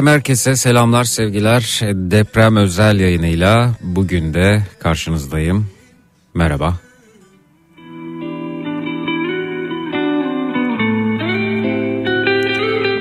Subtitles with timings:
[0.00, 5.70] Efendim herkese selamlar sevgiler deprem özel yayınıyla bugün de karşınızdayım
[6.34, 6.74] merhaba.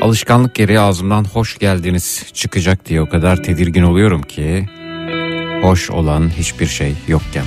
[0.02, 4.70] Alışkanlık gereği ağzımdan hoş geldiniz çıkacak diye o kadar tedirgin oluyorum ki
[5.62, 7.46] hoş olan hiçbir şey yokken.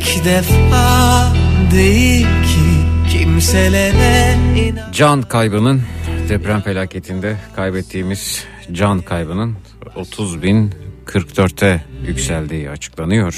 [0.00, 1.32] İlk defa
[1.72, 4.92] değil ki kimselere inan...
[4.92, 5.82] Can kaybının
[6.28, 9.56] deprem felaketinde kaybettiğimiz can kaybının
[9.96, 10.74] 30 bin
[11.06, 13.34] 44'e yükseldiği açıklanıyor.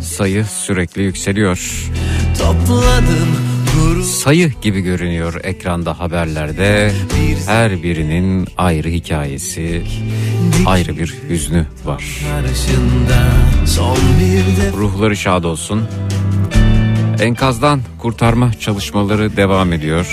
[0.00, 1.90] Sayı sürekli yükseliyor.
[2.38, 3.46] Topladım
[4.06, 6.92] sayı gibi görünüyor ekranda haberlerde.
[7.46, 9.82] Her birinin ayrı hikayesi,
[10.66, 12.04] ayrı bir hüznü var.
[14.76, 15.88] Ruhları şad olsun.
[17.20, 20.06] Enkazdan kurtarma çalışmaları devam ediyor.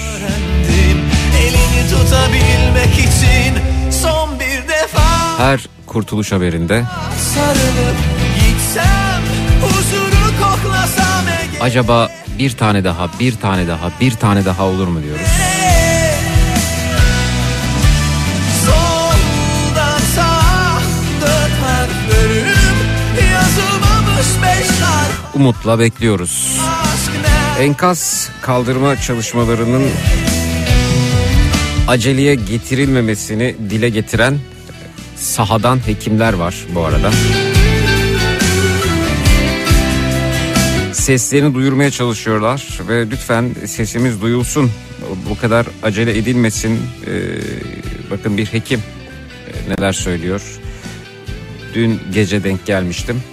[5.37, 6.83] Her kurtuluş haberinde
[11.61, 12.09] acaba
[12.39, 15.27] bir tane daha, bir tane daha, bir tane daha olur mu diyoruz.
[25.35, 26.59] Umutla bekliyoruz.
[27.59, 29.83] Enkaz kaldırma çalışmalarının
[31.87, 34.39] aceleye getirilmemesini dile getiren
[35.15, 37.11] sahadan hekimler var bu arada.
[41.03, 44.71] seslerini duyurmaya çalışıyorlar ve lütfen sesimiz duyulsun.
[45.29, 46.79] Bu kadar acele edilmesin.
[47.07, 47.11] Ee,
[48.11, 50.41] bakın bir hekim e, neler söylüyor.
[51.73, 53.23] Dün gece denk gelmiştim.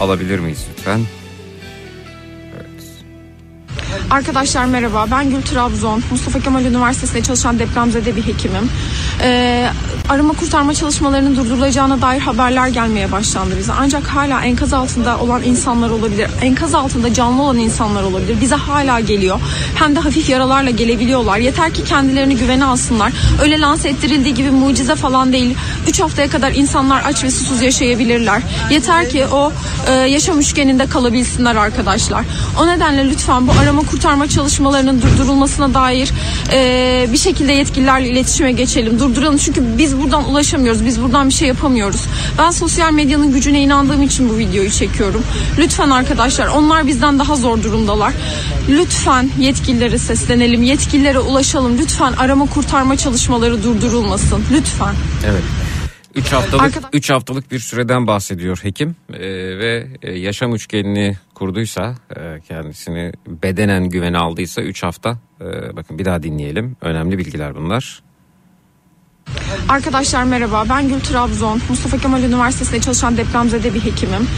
[0.00, 1.00] Alabilir miyiz lütfen?
[4.10, 6.02] Arkadaşlar merhaba ben Gül Trabzon.
[6.10, 8.70] Mustafa Kemal Üniversitesi'nde çalışan depremzede bir hekimim.
[9.22, 9.68] Ee,
[10.08, 13.72] arama kurtarma çalışmalarının durdurulacağına dair haberler gelmeye başlandı bize.
[13.72, 16.30] Ancak hala enkaz altında olan insanlar olabilir.
[16.42, 18.40] Enkaz altında canlı olan insanlar olabilir.
[18.40, 19.40] Bize hala geliyor.
[19.74, 21.38] Hem de hafif yaralarla gelebiliyorlar.
[21.38, 23.12] Yeter ki kendilerini güvene alsınlar.
[23.42, 25.56] Öyle lanse ettirildiği gibi mucize falan değil.
[25.88, 28.42] 3 haftaya kadar insanlar aç ve susuz yaşayabilirler.
[28.70, 29.52] Yeter ki o
[29.88, 32.24] e, yaşam üçgeninde kalabilsinler arkadaşlar.
[32.60, 33.95] O nedenle lütfen bu arama kurtarma
[34.28, 36.12] çalışmalarının durdurulmasına dair
[36.52, 39.00] e, bir şekilde yetkililerle iletişime geçelim.
[39.00, 40.84] Durduralım çünkü biz buradan ulaşamıyoruz.
[40.84, 42.00] Biz buradan bir şey yapamıyoruz.
[42.38, 45.22] Ben sosyal medyanın gücüne inandığım için bu videoyu çekiyorum.
[45.58, 48.12] Lütfen arkadaşlar onlar bizden daha zor durumdalar.
[48.68, 50.62] Lütfen yetkililere seslenelim.
[50.62, 51.78] Yetkililere ulaşalım.
[51.78, 54.44] Lütfen arama kurtarma çalışmaları durdurulmasın.
[54.52, 54.94] Lütfen.
[55.26, 55.42] Evet.
[56.16, 59.18] 3 haftalık 3 haftalık bir süreden bahsediyor hekim ee,
[59.58, 66.04] ve e, yaşam üçgenini kurduysa e, kendisini bedenen güvene aldıysa 3 hafta e, bakın bir
[66.04, 68.05] daha dinleyelim önemli bilgiler bunlar.
[69.68, 71.60] Arkadaşlar merhaba ben Gül Trabzon.
[71.68, 74.28] Mustafa Kemal Üniversitesi'nde çalışan depremzede bir hekimim.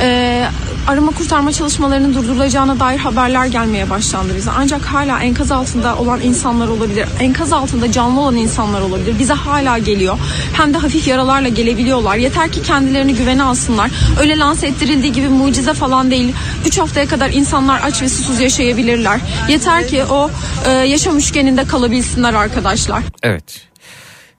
[0.00, 0.46] Ee,
[0.86, 4.50] arama kurtarma çalışmalarının durdurulacağına dair haberler gelmeye başlandı bize.
[4.50, 7.08] Ancak hala enkaz altında olan insanlar olabilir.
[7.20, 9.18] Enkaz altında canlı olan insanlar olabilir.
[9.18, 10.18] Bize hala geliyor.
[10.52, 12.16] Hem de hafif yaralarla gelebiliyorlar.
[12.16, 13.90] Yeter ki kendilerini güvene alsınlar.
[14.20, 16.34] Öyle lanse ettirildiği gibi mucize falan değil.
[16.66, 19.20] 3 haftaya kadar insanlar aç ve susuz yaşayabilirler.
[19.48, 20.30] Yeter ki o
[20.66, 23.02] e, yaşam üçgeninde kalabilsinler arkadaşlar.
[23.22, 23.66] Evet.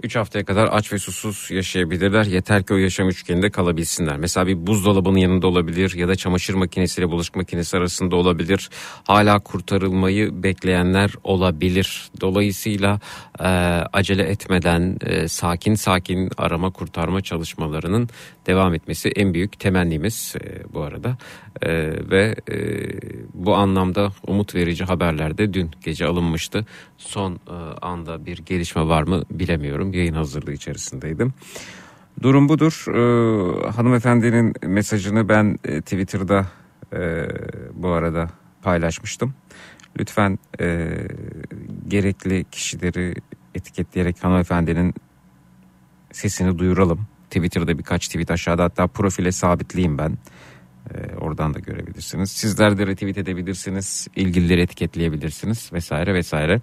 [0.04, 2.26] 3 haftaya kadar aç ve susuz yaşayabilirler.
[2.26, 4.18] Yeter ki o yaşam üçgeninde kalabilsinler.
[4.18, 8.70] Mesela bir buzdolabının yanında olabilir ya da çamaşır makinesiyle bulaşık makinesi arasında olabilir.
[9.04, 12.10] Hala kurtarılmayı bekleyenler olabilir.
[12.22, 13.00] Dolayısıyla
[13.40, 13.44] e,
[13.94, 18.10] acele etmeden e, sakin sakin arama kurtarma çalışmalarının
[18.48, 21.18] devam etmesi en büyük temennimiz e, bu arada.
[21.62, 21.70] E,
[22.12, 22.58] ve e,
[23.34, 26.66] bu anlamda umut verici haberler de dün gece alınmıştı.
[26.98, 29.94] Son e, anda bir gelişme var mı bilemiyorum.
[29.94, 31.34] Yayın hazırlığı içerisindeydim.
[32.22, 32.86] Durum budur.
[32.88, 36.48] E, hanımefendinin mesajını ben e, Twitter'da
[36.94, 37.28] e,
[37.74, 38.30] bu arada
[38.62, 39.34] paylaşmıştım.
[40.00, 40.90] Lütfen e,
[41.88, 43.16] gerekli kişileri
[43.56, 44.94] etiketleyerek hanımefendinin
[46.12, 47.08] sesini duyuralım.
[47.30, 50.18] Twitter'da birkaç tweet aşağıda hatta profile sabitleyeyim ben.
[50.96, 52.32] Ee, oradan da görebilirsiniz.
[52.32, 54.08] Sizler de retweet edebilirsiniz.
[54.16, 56.62] ilgilileri etiketleyebilirsiniz vesaire vesaire.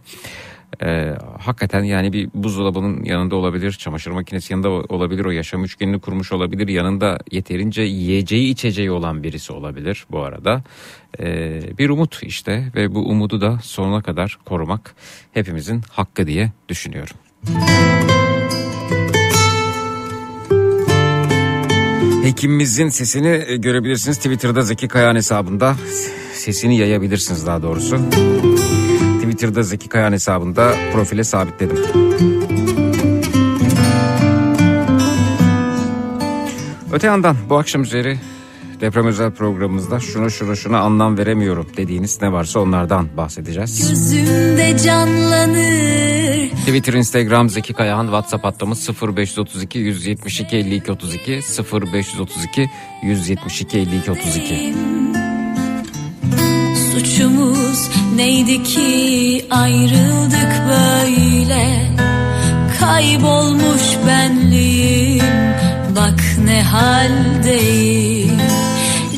[0.83, 6.33] Ee, hakikaten yani bir buzdolabının yanında olabilir, çamaşır makinesi yanında olabilir, o yaşam üçgenini kurmuş
[6.33, 10.63] olabilir, yanında yeterince yiyeceği içeceği olan birisi olabilir bu arada.
[11.21, 14.95] Ee, bir umut işte ve bu umudu da sonuna kadar korumak
[15.33, 17.17] hepimizin hakkı diye düşünüyorum.
[22.25, 25.77] Hekimimizin sesini e, görebilirsiniz Twitter'da Zeki Kayan hesabında.
[26.35, 27.99] Sesini yayabilirsiniz daha doğrusu.
[29.21, 31.79] Twitter'da Zeki Kayan hesabında profile sabitledim.
[36.93, 38.19] Öte yandan bu akşam üzeri
[38.81, 43.89] deprem özel programımızda şunu şunu şunu anlam veremiyorum dediğiniz ne varsa onlardan bahsedeceğiz.
[43.91, 46.44] Gözümde canlanır.
[46.65, 51.41] Twitter, Instagram Zeki Kayahan, WhatsApp hattımız 0532 172 52 32
[51.73, 52.71] 0532
[53.03, 54.75] 172 52 32.
[56.93, 61.91] Suçumuz neydi ki ayrıldık böyle?
[62.81, 65.25] Kaybolmuş benliğim
[65.97, 68.39] bak ne haldeyim.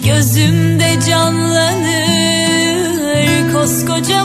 [0.05, 2.37] Gözümde canlanır
[3.53, 4.25] koskoca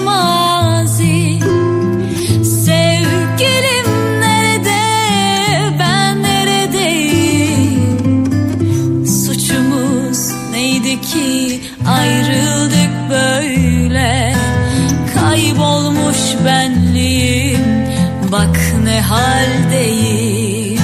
[18.92, 20.80] ne haldeyim?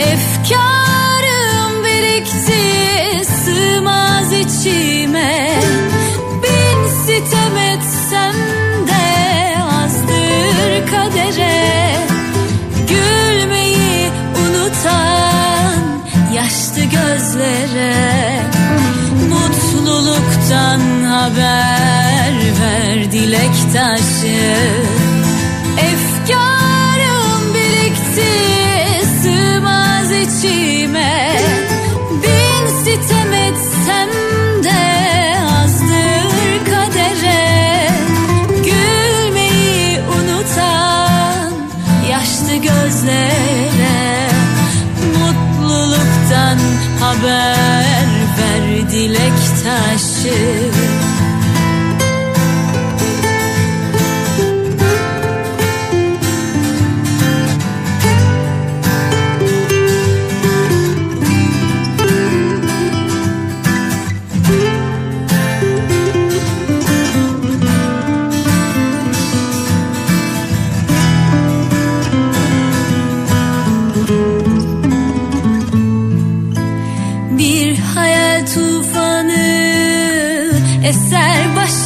[0.00, 5.60] Efkarım birikti sığmaz içime.
[6.42, 8.34] Bin sitem etsem
[8.88, 11.96] de azdır kadere.
[12.88, 15.78] Gülmeyi unutan
[16.34, 18.40] yaşlı gözlere
[19.28, 23.54] Mutluluktan haber ver dilek
[30.46, 31.40] içime
[32.22, 34.08] Bin sitem etsem
[34.64, 37.90] de azdır kadere.
[38.48, 41.52] Gülmeyi unutan
[42.10, 44.28] yaşlı gözlere.
[45.18, 46.58] Mutluluktan
[47.00, 48.06] haber
[48.38, 50.34] ver dilek taşı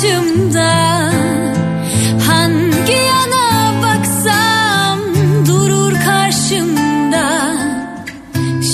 [0.05, 1.11] eser başımda.
[2.27, 5.01] Hangi yana baksam
[5.47, 7.57] durur karşımda.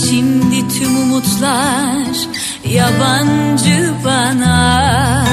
[0.09, 2.16] Şimdi tüm umutlar
[2.64, 5.26] yabancı bana.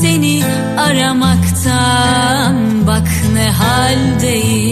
[0.00, 0.44] Seni
[0.78, 4.71] aramaktan bak ne haldeyim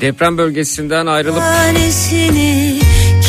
[0.00, 1.42] Deprem bölgesinden ayrılıp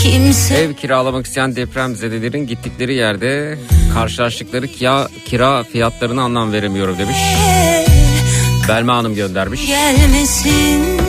[0.03, 3.57] kimse ev kiralamak isteyen depremzedelerin gittikleri yerde
[3.93, 7.17] karşılaştıkları kira, kira fiyatlarına anlam veremiyorum demiş.
[8.67, 9.67] Belma Hanım göndermiş.
[9.67, 10.99] gelmesin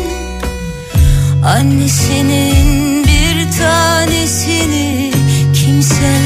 [1.45, 5.13] Annesinin bir tanesini
[5.55, 6.20] kimseler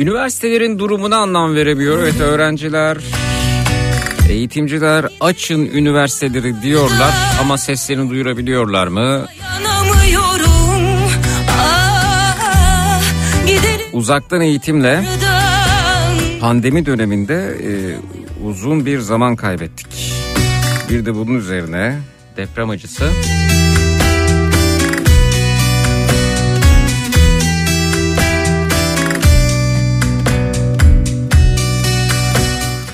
[0.00, 1.98] Üniversitelerin durumuna anlam veremiyor.
[2.02, 2.96] Evet öğrenciler,
[4.28, 9.26] eğitimciler açın üniversiteleri diyorlar ama seslerini duyurabiliyorlar mı?
[11.48, 13.00] Ah,
[13.92, 15.04] Uzaktan eğitimle
[16.40, 17.70] pandemi döneminde e,
[18.46, 20.12] uzun bir zaman kaybettik.
[20.90, 21.98] Bir de bunun üzerine
[22.36, 23.04] deprem acısı.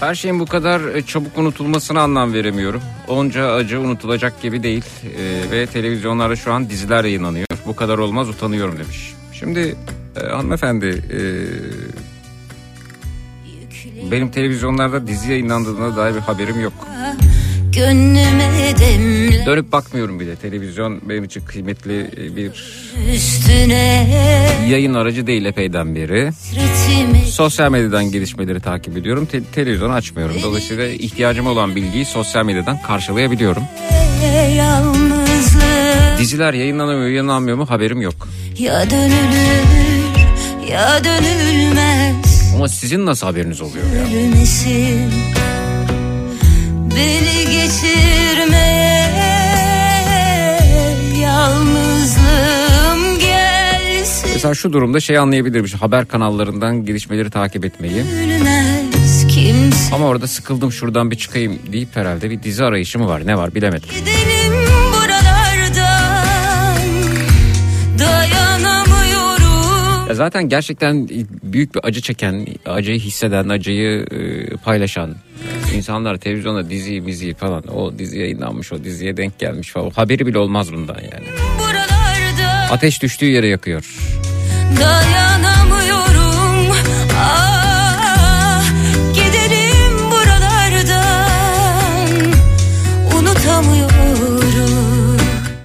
[0.06, 2.82] Her şeyin bu kadar e, çabuk unutulmasına anlam veremiyorum.
[3.08, 4.84] Onca acı unutulacak gibi değil
[5.18, 7.46] E, ve televizyonlarda şu an diziler yayınlanıyor.
[7.66, 9.14] Bu kadar olmaz utanıyorum demiş.
[9.32, 9.76] Şimdi
[10.22, 11.20] e, hanımefendi e,
[14.10, 16.88] benim televizyonlarda dizi yayınlandığına dair bir haberim yok.
[17.76, 20.36] Gönlüme demle Dönüp bakmıyorum bile.
[20.36, 22.50] Televizyon benim için kıymetli e, bir
[23.14, 24.06] üstüne
[24.68, 26.30] yayın aracı değil epeyden beri.
[27.30, 29.26] Sosyal medyadan gelişmeleri takip ediyorum.
[29.26, 30.36] Te- televizyonu açmıyorum.
[30.42, 33.62] Dolayısıyla ihtiyacım olan bilgiyi sosyal medyadan karşılayabiliyorum.
[34.56, 38.28] yalnızlık Diziler yayınlanıyor mu yayınlanmıyor mu haberim yok.
[38.58, 39.66] Ya dönülür
[40.70, 44.18] ya dönülmez Ama sizin nasıl haberiniz oluyor ya?
[44.18, 45.10] Ölmesin
[46.96, 49.06] Beni geçirmeye
[51.22, 55.68] Yalnızlığım gelsin Mesela şu durumda şey anlayabilirim.
[55.68, 58.04] Şu haber kanallarından gelişmeleri takip etmeyi.
[59.92, 63.26] Ama orada sıkıldım şuradan bir çıkayım deyip herhalde bir dizi arayışı mı var?
[63.26, 63.88] Ne var bilemedim.
[63.98, 64.65] Gidelim
[70.16, 71.08] zaten gerçekten
[71.42, 75.14] büyük bir acı çeken, acıyı hisseden, acıyı e, paylaşan
[75.74, 79.90] insanlar televizyonda dizi, mizi falan o dizi yayınlanmış, o diziye denk gelmiş falan.
[79.90, 81.26] Haberi bile olmaz bundan yani.
[81.58, 83.96] Buralarda Ateş düştüğü yere yakıyor.
[84.80, 85.55] Dayanamıyorum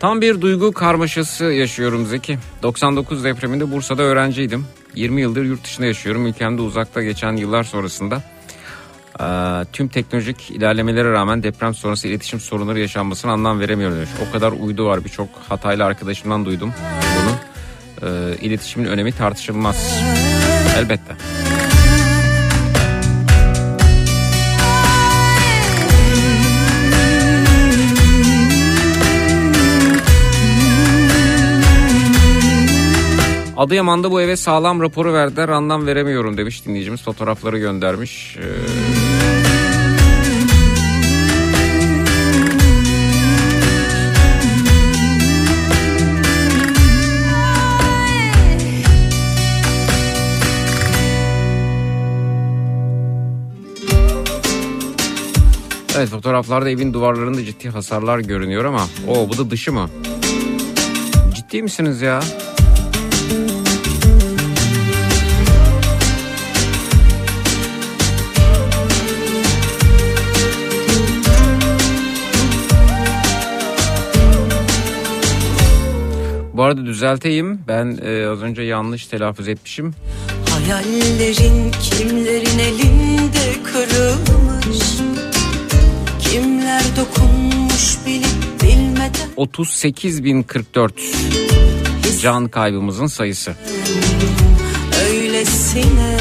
[0.02, 2.38] Tam bir duygu karmaşası yaşıyorum Zeki.
[2.64, 4.66] 99 depreminde Bursa'da öğrenciydim.
[4.96, 6.28] 20 yıldır yurt dışında yaşıyorum.
[6.28, 8.24] Ülkemde uzakta geçen yıllar sonrasında
[9.74, 14.10] tüm teknolojik ilerlemelere rağmen deprem sonrası iletişim sorunları yaşanmasına anlam veremiyorum demiş.
[14.30, 16.74] O kadar uydu var birçok hataylı arkadaşımdan duydum
[17.22, 17.36] bunu.
[18.42, 20.04] İletişimin önemi tartışılmaz.
[20.78, 21.16] Elbette.
[33.62, 38.38] Adıyaman'da bu eve sağlam raporu verdiler anlam veremiyorum demiş dinleyicimiz fotoğrafları göndermiş.
[38.38, 38.42] Ee,
[55.98, 59.90] Evet fotoğraflarda evin duvarlarında ciddi hasarlar görünüyor ama o bu da dışı mı?
[61.36, 62.20] Ciddi misiniz ya?
[76.54, 77.60] Bu arada düzelteyim.
[77.68, 79.94] Ben e, az önce yanlış telaffuz etmişim.
[80.50, 85.02] Hayallerin kimlerin elinde kırılmış
[86.20, 90.92] Kimler dokunmuş bilip bilmeden 38.044
[92.22, 93.56] can kaybımızın sayısı.
[95.10, 96.18] öylesine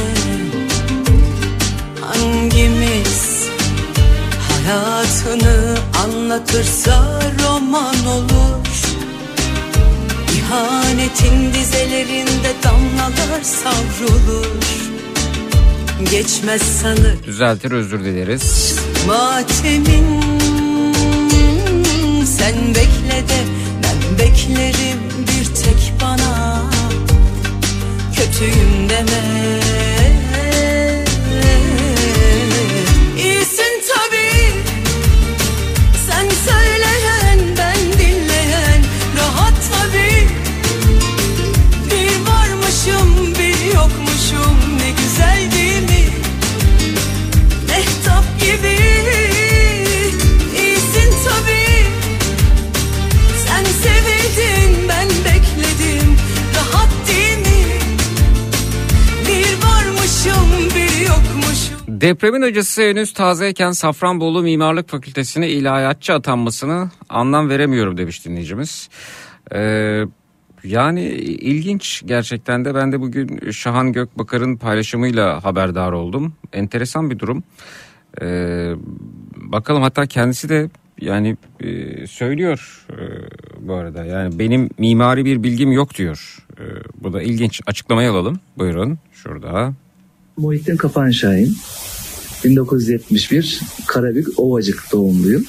[2.01, 3.49] Hangimiz
[4.49, 8.90] hayatını anlatırsa roman olur
[10.51, 14.47] İhanetin dizelerinde damlalar savrulur.
[16.11, 17.25] Geçmez sanır.
[17.25, 18.77] Düzeltir özür dileriz.
[19.07, 20.21] matemin
[22.25, 23.41] Sen bekle de
[23.83, 26.63] ben beklerim bir tek bana.
[28.17, 29.61] Kötüyüm deme.
[33.17, 34.53] İyisin tabii.
[36.07, 36.90] Sen söyleyen
[42.81, 46.13] varmışım bir yokmuşum ne güzel değil mi?
[47.69, 48.77] Mehtap gibi
[50.57, 51.87] iyisin tabii
[53.47, 56.17] Sen sevildin ben bekledim
[56.57, 57.81] rahat değil mi?
[59.29, 67.97] Bir varmışım bir yokmuşum Depremin acısı henüz tazeyken Safranbolu Mimarlık Fakültesine ilahiyatçı atanmasını anlam veremiyorum
[67.97, 68.89] demiş dinleyicimiz.
[69.55, 70.05] Ee,
[70.65, 76.33] yani ilginç gerçekten de ben de bugün Şahan Gökbakar'ın paylaşımıyla haberdar oldum.
[76.53, 77.43] Enteresan bir durum.
[78.23, 78.73] Ee,
[79.37, 80.71] bakalım hatta kendisi de
[81.01, 82.97] yani e, söylüyor e,
[83.61, 86.47] bu arada yani benim mimari bir bilgim yok diyor.
[86.59, 86.65] E,
[87.03, 89.73] bu da ilginç açıklamayı alalım buyurun şurada.
[90.37, 91.57] Muhittin Kapan Şahin.
[92.45, 95.45] 1971 Karabük Ovacık doğumluyum.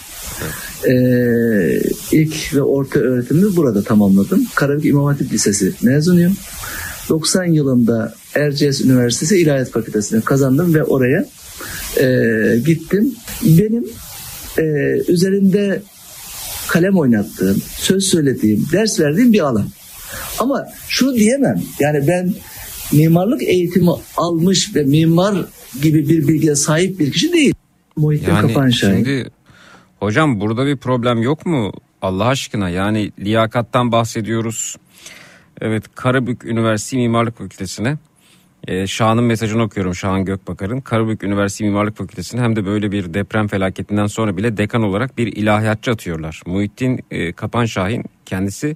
[0.87, 4.47] Ee, ilk ve orta öğretimimi burada tamamladım.
[4.55, 6.37] Karabük İmam Hatip Lisesi mezunuyum.
[7.09, 11.25] 90 yılında Erciyes Üniversitesi İlahiyat Fakültesini kazandım ve oraya
[11.99, 12.07] e,
[12.65, 13.15] gittim.
[13.43, 13.85] Benim
[14.57, 14.63] e,
[15.07, 15.81] üzerinde
[16.67, 19.67] kalem oynattığım, söz söylediğim, ders verdiğim bir alan.
[20.39, 21.61] Ama şunu diyemem.
[21.79, 22.33] Yani ben
[22.91, 25.45] mimarlık eğitimi almış ve mimar
[25.81, 27.53] gibi bir bilgiye sahip bir kişi değil.
[27.95, 28.95] Muhittin Yani Kapan Şahin.
[28.95, 29.29] şimdi
[30.01, 32.69] hocam burada bir problem yok mu Allah aşkına?
[32.69, 34.75] Yani liyakattan bahsediyoruz.
[35.61, 37.97] Evet Karabük Üniversitesi Mimarlık Fakültesine
[38.67, 40.81] e, Şahan'ın mesajını okuyorum Şahan Gökbakar'ın.
[40.81, 45.27] Karabük Üniversitesi Mimarlık Fakültesine hem de böyle bir deprem felaketinden sonra bile dekan olarak bir
[45.27, 46.41] ilahiyatçı atıyorlar.
[46.45, 48.75] Muhittin e, Kapan Şahin kendisi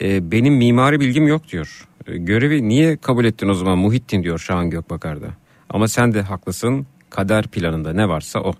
[0.00, 1.88] e, benim mimari bilgim yok diyor.
[2.06, 5.28] E, görevi niye kabul ettin o zaman Muhittin diyor Şahan Gökbakar'da.
[5.70, 8.52] Ama sen de haklısın kader planında ne varsa o.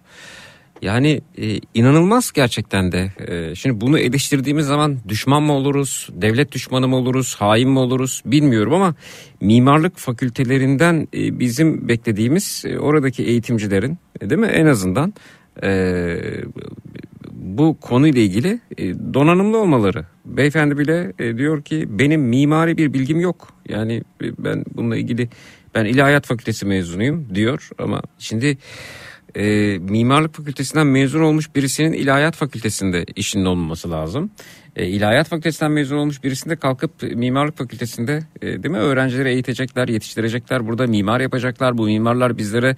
[0.82, 3.12] Yani e, inanılmaz gerçekten de.
[3.28, 8.22] E, şimdi bunu eleştirdiğimiz zaman düşman mı oluruz, devlet düşmanı mı oluruz, hain mi oluruz
[8.26, 8.94] bilmiyorum ama
[9.40, 15.14] mimarlık fakültelerinden e, bizim beklediğimiz e, oradaki eğitimcilerin e, değil mi en azından
[15.62, 16.16] e,
[17.32, 20.06] bu konuyla ilgili e, donanımlı olmaları.
[20.24, 23.48] Beyefendi bile e, diyor ki benim mimari bir bilgim yok.
[23.68, 25.28] Yani e, ben bununla ilgili
[25.74, 28.58] ben ilahiyat fakültesi mezunuyum diyor ama şimdi
[29.34, 34.30] e, mimarlık fakültesinden mezun olmuş birisinin ilahiyat fakültesinde işinin olmaması lazım.
[34.76, 40.66] E, ilahiyat fakültesinden mezun olmuş birisinde kalkıp mimarlık fakültesinde e, değil mi öğrencileri eğitecekler, yetiştirecekler.
[40.66, 41.78] Burada mimar yapacaklar.
[41.78, 42.76] Bu mimarlar bizlere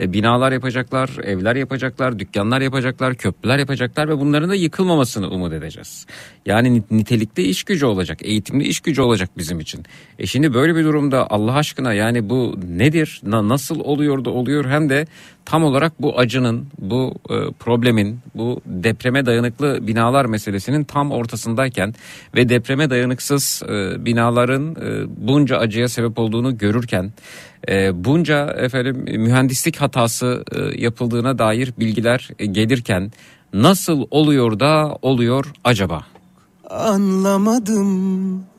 [0.00, 6.06] e, binalar yapacaklar, evler yapacaklar, dükkanlar yapacaklar, köprüler yapacaklar ve bunların da yıkılmamasını umut edeceğiz.
[6.46, 9.84] Yani nit- nitelikli iş gücü olacak, eğitimli iş gücü olacak bizim için.
[10.18, 13.20] E şimdi böyle bir durumda Allah aşkına yani bu nedir?
[13.24, 15.06] Na- nasıl oluyor da oluyor hem de
[15.50, 21.94] tam olarak bu acının, bu e, problemin, bu depreme dayanıklı binalar meselesinin tam ortasındayken
[22.34, 27.12] ve depreme dayanıksız e, binaların e, bunca acıya sebep olduğunu görürken
[27.68, 33.12] e, bunca efendim mühendislik hatası e, yapıldığına dair bilgiler e, gelirken
[33.52, 36.06] nasıl oluyor da oluyor acaba?
[36.70, 38.49] Anlamadım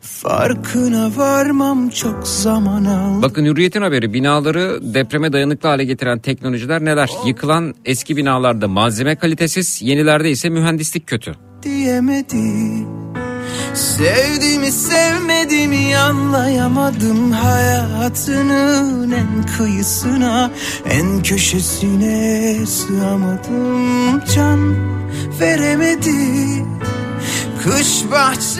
[0.00, 7.10] Farkına varmam çok zaman aldı Bakın Hürriyet'in haberi binaları depreme dayanıklı hale getiren teknolojiler neler?
[7.26, 11.34] Yıkılan eski binalarda malzeme kalitesiz, yenilerde ise mühendislik kötü.
[11.62, 12.52] diyemedi
[13.74, 20.50] Sevdiğimi sevmediğimi anlayamadım Hayatının en kıyısına
[20.90, 24.76] en köşesine sığamadım Can
[25.40, 26.10] veremedi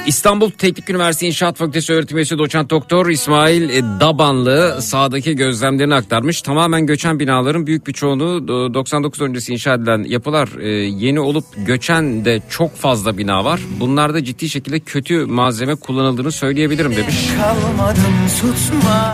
[0.06, 6.42] İstanbul Teknik Üniversitesi İnşaat Fakültesi öğretim üyesi doçent doktor İsmail e, Dabanlı sahadaki gözlemlerini aktarmış.
[6.42, 11.44] Tamamen göçen binaların büyük bir çoğunluğu e, 99 öncesi inşa edilen yapılar e, yeni olup
[11.56, 13.60] göçen de çok fazla bina var.
[13.80, 17.28] Bunlarda ciddi şekilde kötü malzeme kullanıldığını söyleyebilirim demiş.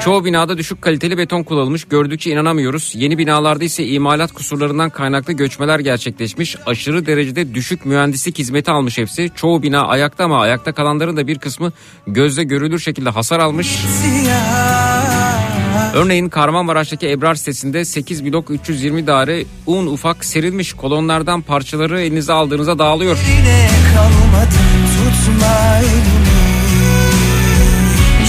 [0.04, 1.84] Çoğu binada düşük kaliteli beton kullanılmış.
[1.84, 2.92] Gördükçe inanamıyoruz.
[2.94, 6.56] Yeni binalarda ise imalat kusurlarından kaynaklı göçmeler gerçekleşmiş.
[6.66, 9.30] Aşırı derecede düşük mühendislik hizmeti almış hepsi.
[9.36, 11.72] Çoğu bina ayakta ama ayakta kalanların da bir kısmı
[12.06, 13.78] gözle görülür şekilde hasar almış.
[15.94, 20.72] Örneğin Kahramanmaraş'taki Ebrar sitesinde 8 blok 320 daire un ufak serilmiş.
[20.72, 23.18] Kolonlardan parçaları elinize aldığınızda dağılıyor.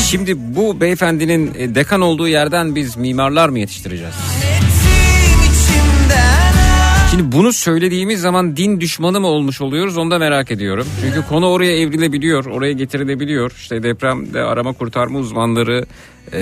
[0.09, 4.15] Şimdi bu beyefendinin e, dekan olduğu yerden biz mimarlar mı yetiştireceğiz?
[7.11, 10.87] Şimdi bunu söylediğimiz zaman din düşmanı mı olmuş oluyoruz onu da merak ediyorum.
[11.01, 13.51] Çünkü konu oraya evrilebiliyor, oraya getirilebiliyor.
[13.51, 15.85] İşte depremde arama kurtarma uzmanları
[16.33, 16.41] e,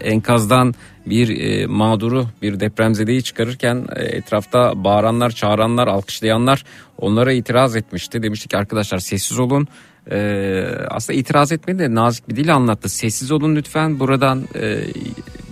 [0.00, 0.74] enkazdan
[1.06, 6.64] bir e, mağduru, bir depremzedeyi çıkarırken e, etrafta bağıranlar, çağıranlar, alkışlayanlar
[6.98, 8.22] onlara itiraz etmişti.
[8.22, 9.68] Demişti ki arkadaşlar sessiz olun.
[10.10, 12.88] Ee, aslında itiraz etmedi de nazik bir dil anlattı.
[12.88, 14.78] Sessiz olun lütfen buradan e,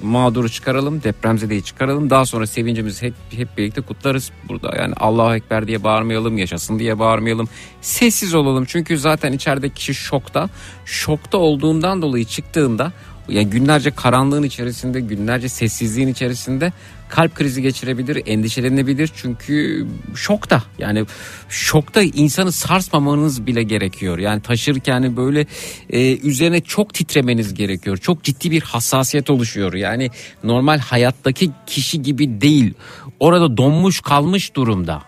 [0.02, 2.10] mağduru çıkaralım, depremzedeyi çıkaralım.
[2.10, 4.30] Daha sonra sevincimizi hep, hep birlikte kutlarız.
[4.48, 7.48] Burada yani Allahu Ekber diye bağırmayalım, yaşasın diye bağırmayalım.
[7.80, 10.48] Sessiz olalım çünkü zaten içeride kişi şokta.
[10.84, 12.92] Şokta olduğundan dolayı çıktığında
[13.28, 16.72] yani günlerce karanlığın içerisinde, günlerce sessizliğin içerisinde
[17.08, 19.10] kalp krizi geçirebilir, endişelenebilir.
[19.16, 21.04] Çünkü şokta yani
[21.48, 24.18] şokta insanı sarsmamanız bile gerekiyor.
[24.18, 25.46] Yani taşırken böyle
[25.90, 27.96] e, üzerine çok titremeniz gerekiyor.
[27.96, 29.74] Çok ciddi bir hassasiyet oluşuyor.
[29.74, 30.10] Yani
[30.44, 32.74] normal hayattaki kişi gibi değil.
[33.20, 35.02] Orada donmuş kalmış durumda.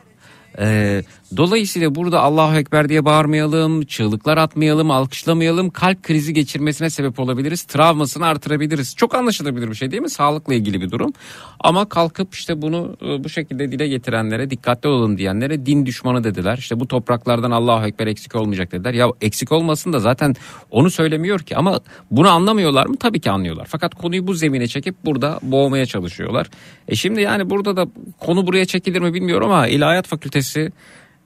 [0.59, 1.03] Ee,
[1.37, 5.71] dolayısıyla burada Allahu Ekber diye bağırmayalım, çığlıklar atmayalım, alkışlamayalım.
[5.71, 7.63] Kalp krizi geçirmesine sebep olabiliriz.
[7.63, 8.97] Travmasını artırabiliriz.
[8.97, 10.11] Çok anlaşılabilir bir şey değil mi?
[10.11, 11.13] Sağlıkla ilgili bir durum.
[11.61, 16.59] Ama kalkıp işte bunu e, bu şekilde dile getirenlere, dikkatli olun diyenlere din düşmanı dediler.
[16.59, 18.95] İşte bu topraklardan Allahu Ekber eksik olmayacak dediler.
[18.95, 20.35] Ya eksik olmasın da zaten
[20.71, 21.57] onu söylemiyor ki.
[21.57, 22.97] Ama bunu anlamıyorlar mı?
[22.97, 23.67] Tabii ki anlıyorlar.
[23.71, 26.51] Fakat konuyu bu zemine çekip burada boğmaya çalışıyorlar.
[26.89, 27.87] E şimdi yani burada da
[28.19, 30.07] konu buraya çekilir mi bilmiyorum ama İlahiyat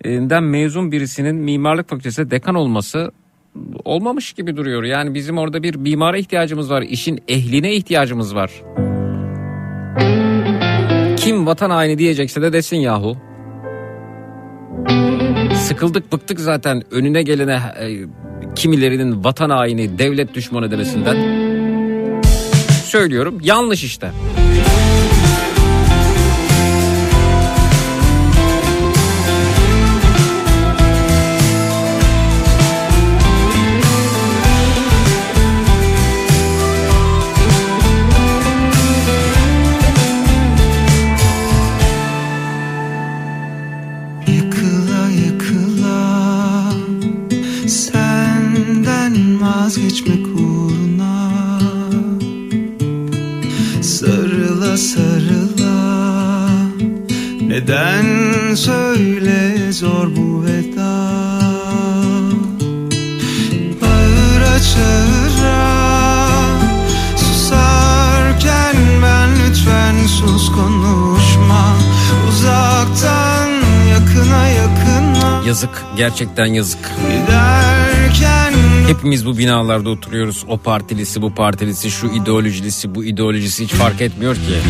[0.04, 3.10] Fakültesi'nden mezun birisinin mimarlık fakültesinde dekan olması
[3.84, 4.82] olmamış gibi duruyor.
[4.82, 6.82] Yani bizim orada bir mimara ihtiyacımız var.
[6.82, 8.50] işin ehline ihtiyacımız var.
[11.16, 13.16] Kim vatan haini diyecekse de desin yahu.
[15.54, 17.86] Sıkıldık bıktık zaten önüne gelene e,
[18.54, 21.16] kimilerinin vatan haini, devlet düşmanı demesinden.
[22.84, 24.10] Söylüyorum yanlış işte.
[57.64, 61.11] Neden söyle zor bu veda
[63.81, 65.88] Bağıra çağıra
[67.16, 71.77] Susarken ben lütfen sus konuşma
[72.29, 73.48] Uzaktan
[73.90, 76.92] yakına yakına Yazık gerçekten yazık.
[77.11, 78.55] Giderken
[78.88, 80.44] Hepimiz bu binalarda oturuyoruz.
[80.48, 84.61] O partilisi bu partilisi şu ideolojisi bu ideolojisi hiç fark etmiyor ki.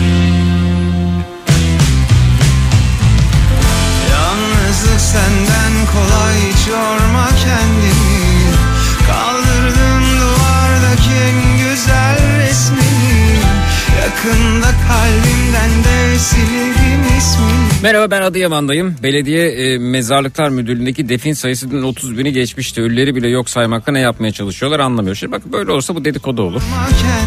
[17.84, 18.96] Merhaba ben Adıyaman'dayım.
[19.02, 22.82] Belediye e, Mezarlıklar Müdürlüğü'ndeki defin sayısı dün 30 bini geçmişti.
[22.82, 25.16] Ölüleri bile yok saymakta ne yapmaya çalışıyorlar anlamıyor.
[25.16, 26.62] Şimdi bakın böyle olursa bu dedikodu olur.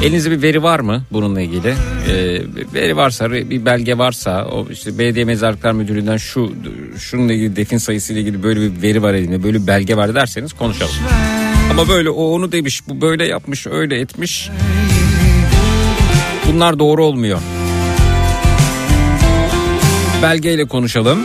[0.03, 1.67] Elinizde bir veri var mı bununla ilgili?
[2.09, 2.41] E,
[2.73, 6.53] veri varsa bir belge varsa o işte Belediye Mezarlıklar Müdürlüğü'nden şu
[6.97, 10.15] şununla ilgili defin sayısı ile ilgili böyle bir veri var elimde böyle bir belge var
[10.15, 10.95] derseniz konuşalım.
[11.71, 14.49] Ama böyle o onu demiş bu böyle yapmış öyle etmiş.
[16.47, 17.39] Bunlar doğru olmuyor.
[20.21, 21.19] Belgeyle konuşalım.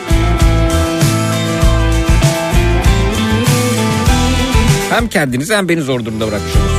[4.90, 6.71] Hem kendinizi hem beni zor durumda bırakmış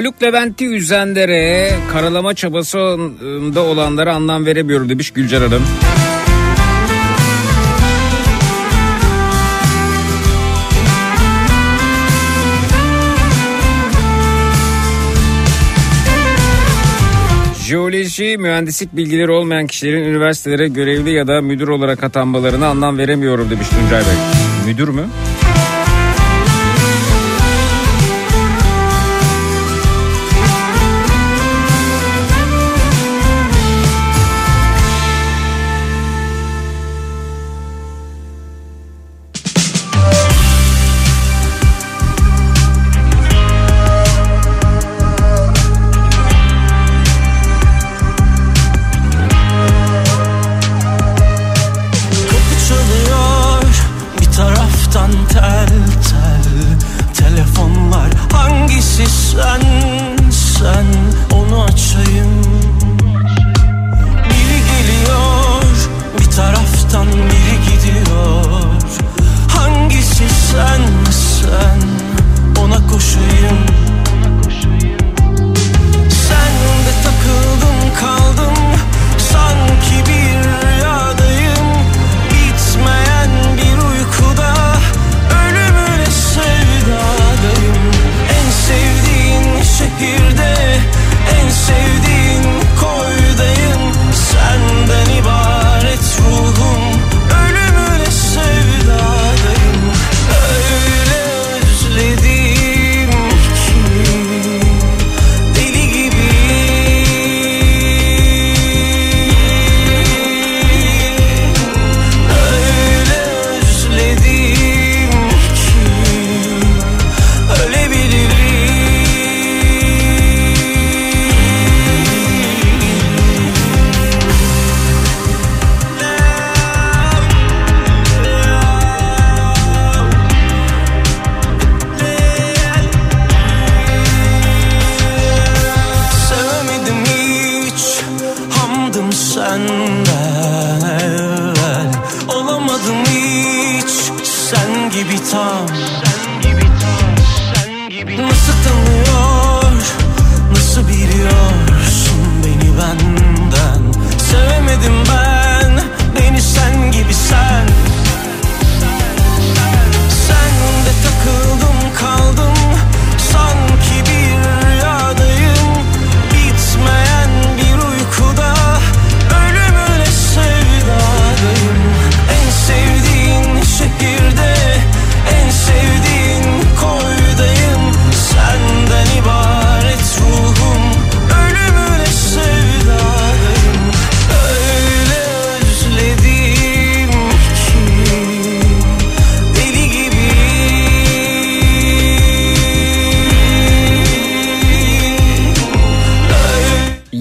[0.00, 5.62] Haluk Levent'i üzenlere karalama çabasında olanlara anlam veremiyorum demiş Gülcan Hanım.
[17.62, 23.68] Jeoloji, mühendislik bilgileri olmayan kişilerin üniversitelere görevli ya da müdür olarak atanmalarına anlam veremiyorum demiş
[23.68, 24.16] Tuncay Bey.
[24.66, 25.06] Müdür mü?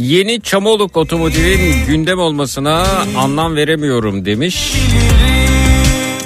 [0.09, 2.83] Yeni Çamoluk otomotivin gündem olmasına
[3.17, 4.73] anlam veremiyorum demiş.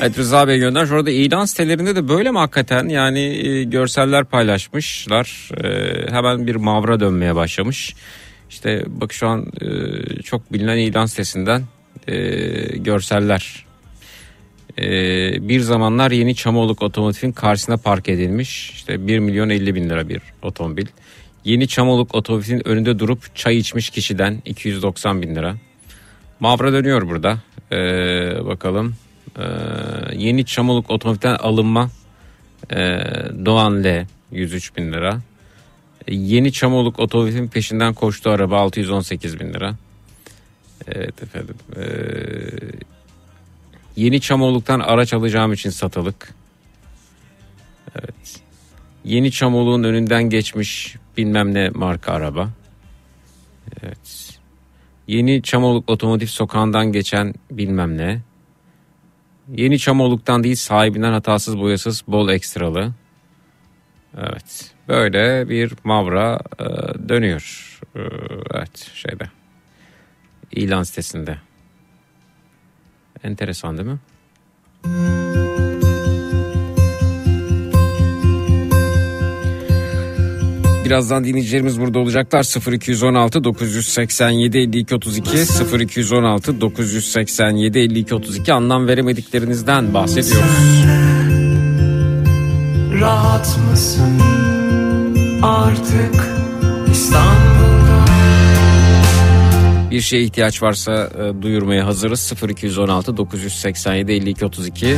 [0.01, 0.91] Evet Rıza Bey göndermiş.
[0.91, 2.89] Orada ilan sitelerinde de böyle mi hakikaten?
[2.89, 5.49] Yani e, görseller paylaşmışlar.
[5.63, 7.95] E, hemen bir mavra dönmeye başlamış.
[8.49, 9.67] İşte bak şu an e,
[10.21, 11.63] çok bilinen ilan sitesinden
[12.07, 12.17] e,
[12.77, 13.65] görseller.
[14.77, 14.87] E,
[15.47, 18.71] bir zamanlar yeni Çamoluk otomotivin karşısına park edilmiş.
[18.71, 20.85] İşte 1 milyon 50 bin lira bir otomobil.
[21.45, 25.55] Yeni Çamoluk otomobilin önünde durup çay içmiş kişiden 290 bin lira.
[26.39, 27.37] Mavra dönüyor burada.
[27.71, 28.95] Ee, bakalım.
[29.37, 29.43] Ee,
[30.15, 31.89] yeni Çamoluk otomobilden alınma.
[32.71, 32.75] Ee,
[33.45, 35.21] Doğan L 103 bin lira.
[36.07, 39.75] Ee, Yeni Çamoluk otomobilin peşinden koştuğu araba 618 bin lira.
[40.87, 41.55] Evet efendim.
[41.75, 41.83] Ee,
[43.95, 46.33] yeni Çamoluk'tan araç alacağım için satılık.
[47.95, 48.41] Evet.
[49.05, 52.49] Yeni Çamoluk'un önünden geçmiş bilmem ne marka araba.
[53.81, 54.39] Evet.
[55.07, 58.21] Yeni Çamoluk Otomotiv Sokağı'ndan geçen bilmem ne.
[59.51, 62.93] Yeni Çamoluk'tan değil sahibinden hatasız boyasız bol ekstralı.
[64.17, 64.71] Evet.
[64.87, 66.65] Böyle bir mavra e,
[67.09, 67.79] dönüyor.
[67.95, 67.99] E,
[68.53, 69.29] evet şeyde.
[70.51, 71.37] İlan sitesinde.
[73.23, 73.99] Enteresan değil mi?
[80.93, 82.71] Birazdan dinleyicilerimiz burada olacaklar.
[82.71, 85.37] 0216 987 52 32
[85.79, 90.85] 0216 987 52 32 anlam veremediklerinizden bahsediyoruz.
[93.01, 94.21] Rahat mısın
[95.41, 96.29] artık
[96.91, 98.05] İstanbul'da
[99.91, 102.33] Bir şeye ihtiyaç varsa e, duyurmaya hazırız.
[102.49, 104.97] 0216 987 52 32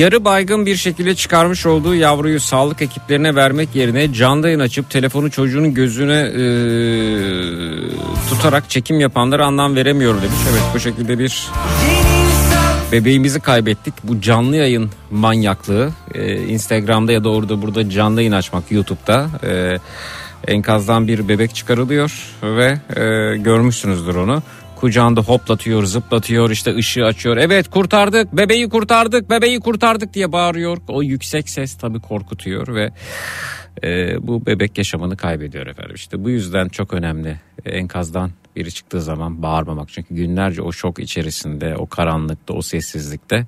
[0.00, 5.30] Yarı baygın bir şekilde çıkarmış olduğu yavruyu sağlık ekiplerine vermek yerine canlı yayın açıp telefonu
[5.30, 6.42] çocuğunun gözüne e,
[8.30, 10.38] tutarak çekim yapanlara anlam veremiyor demiş.
[10.50, 11.48] Evet bu şekilde bir
[12.92, 13.94] bebeğimizi kaybettik.
[14.04, 19.78] Bu canlı yayın manyaklığı e, Instagram'da ya da orada burada canlı yayın açmak YouTube'da e,
[20.52, 24.42] enkazdan bir bebek çıkarılıyor ve e, görmüşsünüzdür onu.
[24.80, 27.36] Kucağında hoplatıyor, zıplatıyor, işte ışığı açıyor.
[27.36, 30.78] Evet kurtardık, bebeği kurtardık, bebeği kurtardık diye bağırıyor.
[30.88, 32.90] O yüksek ses tabii korkutuyor ve
[33.84, 35.94] e, bu bebek yaşamını kaybediyor efendim.
[35.94, 39.88] İşte bu yüzden çok önemli enkazdan biri çıktığı zaman bağırmamak.
[39.88, 43.46] Çünkü günlerce o şok içerisinde, o karanlıkta, o sessizlikte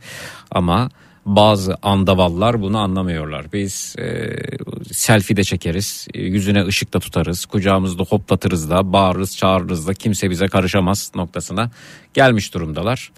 [0.51, 0.89] ama
[1.27, 3.53] bazı andavallar bunu anlamıyorlar.
[3.53, 4.37] Biz e,
[4.93, 10.47] selfie de çekeriz, yüzüne ışık da tutarız, kucağımızda hoplatırız da, bağırırız, çağırırız da kimse bize
[10.47, 11.71] karışamaz noktasına
[12.15, 13.13] gelmiş durumdalar.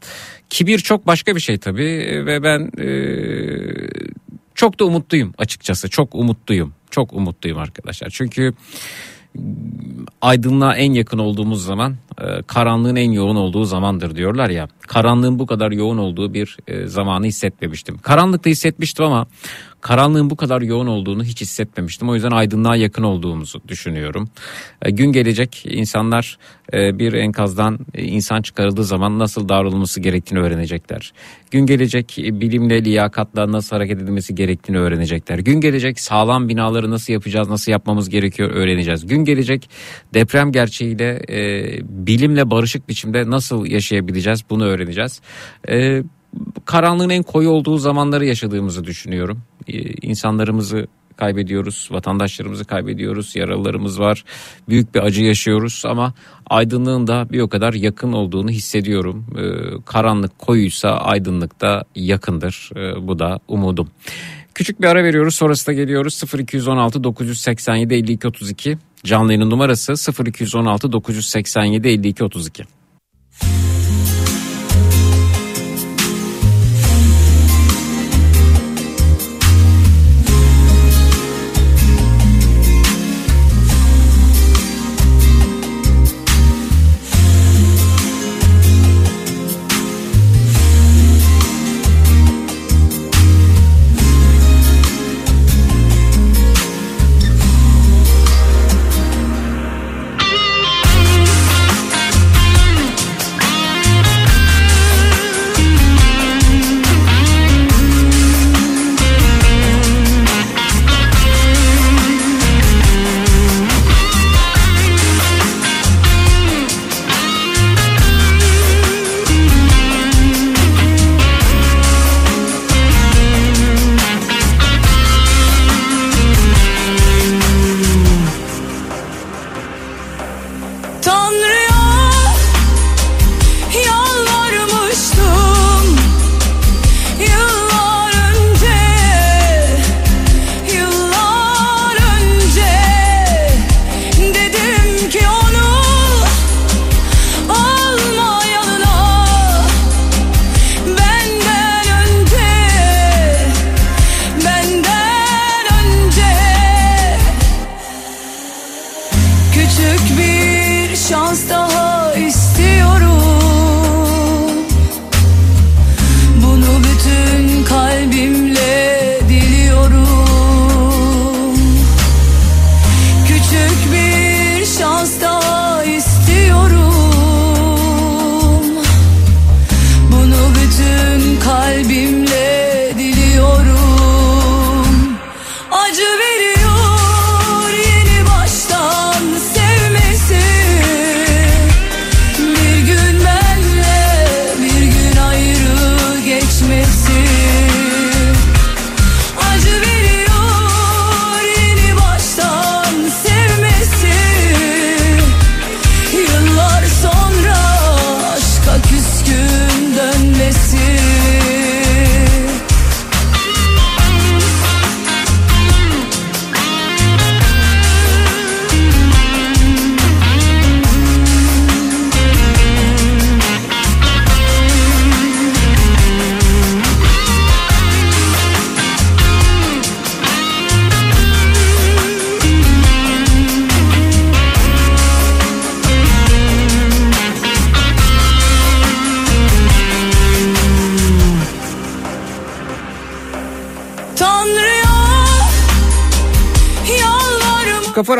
[0.50, 2.88] Kibir çok başka bir şey tabii ve ben e,
[4.54, 5.90] çok da umutluyum açıkçası.
[5.90, 6.74] Çok umutluyum.
[6.90, 8.10] Çok umutluyum arkadaşlar.
[8.10, 8.54] Çünkü
[10.20, 14.68] aydınlığa en yakın olduğumuz zaman e, karanlığın en yoğun olduğu zamandır diyorlar ya.
[14.80, 17.98] karanlığın bu kadar yoğun olduğu bir e, zamanı hissetmemiştim.
[17.98, 19.26] Karanlıkta hissetmiştim ama
[19.84, 22.08] karanlığın bu kadar yoğun olduğunu hiç hissetmemiştim.
[22.08, 24.28] O yüzden aydınlığa yakın olduğumuzu düşünüyorum.
[24.82, 26.38] E, gün gelecek insanlar
[26.72, 31.12] e, bir enkazdan e, insan çıkarıldığı zaman nasıl davranılması gerektiğini öğrenecekler.
[31.50, 35.38] Gün gelecek bilimle, liyakatla nasıl hareket edilmesi gerektiğini öğrenecekler.
[35.38, 39.06] Gün gelecek sağlam binaları nasıl yapacağız, nasıl yapmamız gerekiyor öğreneceğiz.
[39.06, 39.70] Gün gelecek
[40.14, 41.20] deprem gerçeğiyle
[41.88, 45.20] bilimle barışık biçimde nasıl yaşayabileceğiz bunu öğreneceğiz.
[46.64, 49.42] Karanlığın en koyu olduğu zamanları yaşadığımızı düşünüyorum.
[49.68, 50.86] Ee, insanlarımızı
[51.16, 54.24] kaybediyoruz, vatandaşlarımızı kaybediyoruz, yaralılarımız var,
[54.68, 56.14] büyük bir acı yaşıyoruz ama
[56.50, 59.26] aydınlığın da bir o kadar yakın olduğunu hissediyorum.
[59.38, 62.70] Ee, karanlık koyuysa aydınlık da yakındır.
[62.76, 63.88] Ee, bu da umudum.
[64.54, 71.88] Küçük bir ara veriyoruz sonrasında geliyoruz 0216 987 52 32 canlı yayının numarası 0216 987
[71.88, 72.64] 52 32.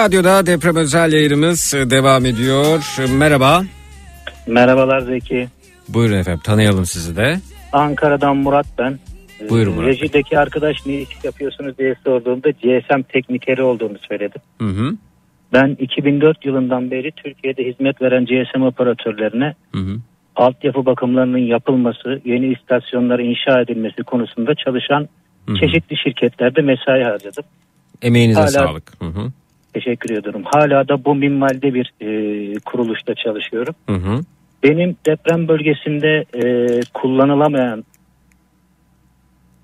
[0.05, 2.97] Radyo'da deprem özel yayınımız e, devam ediyor.
[3.19, 3.63] Merhaba.
[4.47, 5.49] Merhabalar Zeki.
[5.89, 7.41] Buyurun efendim tanıyalım sizi de.
[7.73, 8.99] Ankara'dan Murat ben.
[9.41, 9.89] Ee, Buyurun Murat.
[9.89, 14.41] Rejideki arkadaş ne iş yapıyorsunuz diye sorduğumda GSM teknikeri olduğunu söyledim.
[14.61, 14.97] Hı hı.
[15.53, 19.97] Ben 2004 yılından beri Türkiye'de hizmet veren GSM operatörlerine Hı hı.
[20.37, 25.09] altyapı bakımlarının yapılması, yeni istasyonlar inşa edilmesi konusunda çalışan
[25.47, 25.57] Hı hı.
[25.57, 27.45] çeşitli şirketlerde mesai harcadım.
[28.03, 28.94] Emeğinize Hala- sağlık.
[29.85, 30.43] Teşekkür ediyorum.
[30.45, 32.09] Hala da bu minvalde bir e,
[32.59, 33.75] kuruluşta çalışıyorum.
[33.89, 34.21] Hı hı.
[34.63, 37.85] Benim deprem bölgesinde e, kullanılamayan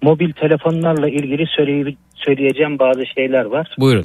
[0.03, 3.75] mobil telefonlarla ilgili söyleye- söyleyeceğim bazı şeyler var.
[3.79, 4.05] Buyurun.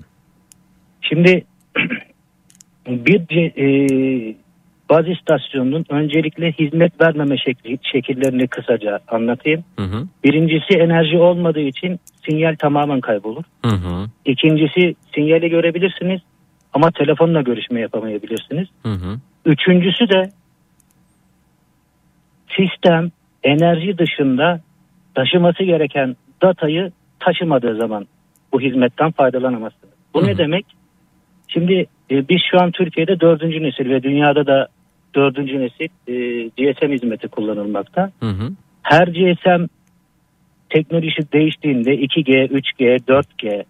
[1.02, 1.46] Şimdi
[2.88, 4.36] bir e,
[4.90, 9.64] baz istasyonunun öncelikle hizmet vermeme şekli, şekillerini kısaca anlatayım.
[9.80, 10.08] Hı hı.
[10.24, 13.44] Birincisi enerji olmadığı için sinyal tamamen kaybolur.
[13.66, 14.06] Hı hı.
[14.26, 16.22] İkincisi sinyali görebilirsiniz
[16.74, 18.68] ama telefonla görüşme yapamayabilirsiniz.
[18.84, 19.20] Hı hı.
[19.46, 20.30] Üçüncüsü de
[22.58, 23.12] sistem
[23.44, 24.62] enerji dışında
[25.16, 28.08] taşıması gereken datayı taşımadığı zaman
[28.54, 29.94] bu hizmetten faydalanamazsınız.
[30.14, 30.38] Bu Hı ne hı.
[30.38, 30.66] demek?
[31.48, 34.68] Şimdi e, biz şu an Türkiye'de dördüncü nesil ve dünyada da
[35.16, 38.12] dördüncü nesil e, GSM hizmeti kullanılmakta.
[38.20, 38.52] Hı hı.
[38.84, 39.66] Her GSM
[40.70, 43.64] teknolojisi değiştiğinde 2G, 3G, 4G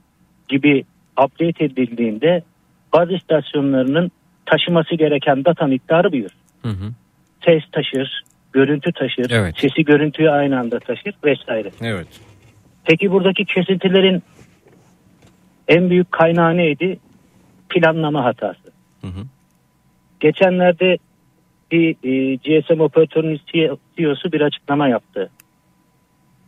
[0.50, 0.84] gibi
[1.24, 2.44] update edildiğinde
[2.94, 4.12] baz istasyonlarının
[4.46, 6.32] taşıması gereken data miktarı büyür.
[6.62, 6.92] Hı hı.
[7.46, 8.24] Ses taşır,
[8.54, 9.56] görüntü taşır, Evet.
[9.58, 11.72] sesi görüntüyü aynı anda taşır vesaire.
[11.82, 12.08] Evet.
[12.86, 14.24] Peki buradaki kesintilerin
[15.68, 17.00] en büyük kaynağı neydi?
[17.70, 18.72] Planlama hatası.
[19.02, 19.22] Hı hı.
[20.20, 20.98] Geçenlerde
[21.72, 23.40] bir e, GSM operatörünün
[23.98, 25.30] CEO'su bir açıklama yaptı.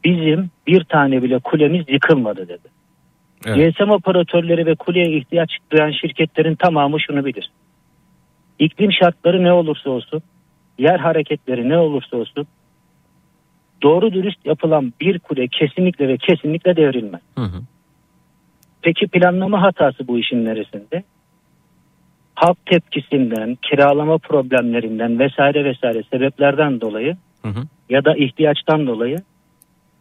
[0.03, 2.67] Bizim bir tane bile kulemiz yıkılmadı dedi.
[3.45, 3.75] Evet.
[3.75, 7.51] GSM operatörleri ve kuleye ihtiyaç duyan şirketlerin tamamı şunu bilir.
[8.59, 10.21] İklim şartları ne olursa olsun,
[10.77, 12.47] yer hareketleri ne olursa olsun,
[13.83, 17.21] doğru dürüst yapılan bir kule kesinlikle ve kesinlikle devrilmez.
[17.37, 17.61] Hı hı.
[18.81, 21.03] Peki planlama hatası bu işin neresinde?
[22.37, 27.61] Halk tepkisinden, kiralama problemlerinden vesaire vesaire sebeplerden dolayı Hı hı.
[27.89, 29.17] ya da ihtiyaçtan dolayı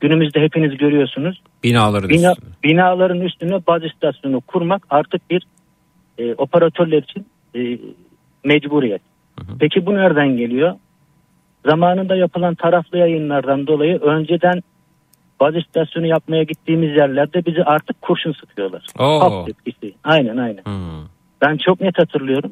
[0.00, 2.50] günümüzde hepiniz görüyorsunuz Binaların bina, üstüne.
[2.64, 5.42] binaların üstüne baz istasyonu kurmak artık bir
[6.18, 7.78] e, operatörler için e,
[8.44, 9.02] mecburiyet.
[9.38, 9.58] Hı hı.
[9.60, 10.74] Peki bu nereden geliyor?
[11.66, 14.62] Zamanında yapılan taraflı yayınlardan dolayı önceden
[15.40, 18.86] baz istasyonu yapmaya gittiğimiz yerlerde bizi artık kurşun sıkıyorlar.
[18.98, 19.20] Oo.
[19.20, 19.94] Halk tepkisi.
[20.04, 20.62] Aynen aynen.
[20.66, 21.06] Hı.
[21.42, 22.50] Ben çok net hatırlıyorum.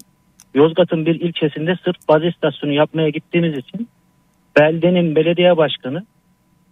[0.54, 3.88] Yozgat'ın bir ilçesinde sırf baz istasyonu yapmaya gittiğimiz için
[4.56, 6.06] beldenin belediye başkanı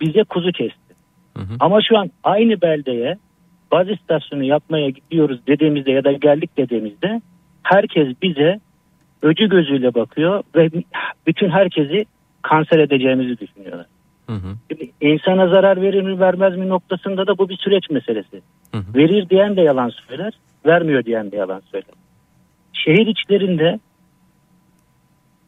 [0.00, 0.94] bize kuzu kesti.
[1.36, 1.56] Hı hı.
[1.60, 3.16] Ama şu an aynı beldeye
[3.72, 7.20] baz istasyonu yapmaya gidiyoruz dediğimizde ya da geldik dediğimizde
[7.62, 8.60] herkes bize
[9.22, 10.70] öcü gözüyle bakıyor ve
[11.26, 12.04] bütün herkesi
[12.42, 13.86] kanser edeceğimizi düşünüyorlar.
[14.26, 14.56] Hı hı.
[14.70, 18.42] Şimdi insana zarar verir mi vermez mi noktasında da bu bir süreç meselesi.
[18.72, 18.94] Hı hı.
[18.94, 20.32] Verir diyen de yalan söyler,
[20.66, 22.01] vermiyor diyen de yalan söyler.
[22.72, 23.80] Şehir içlerinde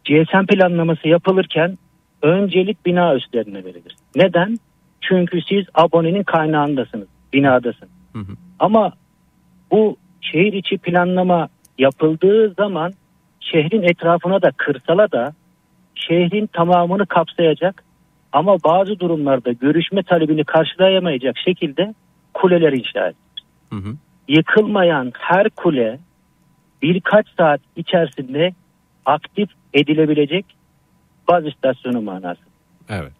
[0.05, 1.79] GSM planlaması yapılırken
[2.22, 3.97] öncelik bina üstlerine verilir.
[4.16, 4.57] Neden?
[5.01, 7.89] Çünkü siz abonenin kaynağındasınız, binadasın.
[8.12, 8.33] Hı hı.
[8.59, 8.93] Ama
[9.70, 11.49] bu şehir içi planlama
[11.79, 12.93] yapıldığı zaman
[13.41, 15.33] şehrin etrafına da kırsala da
[15.95, 17.85] şehrin tamamını kapsayacak
[18.33, 21.95] ama bazı durumlarda görüşme talebini karşılayamayacak şekilde
[22.35, 23.45] kuleler inşa edilir.
[23.70, 23.95] Hı hı.
[24.29, 25.99] Yıkılmayan her kule
[26.85, 28.53] birkaç saat içerisinde
[29.07, 30.45] aktif edilebilecek
[31.28, 32.41] baz istasyonu manası.
[32.89, 33.12] Evet.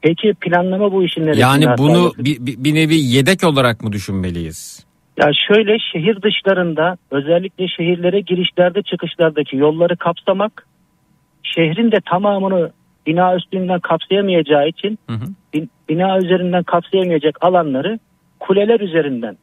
[0.00, 4.86] Peki planlama bu işin neresinde Yani bunu bir, bir, bir nevi yedek olarak mı düşünmeliyiz?
[5.16, 10.66] Ya şöyle şehir dışlarında özellikle şehirlere girişlerde çıkışlardaki yolları kapsamak
[11.42, 12.70] şehrin de tamamını
[13.06, 15.24] bina üstünden kapsayamayacağı için Hı hı.
[15.54, 17.98] bin- bina üzerinden kapsayamayacak alanları
[18.40, 19.36] kuleler üzerinden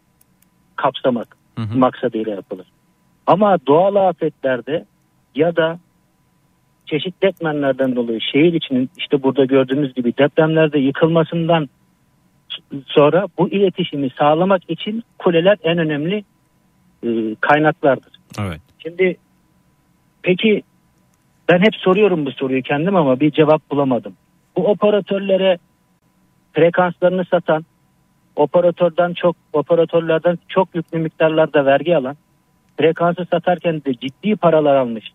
[0.75, 1.77] kapsamak Hı hı.
[1.77, 2.65] maksadıyla yapılır.
[3.29, 4.85] Ama doğal afetlerde
[5.35, 5.79] ya da
[6.85, 11.69] çeşitli etmenlerden dolayı şehir içinin işte burada gördüğümüz gibi depremlerde yıkılmasından
[12.85, 16.23] sonra bu iletişimi sağlamak için kuleler en önemli
[17.03, 18.13] e, kaynaklardır.
[18.39, 18.61] Evet.
[18.79, 19.17] Şimdi
[20.21, 20.63] peki
[21.49, 24.13] ben hep soruyorum bu soruyu kendim ama bir cevap bulamadım.
[24.57, 25.57] Bu operatörlere
[26.53, 27.65] frekanslarını satan,
[28.35, 32.17] operatörden çok operatörlerden çok yüklü miktarlarda vergi alan,
[32.79, 35.05] frekansı satarken de ciddi paralar almış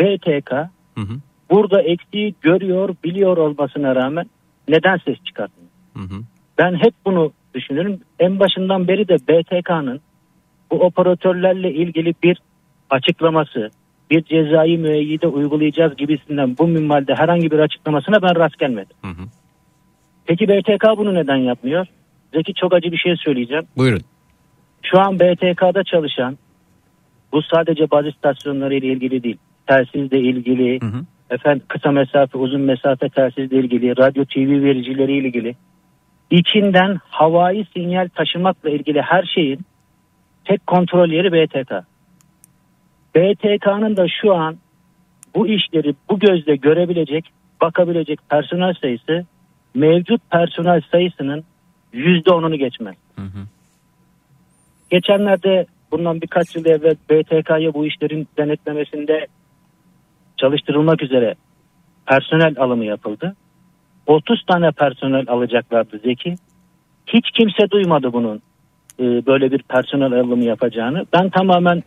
[0.00, 1.14] BTK Hı hı.
[1.50, 4.26] burada eksiği görüyor, biliyor olmasına rağmen
[4.68, 5.70] neden ses çıkartmıyor?
[5.96, 6.20] Hı hı.
[6.58, 8.00] Ben hep bunu düşünüyorum.
[8.18, 10.00] En başından beri de BTK'nın
[10.70, 12.38] bu operatörlerle ilgili bir
[12.90, 13.70] açıklaması,
[14.10, 18.96] bir cezai müeyyide uygulayacağız gibisinden bu minvalde herhangi bir açıklamasına ben rast gelmedim.
[19.02, 19.26] Hı hı.
[20.26, 21.86] Peki BTK bunu neden yapmıyor?
[22.34, 23.64] Zeki çok acı bir şey söyleyeceğim.
[23.76, 24.00] Buyurun.
[24.82, 26.38] Şu an BTK'da çalışan
[27.32, 29.38] bu sadece baz istasyonları ile ilgili değil.
[29.66, 31.04] Telsizle ilgili, Hı hı.
[31.30, 35.56] efendim kısa mesafe, uzun mesafe telsizle ilgili, radyo TV vericileri ile ilgili
[36.30, 39.60] içinden havai sinyal taşımakla ilgili her şeyin
[40.44, 41.72] tek kontrol yeri BTK.
[43.14, 44.56] BTK'nın da şu an
[45.34, 47.24] bu işleri bu gözle görebilecek,
[47.60, 49.26] bakabilecek personel sayısı
[49.74, 51.44] mevcut personel sayısının
[51.92, 52.96] yüzde onunu geçmez.
[53.16, 53.38] Hı hı.
[54.90, 59.26] Geçenlerde bundan birkaç yıl evvel BTK'ya bu işlerin denetlemesinde
[60.36, 61.34] çalıştırılmak üzere
[62.06, 63.36] personel alımı yapıldı.
[64.06, 66.34] 30 tane personel alacaklardı Zeki.
[67.06, 68.42] Hiç kimse duymadı bunun
[69.00, 71.06] e, böyle bir personel alımı yapacağını.
[71.12, 71.82] Ben tamamen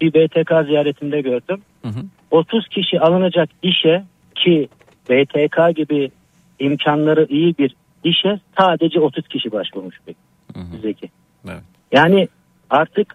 [0.00, 1.62] bir BTK ziyaretinde gördüm.
[1.82, 2.02] Hı hı.
[2.30, 4.68] 30 kişi alınacak işe ki
[5.10, 6.10] BTK gibi
[6.58, 10.14] imkanları iyi bir işe sadece 30 kişi başvurmuş Bey.
[10.82, 11.10] Zeki.
[11.44, 11.62] Evet.
[11.92, 12.28] Yani
[12.70, 13.14] artık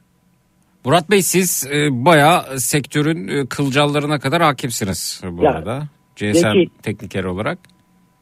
[0.87, 5.83] Murat Bey siz e, bayağı sektörün e, kılcallarına kadar hakimsiniz bu Ya, arada.
[6.15, 7.59] GSM Zeki- tekniker olarak.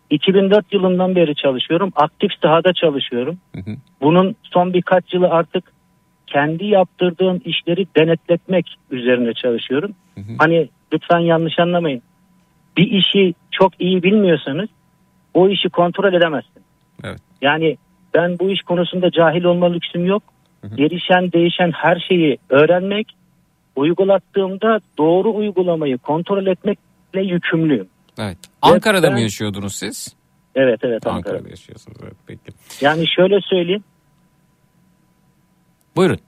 [0.09, 1.91] 2004 yılından beri çalışıyorum.
[1.95, 3.37] Aktif sahada çalışıyorum.
[3.55, 3.75] Hı hı.
[4.01, 5.63] Bunun son birkaç yılı artık
[6.27, 9.91] kendi yaptırdığım işleri denetletmek üzerine çalışıyorum.
[10.37, 12.01] Hani lütfen yanlış anlamayın.
[12.77, 14.69] Bir işi çok iyi bilmiyorsanız
[15.33, 16.63] o işi kontrol edemezsin.
[17.03, 17.19] Evet.
[17.41, 17.77] Yani
[18.13, 20.23] ben bu iş konusunda cahil olma lüksüm yok.
[20.75, 23.07] Gelişen değişen her şeyi öğrenmek,
[23.75, 27.87] uygulattığımda doğru uygulamayı kontrol etmekle yükümlüyüm.
[28.19, 28.37] Evet.
[28.61, 30.15] Ankara'da mı ben- yaşıyordunuz siz?
[30.55, 31.17] Evet evet Ankara'da.
[31.17, 31.97] Ankara'da yaşıyorsunuz.
[32.03, 32.57] Evet, peki.
[32.81, 33.83] Yani şöyle söyleyeyim.
[35.95, 36.19] Buyurun.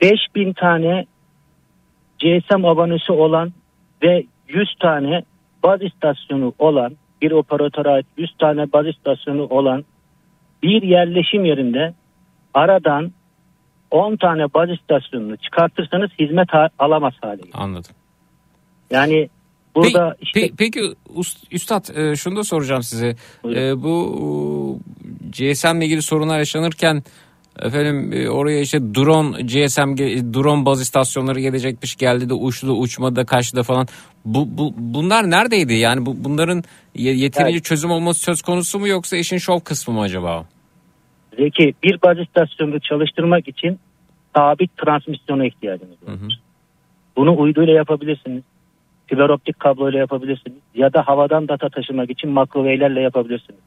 [0.00, 1.06] 5000 tane
[2.18, 3.52] GSM abonesi olan
[4.02, 5.22] ve 100 tane
[5.62, 9.84] baz istasyonu olan bir operatöre ait 100 tane baz istasyonu olan
[10.62, 11.94] bir yerleşim yerinde
[12.54, 13.12] aradan
[13.90, 17.50] 10 tane baz istasyonunu çıkartırsanız hizmet alamaz hale gelir.
[17.54, 17.90] Anladım.
[18.90, 19.28] Yani
[19.74, 20.80] burada Pe- işte pe- peki
[21.50, 23.16] Üstad e, şunu da soracağım size.
[23.44, 23.62] Buyurun.
[23.62, 24.78] E, bu
[25.32, 27.02] GSM ile ilgili sorunlar yaşanırken
[27.62, 29.96] efendim e, oraya işte drone GSM
[30.34, 33.86] drone baz istasyonları gelecekmiş geldi de uçtu uçmadı kaçtı falan.
[34.24, 35.74] Bu, bu bunlar neredeydi?
[35.74, 36.64] Yani bu bunların
[36.94, 37.64] ye- yeterince Evet.
[37.64, 40.44] çözüm olması söz konusu mu yoksa işin şov kısmı mı acaba?
[41.38, 43.78] Zeki bir baz istasyonunu çalıştırmak için
[44.36, 46.14] sabit transmisyona ihtiyacınız var.
[46.14, 46.28] Hı hı.
[47.16, 48.42] Bunu uyduyla yapabilirsiniz.
[49.06, 50.58] Fiber optik kabloyla yapabilirsiniz.
[50.74, 53.60] Ya da havadan data taşımak için makroweylerle yapabilirsiniz.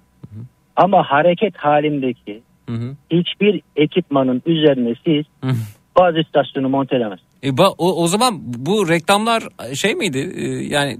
[0.75, 2.95] Ama hareket halindeki Hı hı.
[3.11, 5.63] hiçbir ekipmanın üzerine siz Hı hı.
[5.99, 7.33] baz istasyonu montelemezsiniz.
[7.43, 9.43] E, ba- o, o zaman bu reklamlar
[9.73, 10.31] şey miydi?
[10.35, 10.97] E, yani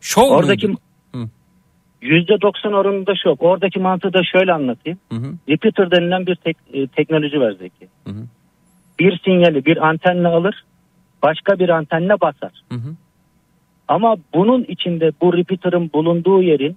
[0.00, 0.80] şov Oradaki muydu?
[2.04, 2.08] Hı.
[2.08, 3.42] %90 oranında şok.
[3.42, 4.98] Oradaki mantığı da şöyle anlatayım.
[5.12, 5.34] Hı hı.
[5.48, 7.88] Repeater denilen bir tek, e, teknoloji var Zeki.
[8.06, 8.24] Hı hı.
[9.00, 10.64] Bir sinyali bir antenle alır,
[11.22, 12.52] başka bir antenle basar.
[12.68, 12.94] Hı hı.
[13.88, 16.76] Ama bunun içinde bu repeater'ın bulunduğu yerin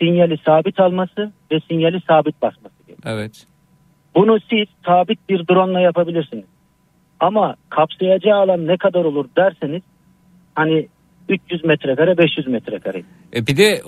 [0.00, 3.14] sinyali sabit alması ve sinyali sabit basması gerekiyor.
[3.16, 3.46] Evet.
[4.14, 6.44] Bunu siz sabit bir drone ile yapabilirsiniz.
[7.20, 9.82] Ama kapsayacağı alan ne kadar olur derseniz
[10.54, 10.88] hani
[11.28, 13.02] 300 metrekare 500 metrekare.
[13.34, 13.82] E bir de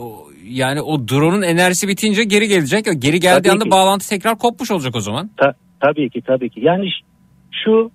[0.48, 2.84] yani o drone'un enerjisi bitince geri gelecek.
[2.98, 3.70] Geri geldiği Tabii anda ki.
[3.70, 5.30] bağlantı tekrar kopmuş olacak o zaman.
[5.36, 6.60] Ta- tabii ki tabii ki.
[6.60, 6.88] Yani
[7.64, 7.90] şu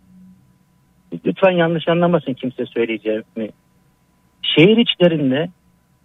[1.25, 3.49] lütfen yanlış anlamasın kimse söyleyeceğimi.
[4.41, 5.47] Şehir içlerinde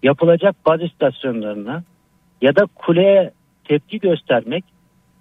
[0.03, 1.83] yapılacak baz istasyonlarına
[2.43, 3.31] ya da kuleye
[3.65, 4.65] tepki göstermek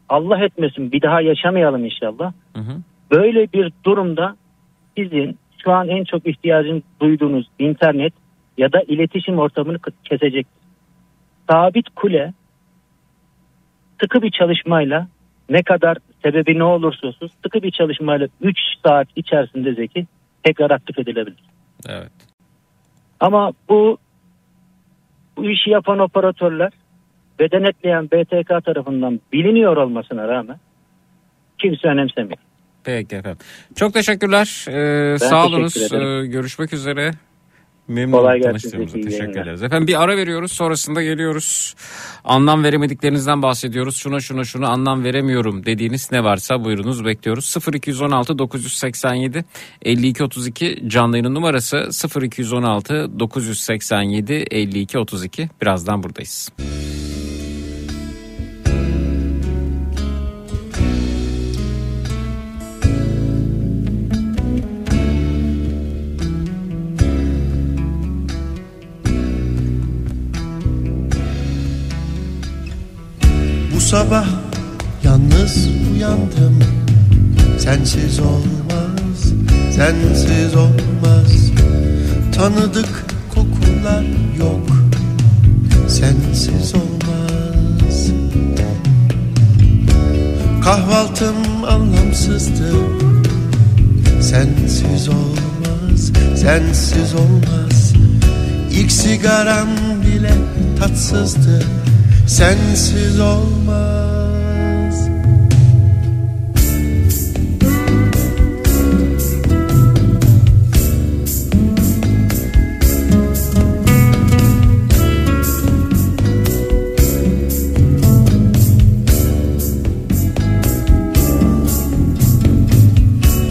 [0.10, 2.34] Allah etmesin bir daha yaşamayalım inşallah.
[2.56, 2.82] Hı hı.
[3.12, 4.36] Böyle bir durumda
[4.98, 8.14] sizin şu an en çok ihtiyacın duyduğunuz internet
[8.58, 10.48] ya da iletişim ortamını kesecek.
[11.50, 12.34] Sabit kule
[14.02, 15.08] sıkı bir çalışmayla
[15.50, 20.08] ne kadar sebebi ne olursa olsun sıkı bir çalışmayla 3 saat içerisinde Zeki
[20.44, 21.44] tekrar aktif edilebilir.
[21.90, 22.12] Evet.
[23.20, 23.98] Ama bu
[25.38, 26.72] bu işi yapan operatörler
[27.40, 30.60] ve denetleyen BTK tarafından biliniyor olmasına rağmen
[31.58, 32.38] kimse önemsemiyor.
[32.84, 33.40] Peki efendim.
[33.76, 34.66] Çok teşekkürler.
[34.68, 36.24] Ee, sağ teşekkür ederim.
[36.24, 37.12] Ee, görüşmek üzere.
[37.88, 38.94] Memnun Kolay tanıştığımıza.
[38.94, 39.42] Teşekkür yayınlar.
[39.42, 39.64] ederiz.
[39.64, 40.52] Efendim bir ara veriyoruz.
[40.52, 41.76] Sonrasında geliyoruz.
[42.24, 43.96] Anlam veremediklerinizden bahsediyoruz.
[43.96, 47.56] Şuna şuna şuna anlam veremiyorum dediğiniz ne varsa buyurunuz bekliyoruz.
[47.74, 49.46] 0216 987
[49.82, 51.90] 52 32 canlı yayının numarası
[52.22, 55.50] 0216 987 52 32.
[55.62, 56.50] Birazdan buradayız.
[73.88, 74.28] Sabah
[75.04, 76.60] yalnız uyandım.
[77.60, 79.34] Sensiz olmaz,
[79.76, 81.52] sensiz olmaz.
[82.36, 84.04] Tanıdık kokular
[84.40, 84.70] yok
[85.88, 88.12] Sensiz olmaz.
[90.64, 92.72] Kahvaltım anlamsızdı.
[94.22, 97.94] Sensiz olmaz, sensiz olmaz.
[98.72, 99.68] İlk sigaram
[100.06, 100.34] bile
[100.80, 101.64] tatsızdı
[102.28, 105.10] Sensiz olmaz.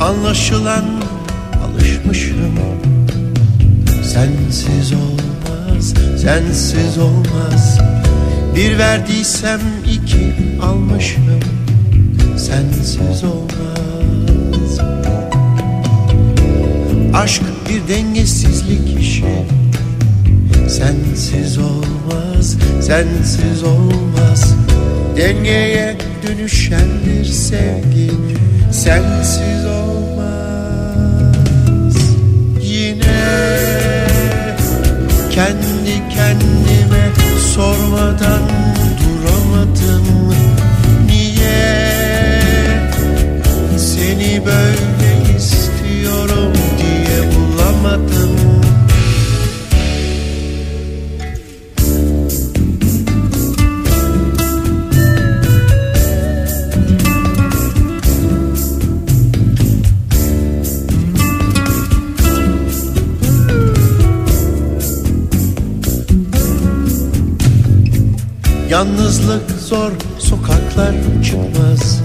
[0.00, 0.84] Anlaşılan
[1.64, 2.36] alışmışım.
[4.02, 7.78] Sensiz olmaz, sensiz olmaz
[8.56, 9.60] Bir verdiysem
[9.92, 11.40] iki almışım.
[12.38, 14.80] Sensiz olmaz.
[17.14, 19.24] Aşk bir dengesizlik işi.
[20.68, 24.54] Sensiz olmaz, sensiz olmaz.
[25.16, 25.96] Dengeye
[26.26, 28.10] dönüşendir sevgi.
[28.72, 29.96] Sensiz olmaz.
[32.62, 33.58] Yine
[35.30, 38.42] kendi kendime sormadan
[39.00, 40.34] duramadım.
[41.06, 41.76] Niye?
[43.78, 48.25] Seni böyle istiyorum diye bulamadım
[68.70, 70.94] Yalnızlık zor sokaklar
[71.24, 72.00] çıkmaz.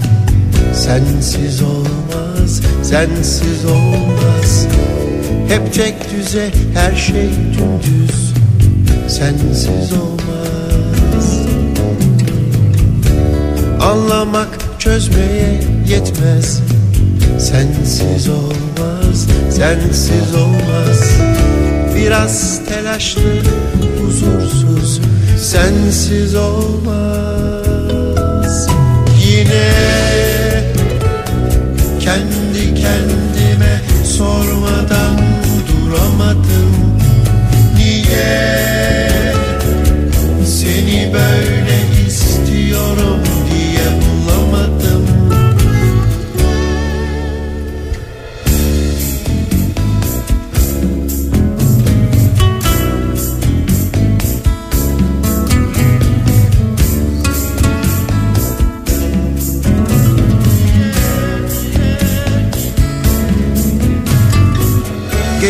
[0.74, 4.66] Sensiz olmaz, sensiz olmaz.
[5.48, 8.32] Hep tek düze her şey dümdüz.
[9.08, 11.38] Sensiz olmaz.
[13.80, 16.60] Anlamak çözmeye yetmez.
[17.38, 21.10] Sensiz olmaz, sensiz olmaz.
[21.96, 23.42] Biraz telaşlı,
[24.00, 25.11] huzursuz
[25.42, 26.66] Sensiz olmaz.
[29.26, 29.72] Yine
[32.00, 35.18] kendi kendime sormadan
[35.68, 36.72] duramadım.
[37.76, 39.10] Niye
[40.46, 41.61] seni böyle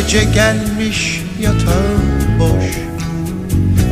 [0.03, 2.03] Gece gelmiş yatağım
[2.41, 2.65] boş.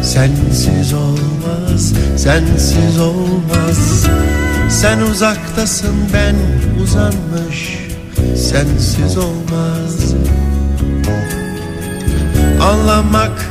[0.03, 4.07] Sensiz olmaz, sensiz olmaz.
[4.71, 6.35] Sen uzaktasın ben
[6.83, 7.79] uzanmış.
[8.37, 10.15] Sensiz olmaz.
[12.63, 13.51] Anlamak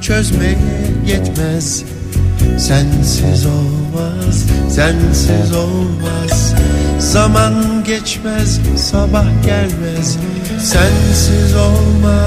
[0.00, 0.58] çözmeye
[1.06, 1.82] yetmez.
[2.58, 6.54] Sensiz olmaz, sensiz olmaz.
[6.98, 10.16] Zaman geçmez, sabah gelmez
[10.62, 12.20] Sensiz olmaz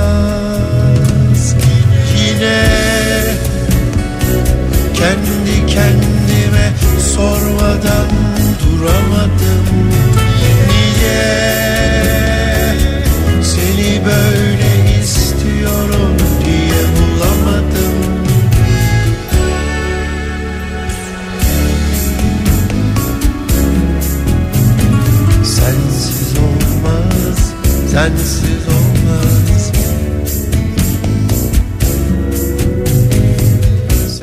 [2.17, 2.65] Yine.
[4.93, 6.73] Kendi kendime
[7.15, 8.09] sormadan
[8.63, 9.65] duramadım.
[10.69, 11.23] Niye
[13.43, 14.42] seni böyle
[28.03, 29.71] sensiz olmaz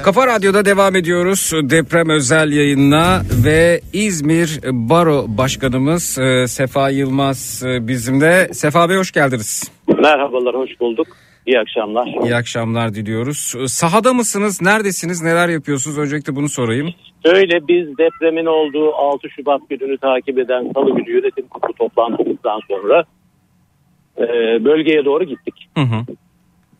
[0.04, 7.88] Kafa Radyo'da devam ediyoruz deprem özel yayınına ve İzmir Baro Başkanımız e, Sefa Yılmaz e,
[7.88, 8.48] bizimle.
[8.52, 9.72] Sefa Bey hoş geldiniz.
[9.88, 11.06] Merhabalar, hoş bulduk.
[11.46, 12.06] İyi akşamlar.
[12.24, 13.54] İyi akşamlar diliyoruz.
[13.66, 14.62] Sahada mısınız?
[14.62, 15.22] Neredesiniz?
[15.22, 15.98] Neler yapıyorsunuz?
[15.98, 16.88] Öncelikle bunu sorayım.
[17.26, 23.04] Şöyle biz depremin olduğu 6 Şubat gününü takip eden Salı günü yönetim kurulu toplantımızdan sonra
[24.20, 25.54] e, bölgeye doğru gittik.
[25.76, 26.04] Hı hı.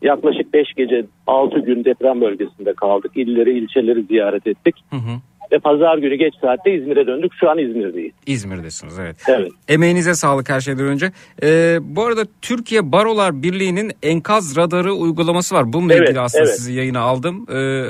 [0.01, 3.11] Yaklaşık 5 gece 6 gün deprem bölgesinde kaldık.
[3.15, 4.75] İlleri, ilçeleri ziyaret ettik.
[4.89, 5.19] Hı hı.
[5.51, 7.31] Ve pazar günü geç saatte İzmir'e döndük.
[7.39, 8.13] Şu an İzmir'deyiz.
[8.25, 9.15] İzmir'desiniz evet.
[9.27, 9.51] Evet.
[9.67, 11.11] Emeğinize sağlık her şeyden önce.
[11.43, 15.73] Ee, bu arada Türkiye Barolar Birliği'nin enkaz radarı uygulaması var.
[15.73, 16.55] Bununla Evet, ilgili aslında evet.
[16.55, 17.45] sizi yayına aldım.
[17.53, 17.83] Ee,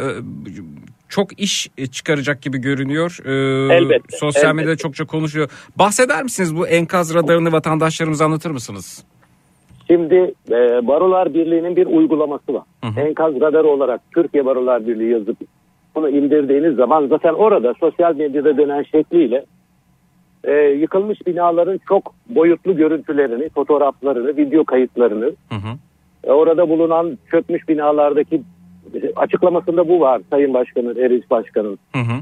[1.10, 3.18] çok iş çıkaracak gibi görünüyor.
[3.26, 4.54] Ee, Elbette, Sosyal elbette.
[4.54, 5.50] medyada çokça konuşuyor.
[5.76, 9.04] Bahseder misiniz bu enkaz radarını vatandaşlarımıza anlatır mısınız?
[9.92, 12.64] Şimdi e, Barolar Birliği'nin bir uygulaması var.
[12.98, 15.38] Enkaz radarı olarak Türkiye Barolar Birliği yazıp
[15.96, 19.46] bunu indirdiğiniz zaman zaten orada sosyal medyada dönen şekliyle
[20.44, 25.78] e, yıkılmış binaların çok boyutlu görüntülerini, fotoğraflarını, video kayıtlarını, Hı hı.
[26.24, 28.42] e, orada bulunan çökmüş binalardaki
[28.94, 31.80] e, açıklamasında bu var Sayın Başkan'ın, Eriş Başkan'ın.
[31.96, 32.20] Hı hı.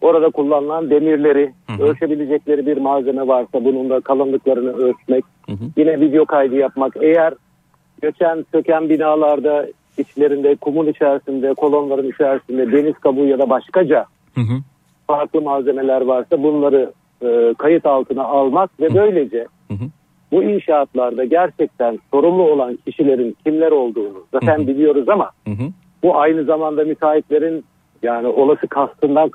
[0.00, 1.82] Orada kullanılan demirleri, Hı hı.
[1.82, 5.64] ölçebilecekleri bir malzeme varsa bunun da kalınlıklarını ölçmek, Hı hı.
[5.76, 6.96] yine video kaydı yapmak.
[7.00, 7.34] Eğer
[8.02, 9.66] göçen, söken binalarda
[9.98, 14.54] içlerinde, kumun içerisinde, kolonların içerisinde deniz kabuğu ya da başkaca Hı hı.
[15.06, 19.84] farklı malzemeler varsa bunları e, kayıt altına almak ve böylece Hı hı.
[20.32, 24.66] bu inşaatlarda gerçekten sorumlu olan kişilerin kimler olduğunu zaten Hı hı.
[24.66, 25.68] biliyoruz ama Hı hı.
[26.02, 27.64] bu aynı zamanda müteahhitlerin
[28.02, 29.30] yani olası kastından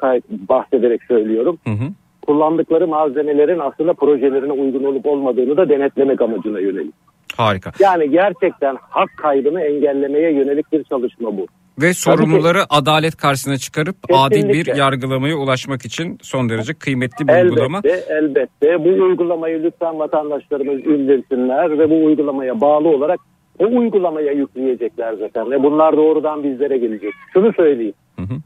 [0.49, 1.58] bahsederek söylüyorum.
[1.64, 1.88] Hı hı.
[2.28, 6.94] Kullandıkları malzemelerin aslında projelerine uygun olup olmadığını da denetlemek amacına yönelik.
[7.38, 7.72] Harika.
[7.80, 11.48] Yani gerçekten hak kaybını engellemeye yönelik bir çalışma bu.
[11.82, 14.78] Ve sorumluları adalet karşısına çıkarıp adil bir Kesinlikle.
[14.78, 17.82] yargılamaya ulaşmak için son derece kıymetli bir uygulama.
[17.84, 18.86] Elbette, elbette.
[18.86, 23.20] Bu uygulamayı lütfen vatandaşlarımız indirsinler ve bu uygulamaya bağlı olarak
[23.60, 25.52] o uygulamaya yükleyecekler zaten.
[25.52, 27.14] Ve bunlar doğrudan bizlere gelecek.
[27.34, 27.94] Şunu söyleyeyim.
[28.16, 28.38] Hı hı.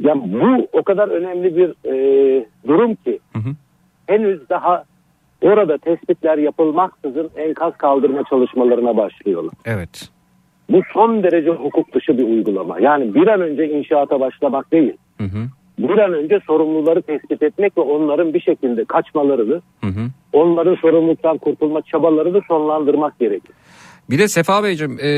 [0.00, 3.50] Ya bu o kadar önemli bir e, durum ki Hı hı.
[4.06, 4.84] henüz daha
[5.42, 9.52] orada tespitler yapılmaksızın enkaz kaldırma çalışmalarına başlıyorlar.
[9.64, 10.08] Evet.
[10.70, 12.80] Bu son derece hukuk dışı bir uygulama.
[12.80, 14.92] Yani bir an önce inşaata başlamak değil.
[15.18, 15.38] Hı hı.
[15.78, 20.00] Bir an önce sorumluları tespit etmek ve onların bir şekilde kaçmalarını, Hı hı.
[20.32, 23.54] onların sorumluluktan kurtulma çabalarını sonlandırmak gerekir.
[24.10, 25.08] Bir de Sefa Beyciğim e,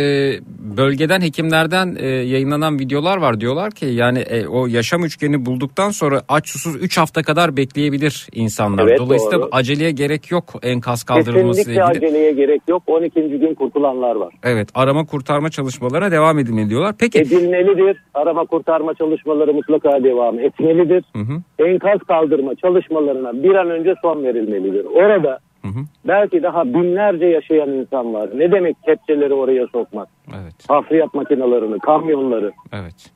[0.77, 6.23] bölgeden hekimlerden e, yayınlanan videolar var diyorlar ki yani e, o yaşam üçgeni bulduktan sonra
[6.29, 8.89] aç susuz 3 hafta kadar bekleyebilir insanlar.
[8.89, 9.49] Evet, Dolayısıyla doğru.
[9.53, 12.07] aceleye gerek yok enkaz kaldırılması Kesinlikle ilgili.
[12.07, 12.83] aceleye gerek yok.
[12.87, 13.21] 12.
[13.21, 14.35] gün kurtulanlar var.
[14.45, 16.95] Evet arama kurtarma çalışmalarına devam edilmeli diyorlar.
[16.99, 17.97] Peki Edilmelidir.
[18.15, 21.05] Arama kurtarma çalışmaları mutlaka devam etmelidir.
[21.17, 21.67] Hı hı.
[21.69, 24.85] Enkaz kaldırma çalışmalarına bir an önce son verilmelidir.
[24.85, 25.39] Orada
[25.69, 25.85] Hı hı.
[26.05, 28.31] belki daha binlerce yaşayan insan var.
[28.35, 30.09] Ne demek kepçeleri oraya sokmak?
[30.29, 30.55] Evet.
[30.69, 32.53] Hafriyat makinalarını, kamyonları.
[32.73, 33.11] Evet.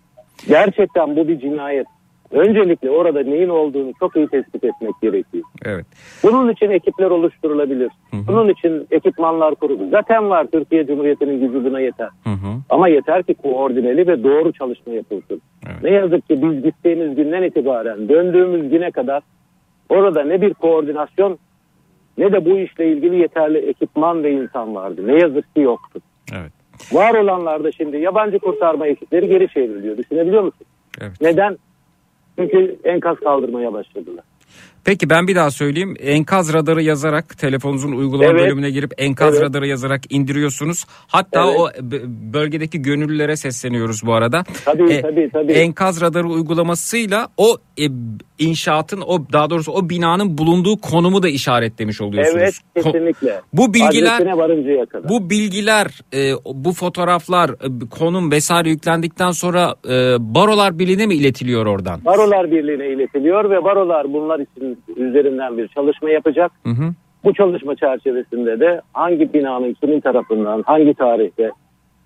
[0.49, 1.87] Gerçekten bu bir cinayet.
[2.31, 5.45] Öncelikle orada neyin olduğunu çok iyi tespit etmek gerekiyor.
[5.65, 5.87] Evet.
[6.23, 7.91] Bunun için ekipler oluşturulabilir.
[8.11, 8.27] Hı hı.
[8.29, 9.91] Bunun için ekipmanlar kurulur.
[9.91, 12.09] Zaten var Türkiye Cumhuriyeti'nin gücü buna yeter.
[12.25, 12.53] Hı hı.
[12.71, 15.43] Ama yeter ki koordineli ve doğru çalışma yapılsın.
[15.67, 15.83] Evet.
[15.83, 19.23] Ne yazık ki biz gittiğimiz günden itibaren döndüğümüz güne kadar
[19.89, 21.39] orada ne bir koordinasyon
[22.19, 25.07] ne de bu işle ilgili yeterli ekipman ve insan vardı.
[25.07, 26.01] Ne yazık ki yoktu.
[26.33, 26.53] Evet.
[26.93, 29.97] Var olanlarda şimdi yabancı kurtarma ekipleri geri çevriliyor.
[29.97, 30.67] Düşünebiliyor musun?
[31.01, 31.13] Evet.
[31.21, 31.59] Neden?
[32.39, 34.25] Çünkü enkaz kaldırmaya başladılar.
[34.85, 35.95] Peki ben bir daha söyleyeyim.
[36.01, 38.41] Enkaz radarı yazarak telefonunuzun uygulama Evet.
[38.41, 39.43] bölümüne girip enkaz Evet.
[39.45, 40.85] radarı yazarak indiriyorsunuz.
[41.07, 41.57] Hatta Evet.
[41.61, 41.69] o
[42.33, 44.45] bölgedeki gönüllülere sesleniyoruz bu arada.
[44.65, 45.53] Tabii, E, tabii, tabii.
[45.53, 47.85] Enkaz radarı uygulamasıyla o e,
[48.39, 52.43] inşaatın o daha doğrusu o binanın bulunduğu konumu da işaretlemiş oluyorsunuz.
[52.43, 53.41] Evet kesinlikle.
[53.53, 54.23] Bu bilgiler
[55.09, 61.67] bu bilgiler, e, bu fotoğraflar, e, konum vesaire yüklendikten sonra e, Barolar Birliği'ne mi iletiliyor
[61.67, 62.05] oradan?
[62.05, 66.53] Barolar Birliği'ne iletiliyor ve barolar bunlar için üzerinden bir çalışma yapacak.
[66.65, 66.93] Hı hı.
[67.25, 71.51] Bu çalışma çerçevesinde de hangi binanın kimin tarafından hangi tarihte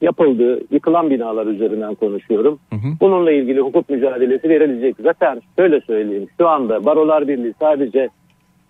[0.00, 2.58] yapıldığı yıkılan binalar üzerinden konuşuyorum.
[2.70, 2.88] Hı hı.
[3.00, 4.96] Bununla ilgili hukuk mücadelesi verilecek.
[5.02, 8.08] Zaten şöyle söyleyeyim şu anda Barolar Birliği sadece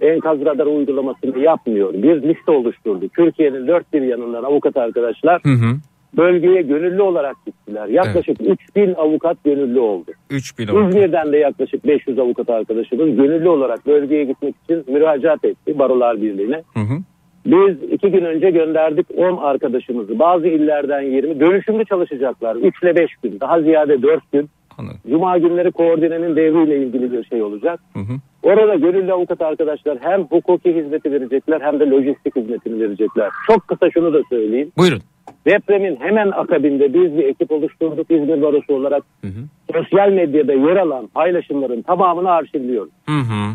[0.01, 1.95] enkaz radar uygulamasını yapmıyor.
[1.95, 3.09] Bir liste oluşturdu.
[3.09, 5.77] Türkiye'nin dört bir yanından avukat arkadaşlar Hı hı.
[6.17, 7.89] Bölgeye gönüllü olarak gittiler.
[7.89, 10.11] Yaklaşık 3000 avukat gönüllü oldu.
[10.31, 10.89] 3000 avukat.
[10.89, 16.63] İzmir'den de yaklaşık 500 avukat arkadaşımız gönüllü olarak bölgeye gitmek için müracaat etti Barolar Birliği'ne.
[16.75, 16.99] Hı hı.
[17.47, 20.19] Biz iki gün önce gönderdik 10 arkadaşımızı.
[20.19, 22.57] Bazı illerden 20 dönüşümlü çalışacaklar.
[22.57, 24.51] 3 ile 5 gün daha ziyade 4 gün.
[24.79, 25.01] Anladım.
[25.11, 27.81] Cuma günleri koordinenin devriyle ilgili bir şey olacak.
[27.93, 28.13] Hı hı.
[28.43, 33.31] Orada gönüllü avukat arkadaşlar hem hukuki hizmeti verecekler hem de lojistik hizmetini verecekler.
[33.47, 34.73] Çok kısa şunu da söyleyeyim.
[34.79, 35.01] Buyurun.
[35.47, 39.03] Depremin hemen akabinde biz bir ekip oluşturduk İzmir Barosu olarak.
[39.21, 39.41] Hı hı.
[39.73, 42.93] Sosyal medyada yer alan paylaşımların tamamını arşivliyoruz.
[43.07, 43.55] Hı hı.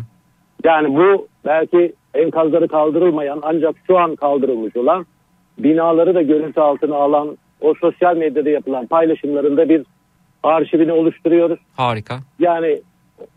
[0.64, 5.06] Yani bu belki enkazları kaldırılmayan ancak şu an kaldırılmış olan
[5.58, 9.82] binaları da görüntü altına alan o sosyal medyada yapılan paylaşımlarında bir
[10.42, 11.58] arşivini oluşturuyoruz.
[11.76, 12.18] Harika.
[12.38, 12.80] Yani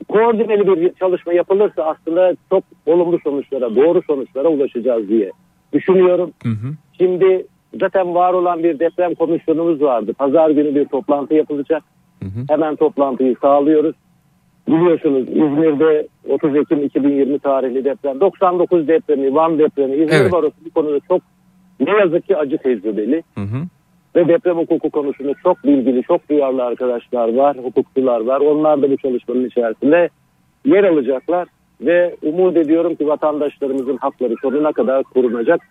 [0.07, 5.31] koordineli bir çalışma yapılırsa aslında çok olumlu sonuçlara, doğru sonuçlara ulaşacağız diye
[5.73, 6.31] düşünüyorum.
[6.43, 6.73] Hı hı.
[6.97, 7.45] Şimdi
[7.79, 10.13] zaten var olan bir deprem komisyonumuz vardı.
[10.13, 11.83] Pazar günü bir toplantı yapılacak.
[12.23, 12.45] Hı hı.
[12.49, 13.95] Hemen toplantıyı sağlıyoruz.
[14.67, 20.31] Biliyorsunuz İzmir'de 30 Ekim 2020 tarihli deprem, 99 depremi, Van depremi, İzmir Evet.
[20.31, 21.21] Barosu bu konuda çok
[21.79, 23.23] ne yazık ki acı tecrübeli.
[23.35, 23.57] Hı hı.
[24.15, 28.39] Ve deprem hukuku konusunda çok bilgili, çok duyarlı arkadaşlar var, hukukçular var.
[28.39, 30.09] Onlar da bu çalışmanın içerisinde
[30.65, 31.47] yer alacaklar.
[31.81, 35.61] Ve umut ediyorum ki vatandaşlarımızın hakları sonuna kadar korunacak.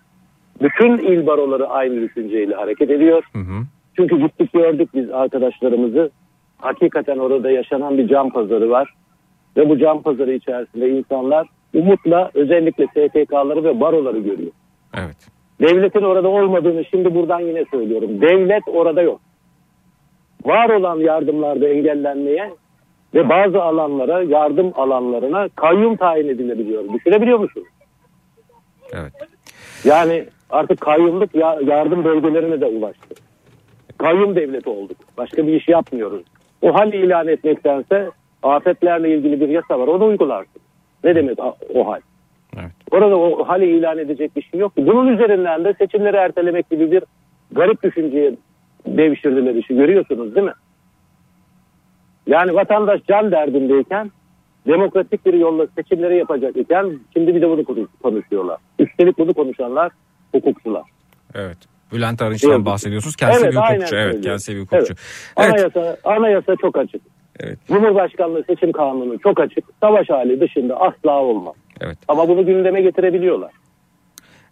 [0.62, 3.24] Bütün il baroları aynı düşünceyle hareket ediyor.
[3.32, 3.62] Hı hı.
[3.96, 6.10] Çünkü gittik gördük biz arkadaşlarımızı.
[6.58, 8.94] Hakikaten orada yaşanan bir can pazarı var.
[9.56, 14.52] Ve bu can pazarı içerisinde insanlar umutla özellikle STK'ları ve baroları görüyor.
[14.94, 15.28] Evet.
[15.60, 18.20] Devletin orada olmadığını şimdi buradan yine söylüyorum.
[18.20, 19.20] Devlet orada yok.
[20.44, 22.50] Var olan yardımlarda engellenmeye
[23.14, 26.84] ve bazı alanlara, yardım alanlarına kayyum tayin edilebiliyor.
[26.92, 27.66] Düşünebiliyor musunuz?
[28.92, 29.12] Evet.
[29.84, 30.24] Yani
[30.54, 33.14] artık kayyumluk ya- yardım bölgelerine de ulaştı.
[33.98, 34.96] Kayyum devleti olduk.
[35.16, 36.22] Başka bir iş yapmıyoruz.
[36.62, 38.10] O hal ilan etmektense
[38.42, 39.86] afetlerle ilgili bir yasa var.
[39.88, 40.62] Onu uygularsın.
[41.04, 41.38] Ne demek
[41.74, 42.00] o hal?
[42.56, 42.70] Evet.
[42.90, 44.72] Orada o hali ilan edecek bir şey yok.
[44.76, 47.02] Bunun üzerinden de seçimleri ertelemek gibi bir
[47.52, 48.34] garip düşünceye
[48.86, 49.74] devşirdiler işi.
[49.76, 50.52] Görüyorsunuz değil mi?
[52.26, 54.10] Yani vatandaş can derdindeyken
[54.66, 58.58] demokratik bir yolla seçimleri yapacak iken şimdi bir de bunu konuş- konuşuyorlar.
[58.78, 59.92] Üstelik bunu konuşanlar
[60.34, 60.82] hukukçular.
[61.34, 61.58] Evet.
[61.92, 62.64] Bülent Arınç'tan Evet.
[62.66, 63.16] bahsediyorsunuz.
[63.16, 63.96] Kendisi bir aynen hukukçu.
[63.96, 64.76] Evet, kendisi bir hukukçu.
[64.76, 64.98] Evet.
[65.36, 65.52] Evet.
[65.76, 67.00] Anayasa, anayasa çok açık.
[67.40, 67.58] Evet.
[67.68, 69.64] Cumhurbaşkanlığı seçim kanunu çok açık.
[69.80, 71.54] Savaş hali dışında asla olmaz.
[71.80, 71.98] Evet.
[72.08, 73.50] Ama bunu gündeme getirebiliyorlar.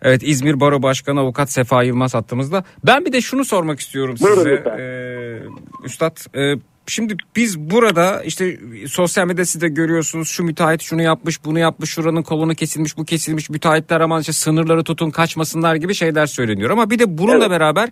[0.02, 2.64] Evet İzmir Baro Başkanı Avukat Sefa Yılmaz hattımızda.
[2.86, 4.50] Ben bir de şunu sormak istiyorum Buyurun size.
[4.50, 4.78] lütfen.
[4.78, 5.38] Ee,
[5.84, 6.54] Üstad e,
[6.86, 8.58] şimdi biz burada işte
[8.88, 13.04] sosyal medyada siz de görüyorsunuz şu müteahhit şunu yapmış bunu yapmış şuranın kolunu kesilmiş bu
[13.04, 16.70] kesilmiş müteahhitler aman işte sınırları tutun kaçmasınlar gibi şeyler söyleniyor.
[16.70, 17.50] Ama bir de bununla Evet.
[17.50, 17.88] beraber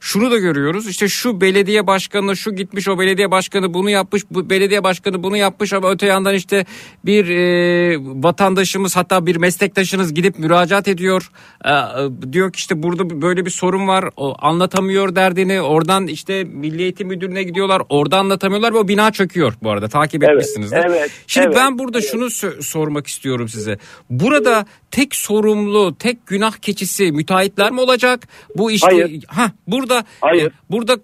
[0.00, 4.50] şunu da görüyoruz işte şu belediye başkanı şu gitmiş o belediye başkanı bunu yapmış bu
[4.50, 6.66] belediye başkanı bunu yapmış ama öte yandan işte
[7.04, 11.30] bir e, vatandaşımız hatta bir meslektaşınız gidip müracaat ediyor.
[11.64, 16.44] E, e, diyor ki işte burada böyle bir sorun var o anlatamıyor derdini oradan işte
[16.44, 20.84] Milli Eğitim Müdürlüğü'ne gidiyorlar orada anlatamıyorlar ve o bina çöküyor bu arada takip Evet, etmişsinizdir.
[20.86, 23.78] evet, Şimdi evet, ben burada şunu sö- sormak istiyorum size.
[24.10, 28.20] Burada tek sorumlu, tek günah keçisi müteahhitler mi olacak?
[28.56, 29.24] Bu işte Hayır.
[29.26, 30.46] ha burada Hayır.
[30.46, 30.96] e, burada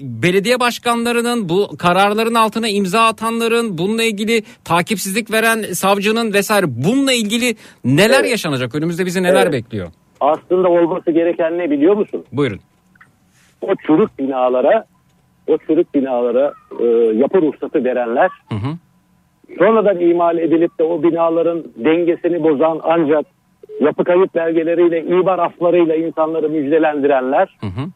[0.00, 7.56] belediye başkanlarının bu kararların altına imza atanların bununla ilgili takipsizlik veren savcının vesaire bununla ilgili
[7.84, 8.30] neler Evet.
[8.30, 8.74] yaşanacak?
[8.74, 9.52] Önümüzde bizi neler Evet.
[9.52, 9.88] bekliyor?
[10.20, 12.24] Aslında olması gereken ne biliyor musun?
[12.32, 12.60] Buyurun.
[13.60, 14.86] O çürük binalara
[15.48, 16.84] o çürük binalara e,
[17.16, 18.76] yapı ruhsatı verenler Hı hı.
[19.58, 23.26] sonradan imal edilip de o binaların dengesini bozan ancak
[23.80, 27.88] yapı kayıt belgeleriyle, ibar aflarıyla insanları müjdelendirenler Hı hı.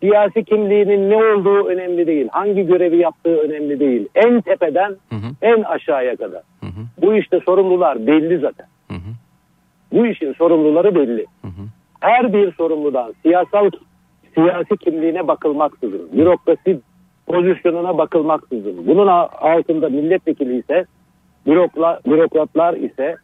[0.00, 2.28] siyasi kimliğinin ne olduğu önemli değil.
[2.32, 4.08] Hangi görevi yaptığı önemli değil.
[4.14, 5.28] En tepeden Hı hı.
[5.42, 6.42] en aşağıya kadar.
[6.60, 7.02] Hı hı.
[7.02, 8.66] Bu işte sorumlular belli zaten.
[8.90, 9.10] Hı hı.
[9.92, 11.26] Bu işin sorumluları belli.
[11.42, 11.64] Hı hı.
[12.00, 13.70] Her bir sorumludan siyasal
[14.34, 16.80] siyasi kimliğine bakılmaksızın, bürokrasi
[17.26, 19.06] pozisyonuna bakılmaksızın, bunun
[19.40, 20.84] altında milletvekili ise,
[21.46, 23.16] bürokla, bürokratlar ise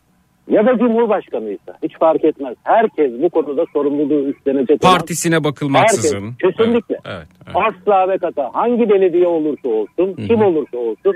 [0.50, 2.56] ya da cumhurbaşkanı ise hiç fark etmez.
[2.64, 4.84] Herkes bu konuda sorumluluğu üstlenecek.
[4.84, 6.22] olan- Partisine bakılmaksızın.
[6.42, 6.96] Herkes, kesinlikle.
[7.04, 7.56] Evet, evet, evet.
[7.56, 11.14] Asla ve kata hangi belediye olursa olsun, kim olursa olsun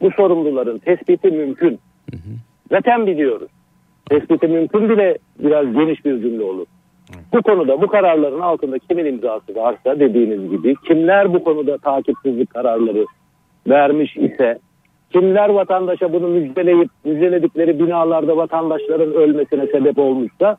[0.00, 1.78] bu sorumluların tespiti mümkün.
[2.70, 3.48] Zaten biliyoruz.
[4.10, 6.66] Tespiti mümkün bile biraz geniş bir cümle olur.
[7.32, 13.06] Bu konuda bu kararların altında kimin imzası varsa dediğiniz gibi kimler bu konuda takipsizlik kararları
[13.68, 14.58] vermiş ise
[15.12, 20.56] kimler vatandaşa bunu müjdeleyip müjdeledikleri binalarda vatandaşların ölmesine sebep olmuşsa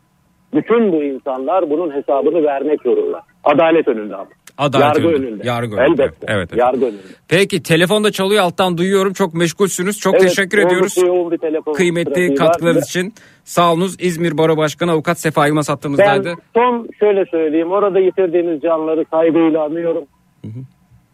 [0.53, 3.21] bütün bu insanlar bunun hesabını vermek zorunda.
[3.43, 4.27] Adalet önünde ama.
[4.57, 5.27] Adalet yargı önünde.
[5.27, 5.47] önünde.
[5.47, 5.83] Yargı önünde.
[6.03, 6.25] Elbette.
[6.27, 6.57] Evet, evet.
[6.59, 7.01] Yargı önünde.
[7.29, 9.13] Peki telefonda çalıyor alttan duyuyorum.
[9.13, 9.99] Çok meşgulsünüz.
[9.99, 10.97] Çok Evet, teşekkür ediyoruz.
[10.97, 12.37] yoğun bir telefon Kıymetli trafiği var.
[12.37, 13.13] katkılarınız için.
[13.47, 13.95] Sağ olunuz.
[13.99, 16.33] İzmir Baro Başkanı Avukat Sefa Yılmaz Ben hattımızdaydı.
[16.53, 17.71] son şöyle söyleyeyim.
[17.71, 20.03] Orada yitirdiğiniz canları saygıyla anıyorum.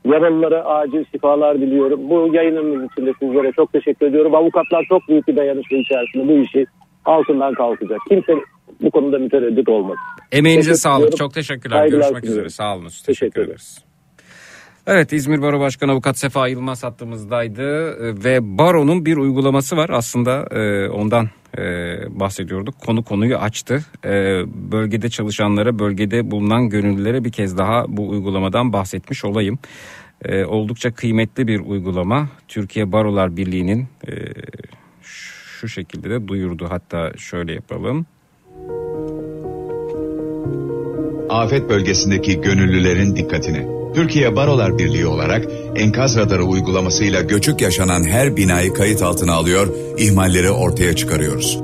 [0.06, 2.10] Yaralılara acil şifalar diliyorum.
[2.10, 4.36] Bu yayınımız için de sizlere çok teşekkür ediyorum.
[4.36, 6.66] Avukatlar çok büyük bir dayanışma içerisinde bu işi
[7.06, 8.00] altından kalkacak.
[8.10, 8.34] Kimse
[8.82, 10.00] bu konuda mütereddit olmasın.
[10.32, 11.00] Emeğinize Teşekkür sağlık.
[11.00, 11.18] ediyorum.
[11.18, 11.78] Çok teşekkürler.
[11.78, 12.50] Saygılar Görüşmek üzere.
[12.50, 12.84] Sağ olun.
[12.88, 13.86] Teşekkür, Teşekkür ederiz.
[14.88, 17.66] Evet İzmir Baro Başkanı Avukat Sefa Yılmaz hattımızdaydı
[18.26, 21.28] ve Baro'nun bir uygulaması var aslında e, ondan
[21.58, 21.64] e,
[22.20, 22.80] bahsediyorduk.
[22.80, 23.86] Konu konuyu açtı.
[24.06, 24.10] E,
[24.72, 29.60] bölgede çalışanlara, bölgede bulunan gönüllülere bir kez daha bu uygulamadan bahsetmiş olayım.
[30.26, 32.30] E, oldukça kıymetli bir uygulama.
[32.48, 34.12] Türkiye Barolar Birliği'nin e,
[35.02, 36.68] şu şekilde de duyurdu.
[36.70, 38.06] Hatta şöyle yapalım.
[41.30, 43.83] Afet bölgesindeki gönüllülerin dikkatine.
[43.94, 49.68] Türkiye Barolar Birliği olarak enkaz radarı uygulamasıyla göçük yaşanan her binayı kayıt altına alıyor,
[49.98, 51.60] ihmalleri ortaya çıkarıyoruz.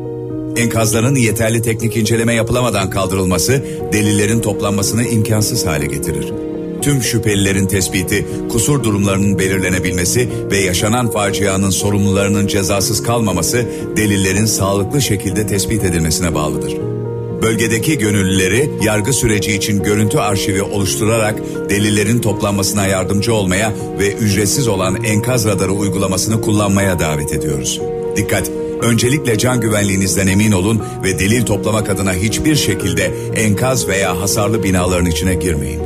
[0.57, 6.33] Enkazların yeterli teknik inceleme yapılamadan kaldırılması delillerin toplanmasını imkansız hale getirir.
[6.81, 13.65] Tüm şüphelilerin tespiti, kusur durumlarının belirlenebilmesi ve yaşanan facianın sorumlularının cezasız kalmaması
[13.97, 16.98] delillerin sağlıklı şekilde tespit edilmesine bağlıdır.
[17.41, 21.39] Bölgedeki gönüllüleri yargı süreci için görüntü arşivi oluşturarak
[21.69, 27.81] delillerin toplanmasına yardımcı olmaya ve ücretsiz olan enkaz radarı uygulamasını kullanmaya davet ediyoruz.
[28.15, 28.51] Dikkat!
[28.81, 35.05] Öncelikle can güvenliğinizden emin olun ve delil toplamak adına hiçbir şekilde enkaz veya hasarlı binaların
[35.05, 35.81] içine girmeyin.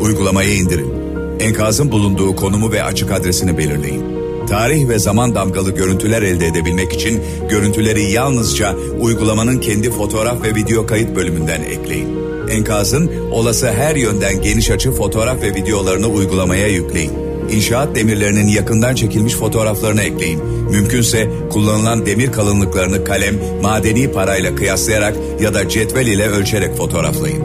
[0.00, 0.92] Uygulamayı indirin.
[1.40, 4.19] Enkazın bulunduğu konumu ve açık adresini belirleyin.
[4.50, 7.20] Tarih ve zaman damgalı görüntüler elde edebilmek için
[7.50, 12.08] görüntüleri yalnızca uygulamanın kendi fotoğraf ve video kayıt bölümünden ekleyin.
[12.48, 17.12] Enkazın olası her yönden geniş açı fotoğraf ve videolarını uygulamaya yükleyin.
[17.50, 20.44] inşaat demirlerinin yakından çekilmiş fotoğraflarını ekleyin.
[20.70, 27.42] Mümkünse kullanılan demir kalınlıklarını kalem, madeni parayla kıyaslayarak ya da cetvel ile ölçerek fotoğraflayın.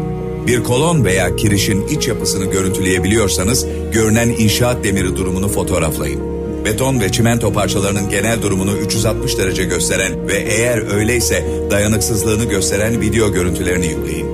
[0.47, 6.34] Bir kolon veya kirişin iç yapısını görüntüleyebiliyorsanız görünen inşaat demiri durumunu fotoğraflayın.
[6.65, 13.33] Beton ve çimento parçalarının genel durumunu 360 derece gösteren ve eğer öyleyse dayanıksızlığını gösteren video
[13.33, 14.27] görüntülerini yükleyin.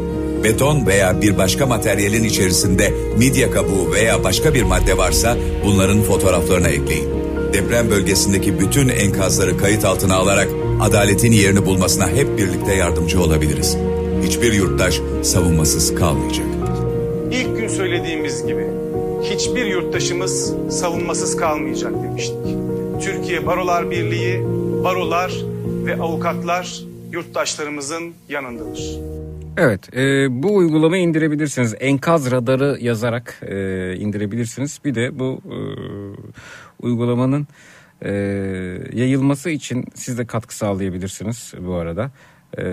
[0.43, 6.67] Beton veya bir başka materyalin içerisinde midye kabuğu veya başka bir madde varsa bunların fotoğraflarını
[6.67, 7.09] ekleyin.
[7.53, 10.47] Deprem bölgesindeki bütün enkazları kayıt altına alarak
[10.81, 13.77] adaletin yerini bulmasına hep birlikte yardımcı olabiliriz.
[14.23, 16.60] Hiçbir yurttaş savunmasız kalmayacak.
[19.41, 22.37] Hiçbir yurttaşımız savunmasız kalmayacak demiştik.
[23.01, 24.43] Türkiye Barolar Birliği,
[24.83, 25.31] barolar
[25.85, 26.81] ve avukatlar
[27.11, 28.99] yurttaşlarımızın yanındadır.
[29.57, 31.75] Evet e, bu uygulamayı indirebilirsiniz.
[31.79, 34.79] Enkaz radarı yazarak e, indirebilirsiniz.
[34.85, 35.57] Bir de bu e,
[36.79, 37.47] uygulamanın
[38.01, 38.11] e,
[38.93, 42.11] yayılması için siz de katkı sağlayabilirsiniz bu arada.
[42.57, 42.63] E,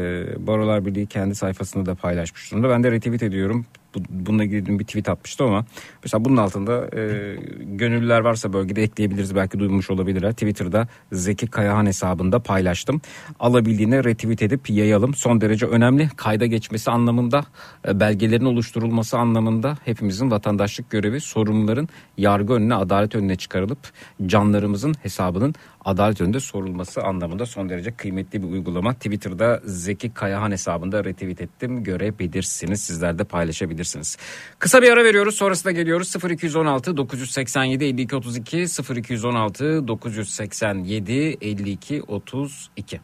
[0.47, 2.69] Barolar Birliği kendi sayfasında da paylaşmış durumda.
[2.69, 3.67] Ben de retweet ediyorum.
[3.95, 5.65] Bu, bununla ilgili dün bir tweet atmıştım ama
[6.05, 9.35] mesela bunun altında e, gönüllüler varsa bölgede ekleyebiliriz.
[9.35, 10.33] Belki duymuş olabilirler.
[10.33, 13.01] Twitter'da Zeki Kayahan hesabında paylaştım.
[13.41, 15.15] Alabildiğine retweet edip yayalım.
[15.15, 16.09] Son derece önemli.
[16.17, 17.45] Kayda geçmesi anlamında,
[17.89, 23.79] e, belgelerin oluşturulması anlamında hepimizin vatandaşlık görevi sorumluların yargı önüne, adalet önüne çıkarılıp
[24.27, 25.55] canlarımızın hesabının
[25.89, 28.95] adalet önünde sorulması anlamında son derece kıymetli bir uygulama.
[28.95, 31.85] Twitter'da Zeki Kayahan hesabında retweet ettim.
[31.85, 32.83] Görebilirsiniz.
[32.83, 34.17] Sizler de paylaşabilirsiniz.
[34.59, 35.35] Kısa bir ara veriyoruz.
[35.35, 36.15] Sonrasında geliyoruz.
[36.31, 38.67] 0216 987 52 32
[38.97, 43.01] 0216 987 52 32.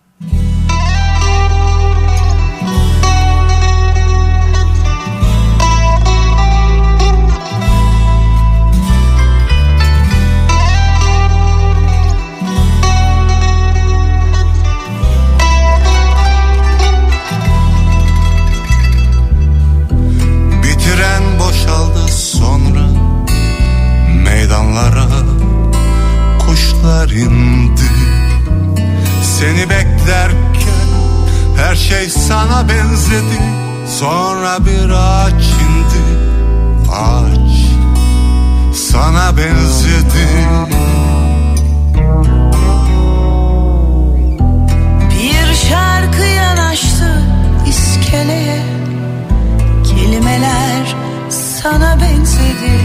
[29.70, 30.88] Beklerken
[31.56, 33.40] her şey sana benzedi.
[33.98, 36.04] Sonra bir ağaç indi
[36.92, 37.50] Ağaç
[38.74, 40.28] sana benzedi.
[45.10, 47.22] Bir şarkı yanaştı
[47.68, 48.62] iskeleye.
[49.84, 50.96] Kelimeler
[51.30, 52.80] sana benzedi.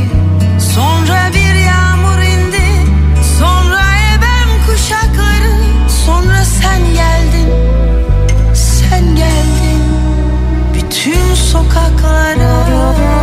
[0.76, 2.92] Sonra bir yağmur indi
[3.40, 3.69] Sonra
[6.10, 7.50] Sonra sen geldin
[8.54, 9.84] Sen geldin.
[10.74, 13.19] Bütün sokaklara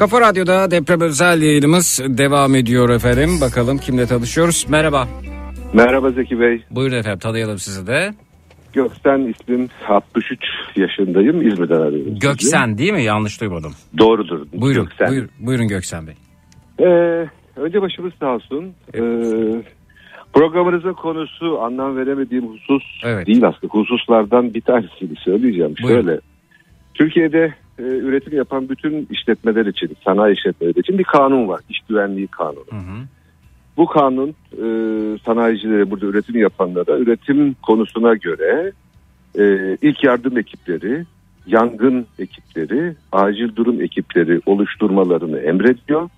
[0.00, 3.30] Kafa Radyo'da deprem özel yayınımız devam ediyor efendim.
[3.40, 4.66] Bakalım kimle tanışıyoruz.
[4.68, 5.08] Merhaba.
[5.74, 6.62] Merhaba Zeki Bey.
[6.70, 8.10] Buyurun efendim tanıyalım sizi de.
[8.72, 10.38] Göksen ismim 63
[10.76, 11.48] yaşındayım.
[11.48, 12.06] İzmir'den arıyorum.
[12.06, 12.18] sizi.
[12.18, 13.02] Göksen değil mi?
[13.02, 13.72] Yanlış duymadım.
[13.98, 14.46] Doğrudur.
[14.52, 15.08] Buyurun, Göksen.
[15.08, 16.14] buyur, buyurun Göksen Bey.
[16.78, 18.72] Ee, önce başımız sağ olsun.
[18.94, 19.00] Ee,
[20.32, 23.26] Programınızın konusu anlam veremediğim husus Evet.
[23.26, 23.72] değil aslında.
[23.72, 25.74] Hususlardan bir tanesini söyleyeceğim.
[25.82, 26.02] Buyurun.
[26.04, 26.20] Şöyle.
[26.94, 31.60] Türkiye'de e, üretim yapan bütün işletmeler için, sanayi işletmeleri için bir kanun var.
[31.68, 32.64] İş güvenliği kanunu.
[33.76, 34.64] Bu kanun e,
[35.24, 38.72] sanayicilere, burada üretim yapanlara üretim konusuna göre
[39.38, 41.04] e, ilk yardım ekipleri,
[41.46, 46.08] yangın ekipleri, acil durum ekipleri oluşturmalarını emrediyor.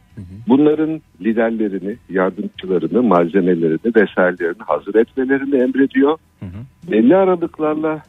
[0.48, 6.18] Bunların liderlerini, yardımcılarını, malzemelerini vesairelerini hazır etmelerini emrediyor.
[6.90, 8.02] Belli aralıklarla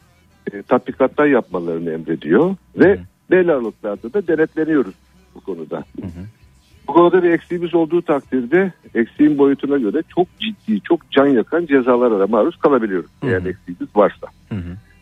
[0.52, 2.98] e, tatbikatlar yapmalarını emrediyor ve
[3.30, 4.94] belli aralıklarda da denetleniyoruz
[5.34, 5.84] bu konuda.
[6.88, 12.26] Bu konuda bir eksiğimiz olduğu takdirde eksiğin boyutuna göre çok ciddi, çok can yakan cezalara
[12.26, 13.10] maruz kalabiliyoruz.
[13.22, 14.26] Eğer eksiğimiz varsa.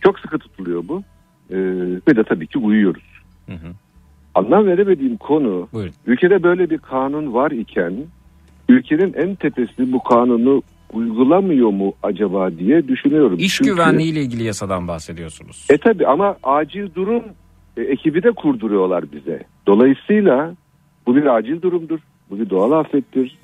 [0.00, 1.02] Çok sıkı tutuluyor bu.
[1.50, 1.56] Ee,
[2.08, 3.02] ve de tabii ki uyuyoruz.
[4.34, 5.68] Anlam veremediğim konu
[6.06, 7.94] ülkede böyle bir kanun var iken
[8.68, 10.62] ülkenin en tepesi bu kanunu
[10.92, 13.36] uygulamıyor mu acaba diye düşünüyorum.
[13.38, 15.66] İş Çünkü- güvenliği ile ilgili yasadan bahsediyorsunuz.
[15.70, 17.22] E tabi ama acil durum
[17.76, 19.42] e, ekibi de kurduruyorlar bize.
[19.66, 20.54] Dolayısıyla
[21.06, 21.98] bu bir acil durumdur.
[22.30, 23.38] Bu bir doğal afettir.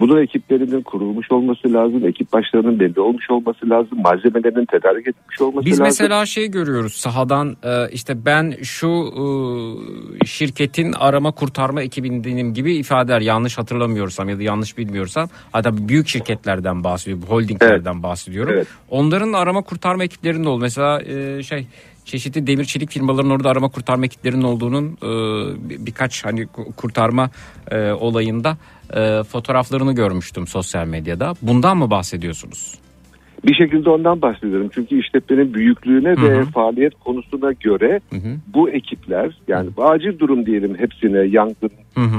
[0.00, 2.06] Bunun ekiplerinin kurulmuş olması lazım.
[2.06, 4.02] Ekip başlarının belli olmuş olması lazım.
[4.02, 5.84] Malzemelerin tedarik edilmiş olması Biz lazım.
[5.84, 8.88] mesela şey görüyoruz sahadan e, işte ben şu
[10.22, 16.08] e, şirketin arama kurtarma ekibindenim gibi ifadeler yanlış hatırlamıyorsam ya da yanlış bilmiyorsam hatta büyük
[16.08, 18.52] şirketlerden bahsediyorum holdinglerden bahsediyorum.
[18.56, 18.66] Evet.
[18.90, 20.60] Onların arama kurtarma ekiplerinin oldu.
[20.60, 21.66] Mesela e, şey
[22.04, 25.08] çeşitli demir çelik firmaların orada arama kurtarma ekiplerinin olduğunun e,
[25.68, 27.30] bir- birkaç hani ku- kurtarma
[27.70, 28.56] e, olayında
[28.96, 31.34] e, fotoğraflarını görmüştüm sosyal medyada.
[31.42, 32.74] Bundan mı bahsediyorsunuz?
[33.46, 34.68] Bir şekilde ondan bahsediyorum.
[34.74, 38.00] Çünkü işletmenin büyüklüğüne ve faaliyet konusuna göre
[38.54, 41.70] bu ekipler yani acil durum diyelim hepsine yangın,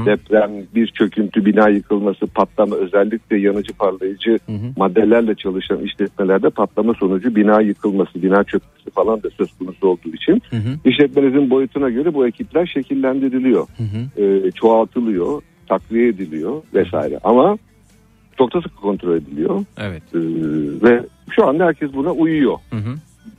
[0.05, 4.39] deprem, bir çöküntü, bina yıkılması, patlama özellikle yanıcı parlayıcı
[4.77, 10.41] maddelerle çalışan işletmelerde patlama sonucu bina yıkılması, bina çökmesi falan da söz konusu olduğu için
[10.85, 13.67] işletmenizin boyutuna göre bu ekipler şekillendiriliyor,
[14.17, 17.19] e, çoğaltılıyor, takviye ediliyor vesaire.
[17.23, 17.57] Ama
[18.37, 19.65] çok da sıkı kontrol ediliyor.
[19.77, 20.03] Evet.
[20.13, 20.19] Ee,
[20.87, 22.57] ve şu anda herkes buna uyuyor.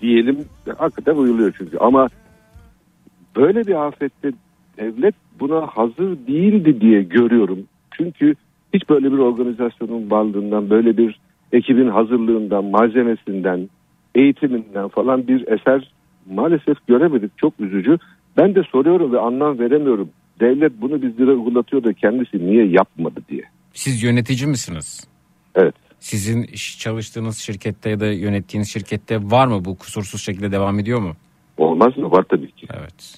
[0.00, 0.38] Diyelim
[0.78, 2.08] hakikaten uyuluyor çünkü ama
[3.36, 4.32] böyle bir afette
[4.78, 7.58] devlet buna hazır değildi diye görüyorum.
[7.90, 8.34] Çünkü
[8.74, 11.20] hiç böyle bir organizasyonun varlığından, böyle bir
[11.52, 13.68] ekibin hazırlığından, malzemesinden,
[14.14, 15.92] eğitiminden falan bir eser
[16.30, 17.38] maalesef göremedik.
[17.38, 17.98] Çok üzücü.
[18.36, 20.08] Ben de soruyorum ve anlam veremiyorum.
[20.40, 23.42] Devlet bunu bizlere uygulatıyor da kendisi niye yapmadı diye.
[23.76, 25.04] Siz yönetici misiniz?
[25.54, 25.74] Evet.
[26.00, 31.16] Sizin çalıştığınız şirkette ya da yönettiğiniz şirkette var mı bu kusursuz şekilde devam ediyor mu?
[31.58, 32.10] Olmaz mı?
[32.10, 32.66] Var tabii ki.
[32.80, 33.14] Evet.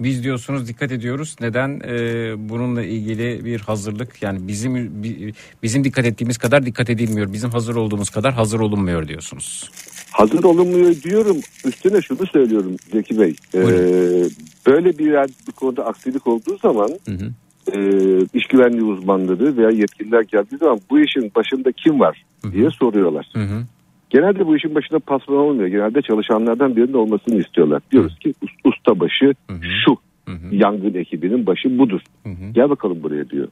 [0.00, 1.36] Biz diyorsunuz dikkat ediyoruz.
[1.40, 7.32] Neden Ee, bununla ilgili bir hazırlık yani bizim bi- bizim dikkat ettiğimiz kadar dikkat edilmiyor.
[7.32, 9.70] Bizim hazır olduğumuz kadar hazır olunmuyor diyorsunuz.
[10.10, 11.36] Hazır olunmuyor diyorum.
[11.64, 13.34] Üstüne şunu söylüyorum Zeki Bey.
[13.54, 13.60] Ee,
[14.66, 15.12] böyle bir
[15.48, 16.90] bir konuda aksilik olduğu zaman
[17.74, 17.80] e,
[18.34, 23.28] iş güvenliği uzmanları veya yetkililer geldiği zaman bu işin başında kim var diye soruyorlar.
[24.10, 25.68] Genelde bu işin başında patron olmuyor.
[25.68, 27.82] Genelde çalışanlardan birinin olmasını istiyorlar.
[27.92, 29.34] Diyoruz ki us- ustabaşı
[29.84, 29.96] şu.
[30.50, 32.00] Yangın ekibinin başı budur.
[32.52, 33.48] Gel bakalım buraya diyor.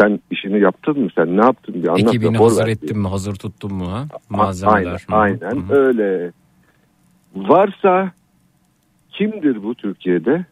[0.00, 1.08] Sen işini yaptın mı?
[1.16, 1.74] Sen ne yaptın?
[1.82, 3.08] Bir anlat Ekibini hazır ettin mi?
[3.08, 3.92] Hazır tuttun mu?
[3.92, 4.04] Ha?
[4.30, 5.04] Malzemeler.
[5.08, 6.32] Aynen, aynen öyle.
[7.36, 8.12] Varsa
[9.10, 10.44] kimdir bu Türkiye'de?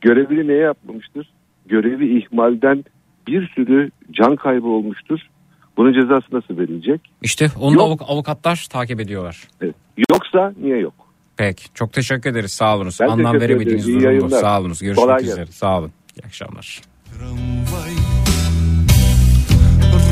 [0.00, 1.30] Görevini neye yapmamıştır?
[1.70, 2.84] Görevi ihmalden
[3.28, 5.18] bir sürü can kaybı olmuştur.
[5.76, 7.00] Bunun cezası nasıl verilecek?
[7.22, 9.48] İşte onu avuk- avukatlar takip ediyorlar.
[9.60, 9.74] Evet.
[10.10, 10.94] Yoksa niye yok?
[11.36, 11.70] Pek.
[11.74, 12.52] Çok teşekkür ederiz.
[12.52, 12.98] Sağ olunuz.
[13.00, 14.04] Ben Anlam veremediğiniz durum bu.
[14.04, 14.40] yayınlar.
[14.40, 14.80] Sağ olunuz.
[14.80, 15.36] Görüşmek Kolay üzere.
[15.36, 15.52] gelsin.
[15.52, 15.92] Sağ olun.
[16.16, 16.80] İyi akşamlar.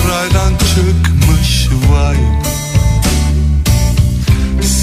[0.08, 2.16] Raydan çıkmış vay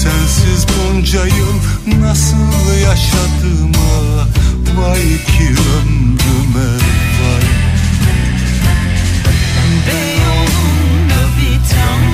[0.06, 1.56] Sensiz bunca yıl
[2.00, 4.26] nasıl yaşadığıma
[4.76, 6.70] Vay ki ömrüme
[7.20, 7.46] vay.
[9.86, 12.05] Beyoğlu'nda bir tramvay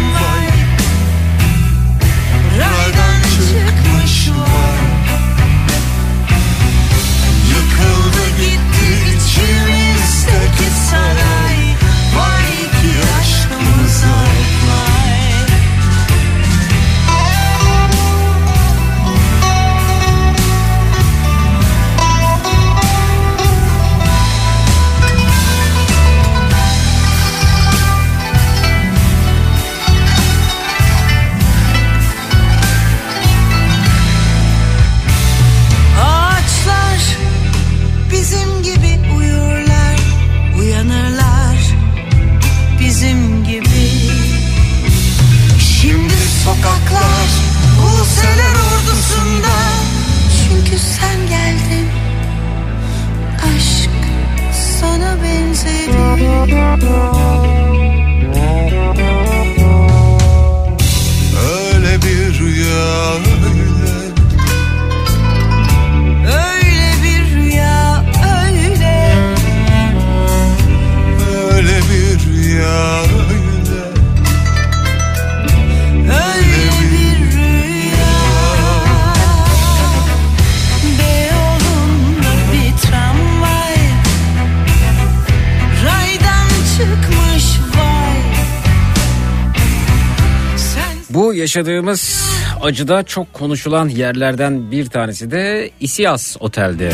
[91.56, 96.92] yaşadığımız acıda çok konuşulan yerlerden bir tanesi de İsias Otel'de.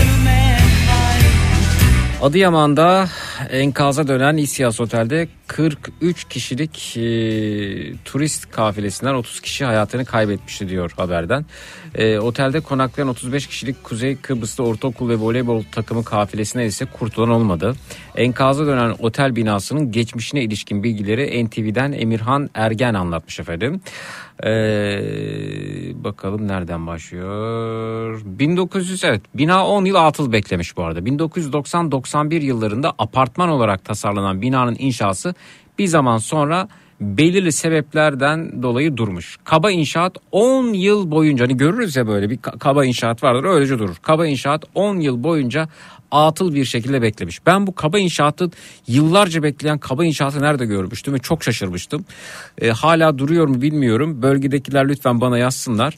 [2.23, 3.09] Adıyaman'da
[3.51, 7.03] enkaza dönen İsias Otel'de 43 kişilik e,
[8.05, 11.47] turist kafilesinden 30 kişi hayatını kaybetmişti diyor haberden.
[11.95, 17.75] E, otelde konaklayan 35 kişilik Kuzey Kıbrıs'ta ortaokul ve voleybol takımı kafilesine ise kurtulan olmadı.
[18.17, 23.81] Enkaza dönen otel binasının geçmişine ilişkin bilgileri NTV'den Emirhan Ergen anlatmış efendim.
[24.45, 24.49] Ee,
[26.05, 28.21] bakalım nereden başlıyor?
[28.25, 31.01] 1900 evet bina 10 yıl atıl beklemiş bu arada.
[31.01, 35.35] 1990-91 yıllarında apartman olarak tasarlanan binanın inşası
[35.79, 36.69] bir zaman sonra
[37.01, 39.37] belirli sebeplerden dolayı durmuş.
[39.45, 43.79] Kaba inşaat 10 yıl boyunca hani görürüz ya böyle bir ka- kaba inşaat vardır öylece
[43.79, 43.97] durur.
[44.03, 45.69] Kaba inşaat 10 yıl boyunca
[46.11, 47.47] atıl bir şekilde beklemiş.
[47.47, 48.51] Ben bu kaba inşaatı
[48.87, 52.05] yıllarca bekleyen kaba inşaatı nerede görmüştüm ve çok şaşırmıştım.
[52.59, 54.23] E, hala duruyor mu bilmiyorum.
[54.23, 55.97] Bölgedekiler lütfen bana yazsınlar.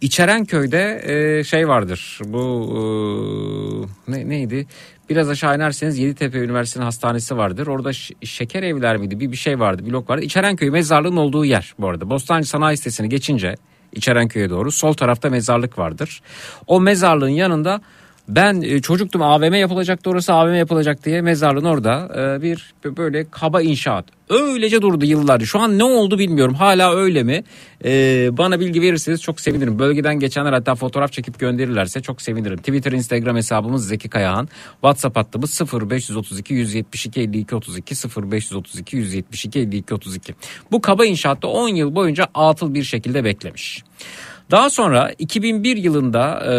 [0.00, 2.18] İçerenköy'de e, şey vardır.
[2.24, 4.66] Bu e, ne, neydi?
[5.10, 7.66] Biraz aşağı inerseniz Yeditepe Üniversitesi'nin hastanesi vardır.
[7.66, 7.92] Orada
[8.24, 9.20] şeker evler miydi?
[9.20, 10.22] Bir bir şey vardı, blok vardı.
[10.22, 12.10] İçerenköy mezarlığın olduğu yer bu arada.
[12.10, 13.54] Bostancı Sanayi Sitesi'ni geçince
[13.92, 16.22] İçerenköy'e doğru sol tarafta mezarlık vardır.
[16.66, 17.80] O mezarlığın yanında
[18.36, 23.62] ben e, çocuktum AVM yapılacaktı orası AVM yapılacak diye mezarlığın orada e, bir böyle kaba
[23.62, 24.04] inşaat.
[24.30, 25.46] Öylece durdu yıllarca.
[25.46, 26.54] Şu an ne oldu bilmiyorum.
[26.54, 27.44] Hala öyle mi?
[27.84, 27.90] E,
[28.38, 29.78] bana bilgi verirseniz çok sevinirim.
[29.78, 32.56] Bölgeden geçenler hatta fotoğraf çekip gönderirlerse çok sevinirim.
[32.56, 34.48] Twitter, Instagram hesabımız Zeki Kayahan.
[34.72, 37.94] WhatsApp hattımız 0532 172 52 32
[38.32, 40.34] 0532 172 52 32.
[40.72, 43.84] Bu kaba inşaatta 10 yıl boyunca atıl bir şekilde beklemiş.
[44.50, 46.54] Daha sonra 2001 yılında e,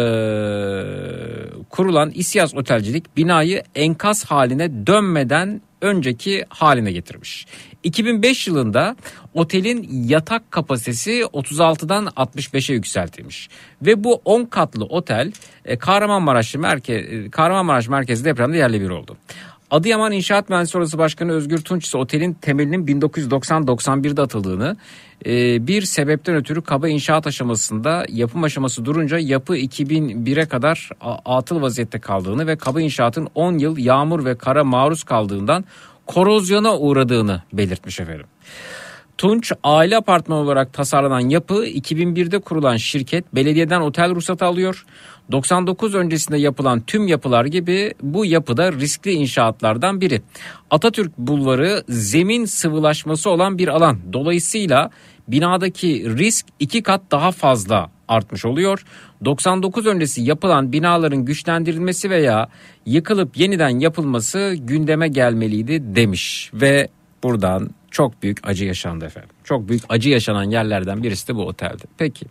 [1.70, 7.46] kurulan İsyas Otelcilik binayı enkaz haline dönmeden önceki haline getirmiş.
[7.82, 8.96] 2005 yılında
[9.34, 13.48] otelin yatak kapasitesi 36'dan 65'e yükseltilmiş.
[13.82, 15.32] Ve bu 10 katlı otel
[15.64, 19.16] e, Kahramanmaraş, merke, e, Kahramanmaraş merkezi depremde yerle bir oldu.
[19.72, 24.76] Adıyaman İnşaat Mühendisleri Odası Başkanı Özgür Tunç ise otelin temelinin 1990-91'de atıldığını,
[25.26, 30.90] e, bir sebepten ötürü kaba inşaat aşamasında yapım aşaması durunca yapı 2001'e kadar
[31.24, 35.64] atıl vaziyette kaldığını ve kaba inşaatın 10 yıl yağmur ve kara maruz kaldığından
[36.06, 38.26] korozyona uğradığını belirtmiş efendim.
[39.18, 44.86] Tunç aile apartmanı olarak tasarlanan yapı 2001'de kurulan şirket belediyeden otel ruhsatı alıyor.
[45.30, 50.22] 99 öncesinde yapılan tüm yapılar gibi bu yapıda riskli inşaatlardan biri.
[50.70, 53.98] Atatürk Bulvarı zemin sıvılaşması olan bir alan.
[54.12, 54.90] Dolayısıyla
[55.28, 58.84] binadaki risk iki kat daha fazla artmış oluyor.
[59.24, 62.48] 99 öncesi yapılan binaların güçlendirilmesi veya
[62.86, 66.88] yıkılıp yeniden yapılması gündeme gelmeliydi demiş ve
[67.22, 69.30] buradan çok büyük acı yaşandı efendim.
[69.44, 71.82] Çok büyük acı yaşanan yerlerden birisi de bu otelde.
[71.98, 72.26] Peki.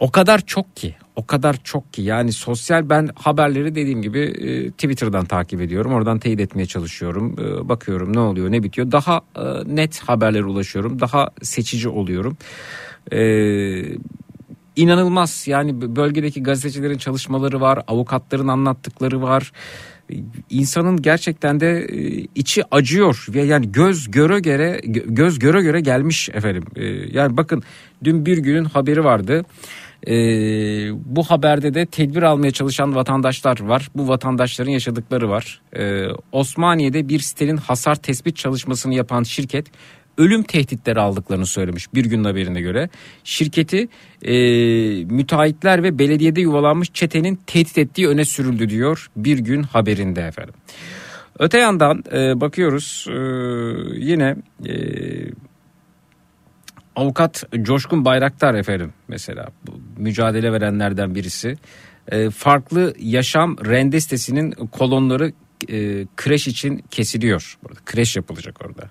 [0.00, 4.70] O kadar çok ki, o kadar çok ki yani sosyal ben haberleri dediğim gibi e,
[4.70, 5.92] Twitter'dan takip ediyorum.
[5.92, 7.36] Oradan teyit etmeye çalışıyorum.
[7.40, 8.92] E, bakıyorum ne oluyor, ne bitiyor.
[8.92, 9.42] Daha e,
[9.76, 11.00] net haberlere ulaşıyorum.
[11.00, 12.36] Daha seçici oluyorum.
[13.12, 13.20] E,
[14.76, 19.52] inanılmaz yani bölgedeki gazetecilerin çalışmaları var, avukatların anlattıkları var.
[20.50, 25.80] İnsanın gerçekten de e, içi acıyor ve yani göz göre göre gö- göz göre göre
[25.80, 26.64] gelmiş efendim.
[26.76, 26.84] E,
[27.18, 27.62] Yani bakın
[28.04, 29.44] dün bir günün haberi vardı.
[30.06, 30.14] E,
[31.16, 33.88] bu haberde de tedbir almaya çalışan vatandaşlar var.
[33.94, 35.60] Bu vatandaşların yaşadıkları var.
[35.76, 39.66] E, Osmaniye'de bir sitenin hasar tespit çalışmasını yapan şirket
[40.18, 42.88] ölüm tehditleri aldıklarını söylemiş bir günün haberine göre.
[43.24, 43.88] Şirketi
[44.22, 44.34] e,
[45.04, 50.54] müteahhitler ve belediyede yuvalanmış çetenin tehdit ettiği öne sürüldü diyor bir gün haberinde efendim.
[51.38, 53.14] Öte yandan e, bakıyoruz e,
[53.96, 54.36] yine
[54.66, 54.74] e,
[56.96, 59.48] avukat Coşkun Bayraktar efendim mesela
[59.98, 61.58] mücadele verenlerden birisi.
[62.08, 65.32] E, farklı yaşam rende sitesinin kolonları
[65.68, 67.58] e, kreş için kesiliyor.
[67.64, 68.90] Burada kreş yapılacak orada.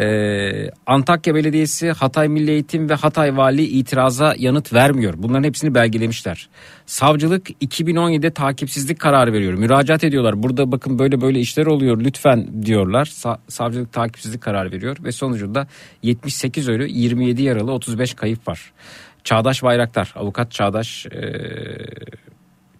[0.00, 5.14] Ee, Antakya Belediyesi, Hatay Milli Eğitim ve Hatay Vali itiraza yanıt vermiyor.
[5.16, 6.48] Bunların hepsini belgelemişler.
[6.86, 9.54] Savcılık 2017'de takipsizlik kararı veriyor.
[9.54, 10.42] Müracaat ediyorlar.
[10.42, 13.06] Burada bakın böyle böyle işler oluyor lütfen diyorlar.
[13.06, 15.66] Sa- savcılık takipsizlik kararı veriyor ve sonucunda
[16.02, 18.72] 78 ölü, 27 yaralı, 35 kayıp var.
[19.24, 21.32] Çağdaş Bayraktar, avukat Çağdaş ee,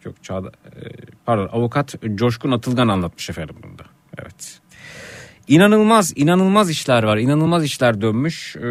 [0.04, 0.80] yok Çağda, ee,
[1.26, 3.82] pardon avukat Coşkun Atılgan anlatmış efendim bunda.
[4.18, 4.60] Evet.
[5.48, 7.16] İnanılmaz, inanılmaz işler var.
[7.16, 8.56] inanılmaz işler dönmüş.
[8.56, 8.62] Ee,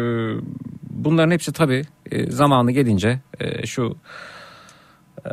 [0.90, 3.96] bunların hepsi tabii e, zamanı gelince e, şu
[5.26, 5.30] e,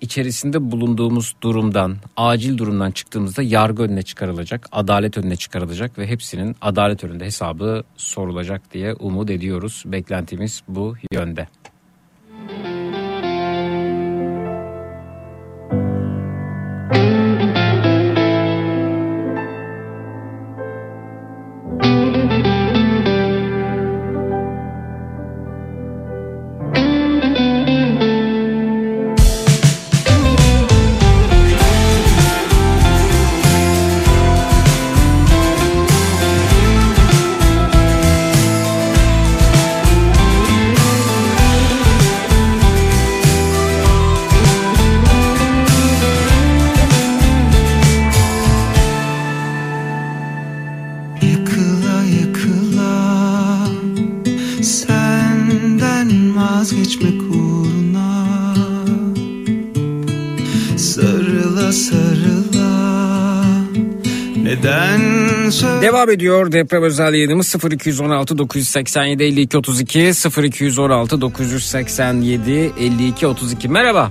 [0.00, 7.04] içerisinde bulunduğumuz durumdan, acil durumdan çıktığımızda yargı önüne çıkarılacak, adalet önüne çıkarılacak ve hepsinin adalet
[7.04, 9.82] önünde hesabı sorulacak diye umut ediyoruz.
[9.86, 11.48] Beklentimiz bu yönde.
[12.48, 12.71] Yıkıla
[65.82, 69.98] Devam ediyor deprem özel yayınımız 0216 987 52 32
[70.42, 72.50] 0216 987
[72.80, 74.10] 52 32 merhaba.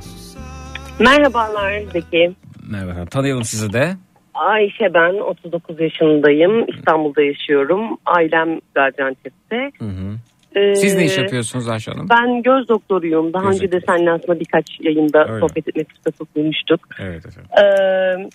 [1.00, 2.32] Merhabalar Zeki.
[2.72, 3.94] Merhaba tanıyalım sizi de.
[4.34, 6.66] Ayşe ben 39 yaşındayım.
[6.78, 7.98] İstanbul'da yaşıyorum.
[8.06, 9.72] Ailem Gaziantep'te.
[10.56, 12.08] Ee, Siz ne iş yapıyorsunuz Ayşe Hanım?
[12.10, 13.34] Ben göz doktoruyum.
[13.34, 15.40] Daha Göz önce de seninle aslında birkaç yayında Öyle.
[15.40, 16.80] sohbet etmek fırsatı bulmuştuk.
[17.00, 17.52] Evet efendim.
[17.58, 18.30] Ee,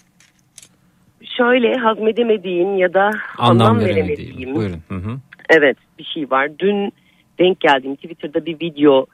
[1.36, 4.54] şöyle hazmedemediğim ya da Anlam, anlam, veremediğim.
[4.54, 4.80] Buyurun.
[4.88, 5.18] Hı hı.
[5.50, 6.50] evet bir şey var.
[6.58, 6.92] Dün
[7.38, 9.06] denk geldiğim Twitter'da bir video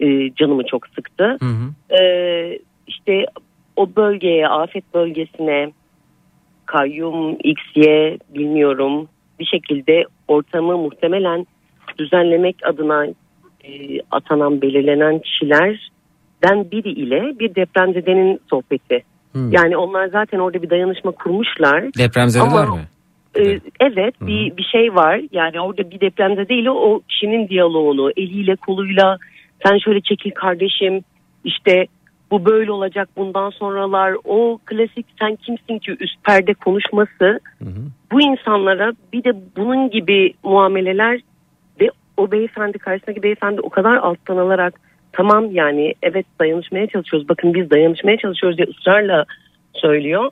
[0.00, 1.36] e, canımı çok sıktı.
[1.40, 1.94] Hı hı.
[1.98, 3.26] Ee, işte
[3.76, 5.72] o bölgeye, afet bölgesine
[6.66, 9.08] kayyum, XY bilmiyorum
[9.40, 11.46] bir şekilde ortamı muhtemelen
[11.98, 13.06] düzenlemek adına
[13.64, 19.04] e, atanan belirlenen kişilerden biri ile bir depremzedenin sohbeti.
[19.34, 19.52] Hmm.
[19.52, 21.82] Yani onlar zaten orada bir dayanışma kurmuşlar.
[21.98, 22.88] Depremzedeler Ama- mi?
[23.38, 25.20] Ee, evet bir bir şey var.
[25.32, 29.18] Yani orada bir depremde değil o kişinin diyaloğunu eliyle koluyla
[29.66, 31.00] sen şöyle çekil kardeşim
[31.44, 31.86] işte
[32.30, 37.40] bu böyle olacak bundan sonralar o klasik sen kimsin ki üst perde konuşması
[38.12, 41.20] bu insanlara bir de bunun gibi muameleler
[41.80, 44.80] ve o beyefendi karşısındaki beyefendi o kadar alttan alarak
[45.16, 49.24] tamam yani evet dayanışmaya çalışıyoruz bakın biz dayanışmaya çalışıyoruz diye ısrarla
[49.74, 50.30] söylüyor.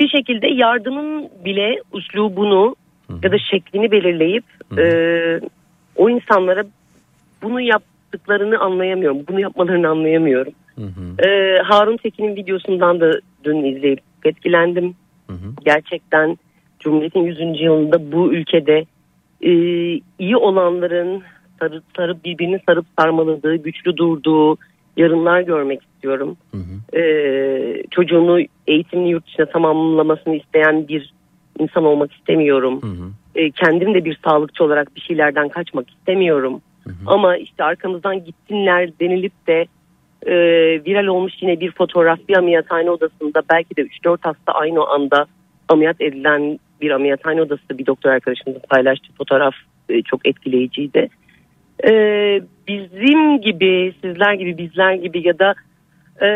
[0.00, 2.76] Bir şekilde yardımın bile üslubunu
[3.22, 4.44] ya da şeklini belirleyip
[4.78, 4.84] e,
[5.96, 6.64] o insanlara
[7.42, 9.18] bunu yaptıklarını anlayamıyorum.
[9.28, 10.52] Bunu yapmalarını anlayamıyorum.
[11.24, 14.94] E, Harun Tekin'in videosundan da dün izleyip etkilendim.
[15.64, 16.38] Gerçekten
[16.80, 17.60] Cumhuriyet'in 100.
[17.60, 18.84] yılında bu ülkede
[19.40, 19.52] e,
[20.18, 21.22] iyi olanların
[21.60, 24.56] sarıp, sarıp birbirini sarıp sarmaladığı, güçlü durduğu
[24.96, 26.36] yarınlar görmek istiyorum.
[26.96, 27.02] E,
[27.90, 31.12] çocuğunu eğitimini yurt dışına tamamlamasını isteyen bir
[31.58, 32.80] insan olmak istemiyorum.
[33.34, 36.60] E, kendim de bir sağlıkçı olarak bir şeylerden kaçmak istemiyorum.
[37.06, 39.66] Ama işte arkamızdan gitsinler denilip de
[40.26, 40.34] e,
[40.84, 45.26] viral olmuş yine bir fotoğraf bir ameliyathane odasında belki de 3-4 hasta aynı anda
[45.68, 49.54] ameliyat edilen bir ameliyathane odası bir doktor arkadaşımızın paylaştığı fotoğraf
[49.88, 51.08] e, çok etkileyiciydi.
[51.84, 51.92] E,
[52.68, 55.54] bizim gibi sizler gibi bizler gibi ya da
[56.24, 56.28] e,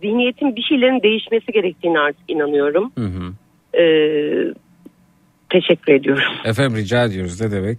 [0.00, 2.92] zihniyetin bir şeylerin değişmesi gerektiğini artık inanıyorum.
[2.98, 3.32] Hı hı.
[3.82, 3.84] E,
[5.50, 6.22] teşekkür ediyorum.
[6.44, 7.78] Efendim rica ediyoruz ne demek.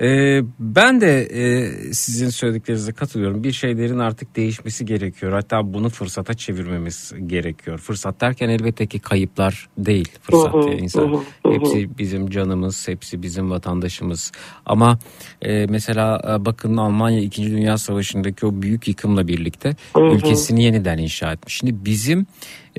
[0.00, 3.44] Ee, ben de e, sizin söylediklerinize katılıyorum.
[3.44, 5.32] Bir şeylerin artık değişmesi gerekiyor.
[5.32, 7.78] Hatta bunu fırsata çevirmemiz gerekiyor.
[7.78, 10.08] Fırsat derken elbette ki kayıplar değil.
[10.22, 11.22] Fırsat hı, ya insan.
[11.46, 11.52] hı.
[11.52, 14.32] Hepsi bizim canımız, hepsi bizim vatandaşımız.
[14.66, 14.98] Ama
[15.42, 17.50] e, mesela e, bakın Almanya 2.
[17.50, 20.00] Dünya Savaşı'ndaki o büyük yıkımla birlikte hı.
[20.00, 21.54] ülkesini yeniden inşa etmiş.
[21.54, 22.26] Şimdi bizim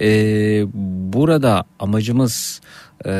[0.02, 0.08] e,
[1.14, 2.62] burada amacımız
[3.06, 3.12] e,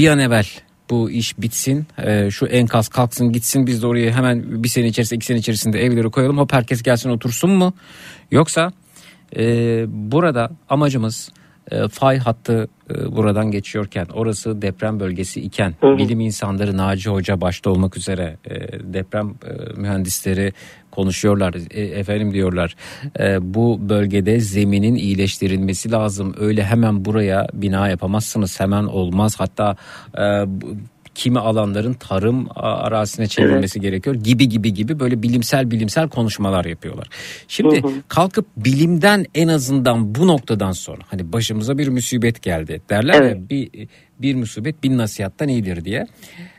[0.00, 0.46] bir an evvel
[0.90, 3.66] bu iş bitsin e, şu enkaz kalksın gitsin.
[3.66, 6.38] Biz de oraya hemen bir sene içerisinde iki sene içerisinde evleri koyalım.
[6.38, 7.74] Hop herkes gelsin otursun mu?
[8.30, 8.72] Yoksa
[9.36, 11.30] Ee, burada amacımız
[11.70, 17.70] e, fay hattı e, buradan geçiyorken orası deprem bölgesi iken bilim insanları Naci Hoca başta
[17.70, 18.54] olmak üzere e,
[18.92, 20.52] deprem e, mühendisleri
[20.90, 22.76] konuşuyorlar E, efendim diyorlar
[23.20, 26.34] e, bu bölgede zeminin iyileştirilmesi lazım.
[26.38, 29.34] Öyle hemen buraya bina yapamazsınız hemen olmaz.
[29.38, 29.76] Hatta
[30.18, 30.44] e,
[31.20, 37.08] kimi alanların tarım arazisine çevrilmesi gerekiyor gibi gibi gibi böyle bilimsel bilimsel konuşmalar yapıyorlar.
[37.48, 37.92] Şimdi Hı hı.
[38.08, 43.36] kalkıp bilimden en azından bu noktadan sonra hani başımıza bir musibet geldi derler Evet.
[43.36, 43.70] ya bir
[44.18, 46.06] bir musibet bin nasihattan iyidir diye.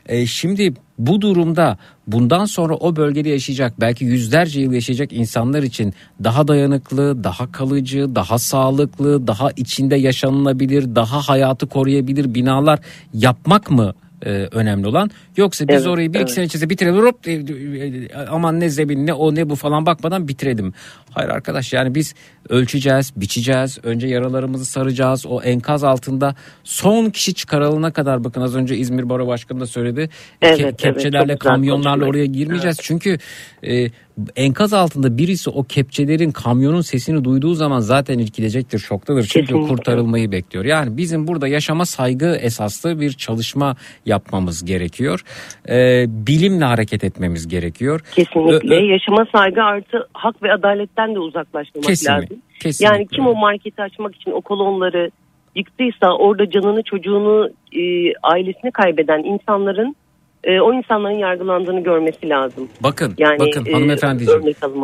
[0.06, 5.94] E, şimdi bu durumda bundan sonra o bölgede yaşayacak belki yüzlerce yıl yaşayacak insanlar için
[6.24, 12.80] daha dayanıklı, daha kalıcı, daha sağlıklı, daha içinde yaşanılabilir, daha hayatı koruyabilir binalar
[13.14, 13.94] yapmak mı
[14.26, 16.30] e, önemli olan yoksa biz Evet, orayı bir iki evet.
[16.30, 20.28] sene içerisinde bitirelim hop e, e, aman ne zemin ne o ne bu falan bakmadan
[20.28, 20.72] bitirelim.
[21.10, 22.14] Hayır arkadaş yani biz
[22.48, 25.26] ölçeceğiz, biçeceğiz, önce yaralarımızı saracağız.
[25.26, 26.34] O enkaz altında
[26.64, 30.08] son kişi çıkarılana kadar bakın az önce İzmir Baro Başkanı da söyledi.
[30.42, 32.78] Evet, Ke- evet, kepçelerle kamyonlarla oraya girmeyeceğiz.
[32.82, 33.18] Çünkü
[33.62, 33.90] e,
[34.36, 39.22] enkaz altında birisi o kepçelerin kamyonun sesini duyduğu zaman zaten irkilecektir, şoktadır.
[39.22, 39.68] Çünkü Kesinlikle.
[39.68, 40.64] kurtarılmayı bekliyor.
[40.64, 43.76] Yani bizim burada yaşama saygı esaslı bir çalışma
[44.06, 45.20] yapmamız gerekiyor.
[45.68, 48.00] E, bilimle hareket etmemiz gerekiyor.
[48.14, 48.74] Kesinlikle.
[48.74, 52.36] Ö- Yaşama saygı artı hak ve adaletten de uzaklaşmamak Kesinlikle, lazım.
[52.60, 52.96] kesinlikle.
[52.96, 55.10] Yani kim o marketi açmak için o kolonları
[55.56, 57.82] yıktıysa orada canını çocuğunu e,
[58.22, 59.96] ailesini kaybeden insanların
[60.44, 62.68] e, o insanların yargılandığını görmesi lazım.
[62.80, 64.42] Bakın, Yani, bakın e, hanımefendiciğim.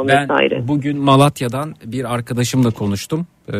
[0.09, 0.69] Ben vesaire.
[0.69, 3.27] bugün Malatya'dan bir arkadaşımla konuştum.
[3.53, 3.59] Ee,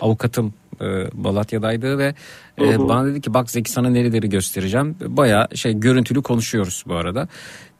[0.00, 2.14] avukatım e, Malatya'daydı ve
[2.58, 2.88] e, Hı hı.
[2.88, 4.96] bana dedi ki bak Zeki sana nereleri göstereceğim.
[5.06, 7.28] Baya şey görüntülü konuşuyoruz bu arada.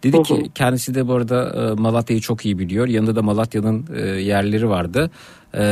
[0.03, 2.89] Dedi ki kendisi de bu arada e, Malatya'yı çok iyi biliyor.
[2.89, 5.11] Yanında da Malatya'nın e, yerleri vardı.
[5.55, 5.65] E,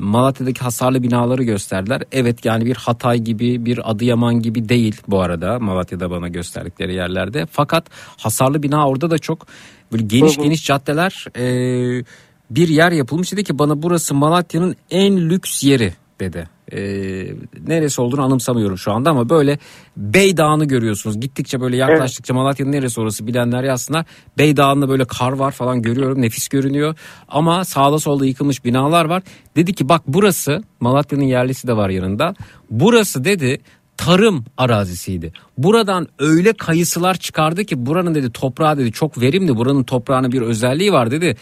[0.00, 2.02] Malatya'daki hasarlı binaları gösterdiler.
[2.12, 7.46] Evet yani bir Hatay gibi bir Adıyaman gibi değil bu arada Malatya'da bana gösterdikleri yerlerde.
[7.50, 7.84] Fakat
[8.16, 9.46] hasarlı bina orada da çok
[9.92, 10.44] böyle geniş Hı hı.
[10.44, 11.26] geniş caddeler
[12.50, 13.32] bir yer yapılmış.
[13.32, 16.53] Dedi ki bana burası Malatya'nın en lüks yeri dedi.
[16.74, 16.80] E,
[17.66, 19.58] neresi olduğunu anımsamıyorum şu anda ama böyle
[19.96, 21.20] Bey Dağı'nı görüyorsunuz.
[21.20, 24.04] Gittikçe böyle yaklaştıkça Malatya'nın neresi orası bilenler yazsınlar.
[24.38, 26.96] Bey Dağı'nda böyle kar var falan görüyorum nefis görünüyor.
[27.28, 29.22] Ama sağda solda yıkılmış binalar var.
[29.56, 32.34] Dedi ki bak burası Malatya'nın yerlisi de var yanında.
[32.70, 33.60] Burası dedi
[33.96, 35.32] tarım arazisiydi.
[35.58, 39.56] Buradan öyle kayısılar çıkardı ki buranın dedi toprağı dedi çok verimli.
[39.56, 41.36] Buranın toprağının bir özelliği var dedi.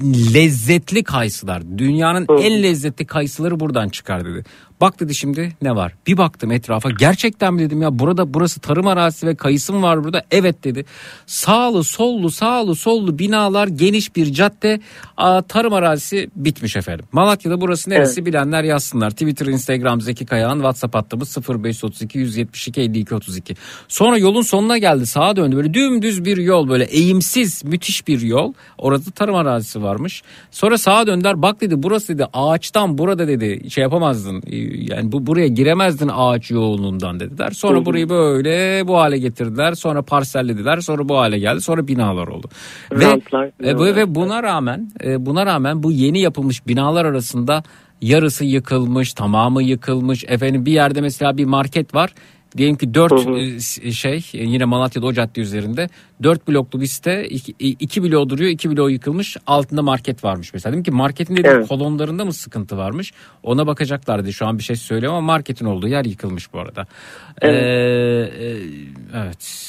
[0.00, 1.78] Lezzetli kayısılar.
[1.78, 4.44] Dünyanın en lezzetli kayısıları buradan çıkar dedi.
[4.82, 5.94] Bak dedi şimdi ne var?
[6.06, 6.90] Bir baktım etrafa.
[6.90, 10.22] Gerçekten mi dedim ya burada burası tarım arazisi ve kayısı mı var burada?
[10.30, 10.84] Evet dedi.
[11.26, 14.80] Sağlı sollu sağlı sollu binalar geniş bir cadde.
[15.16, 17.04] Aa, tarım arazisi bitmiş efendim.
[17.12, 19.10] Malatya'da burası neresi bilenler yazsınlar.
[19.10, 23.54] Twitter, Instagram Zeki Kayağan, WhatsApp hattımız 0532 172 52 32.
[23.88, 28.52] Sonra yolun sonuna geldi sağa döndü böyle dümdüz bir yol böyle eğimsiz müthiş bir yol.
[28.78, 30.22] Orada tarım arazisi varmış.
[30.50, 34.42] Sonra sağa döndüler bak dedi burası dedi ağaçtan burada dedi şey yapamazdın.
[34.78, 37.50] Yani bu buraya giremezdin ağaç yoğunluğundan dediler.
[37.50, 37.84] Sonra Hı hı.
[37.86, 39.72] burayı böyle bu hale getirdiler.
[39.74, 40.80] Sonra parsellediler.
[40.80, 41.60] Sonra bu hale geldi.
[41.60, 42.48] Sonra binalar oldu.
[42.92, 47.62] Ve, Rantlar, e, bu- ve buna rağmen e, buna rağmen bu yeni yapılmış binalar arasında
[48.02, 50.24] yarısı yıkılmış, tamamı yıkılmış.
[50.28, 52.14] Efendim bir yerde mesela bir market var.
[52.56, 55.88] Diyelim ki dört e, s- şey e, yine Malatya'da o cadde üzerinde
[56.22, 60.72] dört bloklu bir site iki, iki bloğu duruyor iki bloğu yıkılmış altında market varmış mesela.
[60.72, 61.68] Dedim ki marketin dedim Evet.
[61.68, 63.12] kolonlarında mı sıkıntı varmış
[63.42, 66.86] ona bakacaklardı şu an bir şey söylüyorum ama marketin olduğu yer yıkılmış bu arada.
[67.40, 67.62] Evet.
[67.62, 68.58] Ee, e,
[69.24, 69.68] evet.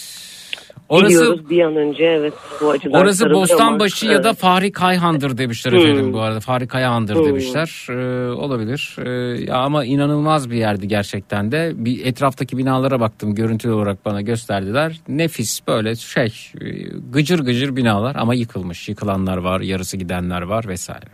[0.89, 3.01] Orası Biliyoruz bir an önce evet bu açıdan.
[3.01, 4.37] Orası Bostanbaşı ama- ya da evet.
[4.39, 5.79] Fahri Kayhan'dır demişler Hmm.
[5.79, 6.39] efendim bu arada.
[6.39, 7.25] Fahri Kayhan'dır Hmm.
[7.25, 7.85] demişler.
[7.89, 8.95] Ee, olabilir.
[9.05, 11.71] Ee, ama inanılmaz bir yerdi gerçekten de.
[11.75, 13.35] Bir etraftaki binalara baktım.
[13.35, 14.99] Görüntülü olarak bana gösterdiler.
[15.07, 16.69] Nefis böyle şey e,
[17.13, 18.89] gıcır gıcır binalar ama yıkılmış.
[18.89, 21.05] Yıkılanlar var, yarısı gidenler var vesaire.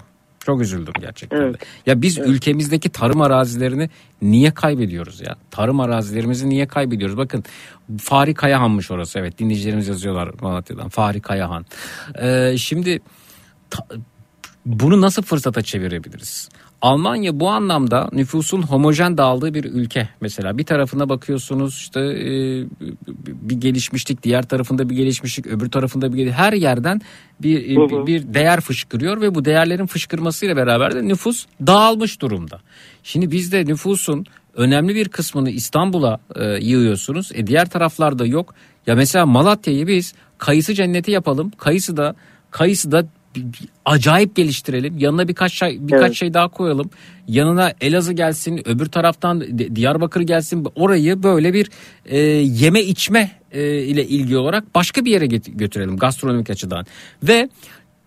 [0.49, 1.57] Çok üzüldüm gerçekten de.
[1.85, 3.89] Ya biz ülkemizdeki tarım arazilerini
[4.21, 5.35] niye kaybediyoruz ya?
[5.51, 7.17] Tarım arazilerimizi niye kaybediyoruz?
[7.17, 7.43] Bakın
[7.99, 9.19] Fahri Kayahan'mış orası.
[9.19, 10.89] Evet dinleyicilerimiz yazıyorlar Malatya'dan.
[10.89, 11.65] Fahri Kayahan.
[12.21, 12.99] Ee, şimdi
[13.69, 13.87] ta-
[14.65, 16.49] bunu nasıl fırsata çevirebiliriz?
[16.81, 20.57] Almanya bu anlamda nüfusun homojen dağıldığı bir ülke mesela.
[20.57, 22.27] Bir tarafına bakıyorsunuz işte e,
[23.25, 27.01] bir gelişmişlik, diğer tarafında bir gelişmişlik, öbür tarafında bir gel- her yerden
[27.41, 28.07] bir, Hı hı.
[28.07, 32.59] bir değer fışkırıyor ve bu değerlerin fışkırmasıyla beraber de nüfus dağılmış durumda.
[33.03, 34.25] Şimdi bizde nüfusun
[34.55, 37.31] önemli bir kısmını İstanbul'a e, yığıyorsunuz.
[37.33, 38.53] E diğer taraflarda yok.
[38.87, 41.51] Ya mesela Malatya'yı biz kayısı cenneti yapalım.
[41.57, 42.15] Kayısı da
[42.51, 43.05] Kayısı da
[43.85, 44.97] acayip geliştirelim.
[44.97, 46.15] Yanına birkaç şey birkaç Evet.
[46.15, 46.89] şey daha koyalım.
[47.27, 50.67] Yanına Elazığ gelsin, öbür taraftan Di- Diyarbakır gelsin.
[50.75, 51.69] Orayı böyle bir
[52.05, 56.85] e, yeme içme e, ile ilgili olarak başka bir yere götürelim gastronomik açıdan.
[57.23, 57.49] Ve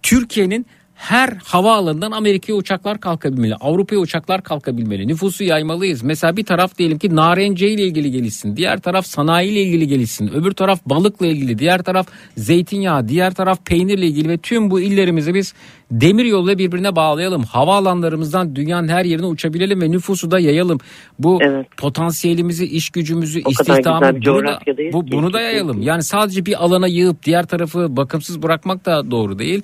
[0.03, 0.67] Türkiye'nin
[1.03, 3.55] her havaalanından Amerika'ya uçaklar kalkabilmeli.
[3.55, 5.09] Avrupa'ya uçaklar kalkabilmeli.
[5.09, 6.03] Nüfusu yaymalıyız.
[6.03, 8.57] Mesela bir taraf diyelim ki narence ile ilgili gelişsin.
[8.57, 10.29] Diğer taraf sanayi ile ilgili gelişsin.
[10.35, 11.59] Öbür taraf balıkla ilgili.
[11.59, 12.07] Diğer taraf
[12.37, 13.09] zeytinyağı.
[13.09, 15.55] Diğer taraf peynirle ilgili ve tüm bu illerimizi biz
[15.91, 17.43] demir yolla birbirine bağlayalım.
[17.43, 20.79] Havaalanlarımızdan dünyanın her yerine uçabilelim ve nüfusu da yayalım.
[21.19, 21.39] Bu
[21.77, 24.61] potansiyelimizi, iş gücümüzü, O istihdamı bunu da,
[24.93, 25.83] bu, bunu da yayalım.
[25.83, 29.63] Yani sadece bir alana yığıp diğer tarafı bakımsız bırakmak da doğru değil.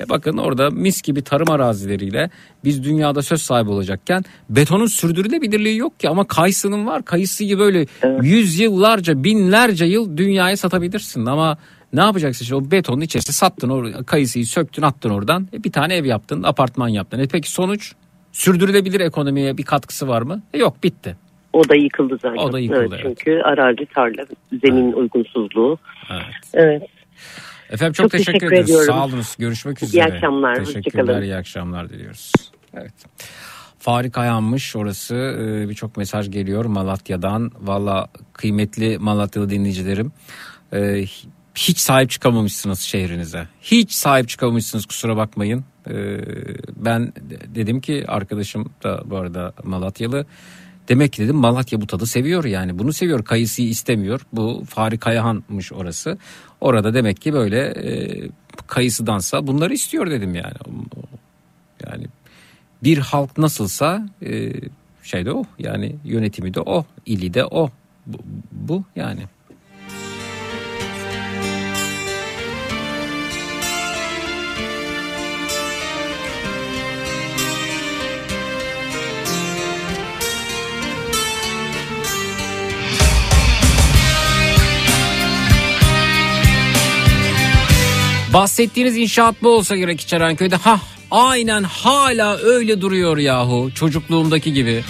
[0.00, 2.30] E bakın orada mis gibi tarım arazileriyle
[2.64, 7.04] biz dünyada söz sahibi olacakken betonun sürdürülebilirliği yok ki ama kayısının var.
[7.04, 7.86] Kayısıyı böyle
[8.22, 11.58] yüz yıllarca binlerce yıl dünyaya satabilirsin ama
[11.92, 15.96] ne yapacaksın işte o betonun içerisinde sattın or kayısıyı söktün attın oradan E bir tane
[15.96, 17.18] ev yaptın apartman yaptın.
[17.18, 17.92] E peki sonuç
[18.32, 20.42] sürdürülebilir ekonomiye bir katkısı var mı?
[20.54, 21.16] E yok bitti.
[21.52, 22.36] O da yıkıldı zaten.
[22.36, 24.26] O da yıkıldı, Evet, çünkü arazi tarla,
[24.64, 25.78] zemin uygunsuzluğu.
[26.10, 26.22] Evet.
[26.54, 26.82] Evet.
[27.70, 28.70] Efendim çok, Çok teşekkür, teşekkür ediyoruz.
[28.70, 28.94] ediyorum.
[28.94, 29.36] Sağ olunuz.
[29.38, 30.04] Görüşmek İyi üzere.
[30.04, 31.22] akşamlar, Teşekkürler.
[31.22, 32.32] iyi akşamlar diliyoruz.
[32.74, 32.92] Evet.
[33.78, 37.50] Farik Ayanmış orası Ee, birçok mesaj geliyor Malatya'dan.
[37.60, 40.12] Valla kıymetli Malatyalı dinleyicilerim
[40.72, 41.04] ee,
[41.54, 43.48] hiç sahip çıkamamışsınız şehrinize.
[43.62, 45.64] Hiç sahip çıkamamışsınız kusura bakmayın.
[45.90, 45.94] Ee,
[46.76, 50.26] ben de- dedim ki arkadaşım da bu arada Malatyalı.
[50.88, 52.78] Demek ki dedim Malatya bu tadı seviyor yani.
[52.78, 53.24] Bunu seviyor.
[53.24, 54.20] Kayısıyı istemiyor.
[54.32, 56.18] Bu Farik Kayahan'mış orası.
[56.60, 57.92] Orada demek ki böyle e,
[58.66, 60.54] kayısıdansa bunları istiyor dedim yani.
[61.86, 62.06] Yani
[62.82, 64.52] bir halk nasılsa e,
[65.02, 67.70] şey de o yani yönetimi de o, ili de o.
[68.06, 68.18] Bu,
[68.52, 69.22] bu yani.
[88.32, 90.56] Bahsettiğiniz inşaat mı olsa gerek İçerenköy'de?
[90.56, 90.80] Ha
[91.10, 94.84] aynen hala öyle duruyor yahu çocukluğumdaki gibi.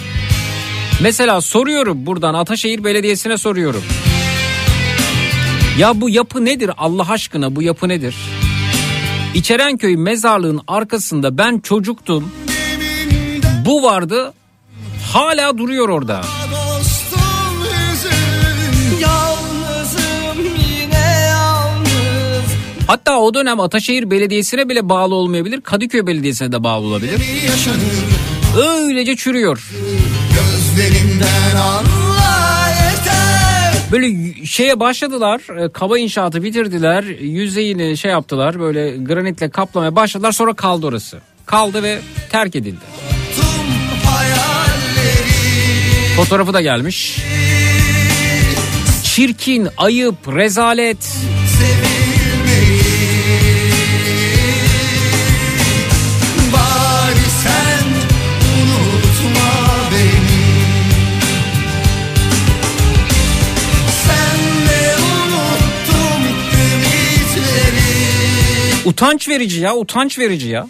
[1.01, 3.83] Mesela soruyorum buradan Ataşehir Belediyesi'ne soruyorum.
[5.79, 8.15] Ya bu yapı nedir Allah aşkına bu yapı nedir?
[9.33, 12.31] İçerenköy mezarlığın arkasında ben çocuktum.
[13.65, 14.33] Bu vardı
[15.13, 16.21] hala duruyor orada.
[22.89, 25.61] Hatta o dönem Ataşehir Belediyesi'ne bile bağlı olmayabilir.
[25.61, 27.21] Kadıköy Belediyesi'ne de bağlı olabilir.
[28.57, 29.69] Öylece çürüyor.
[31.57, 35.65] Anla yeter Böyle şeye başladılar.
[35.65, 37.03] e, Kaba inşaatı bitirdiler.
[37.21, 38.59] Yüzeyini şey yaptılar.
[38.59, 40.31] Böyle granitle kaplamaya başladılar.
[40.31, 41.17] Sonra kaldı orası.
[41.45, 41.99] Kaldı ve
[42.31, 42.85] terk edildi.
[46.15, 47.17] Fotoğrafı da gelmiş.
[49.03, 50.97] Çirkin, ayıp, rezalet.
[50.97, 51.88] Bari
[68.89, 70.67] Utanç verici ya, utanç verici ya.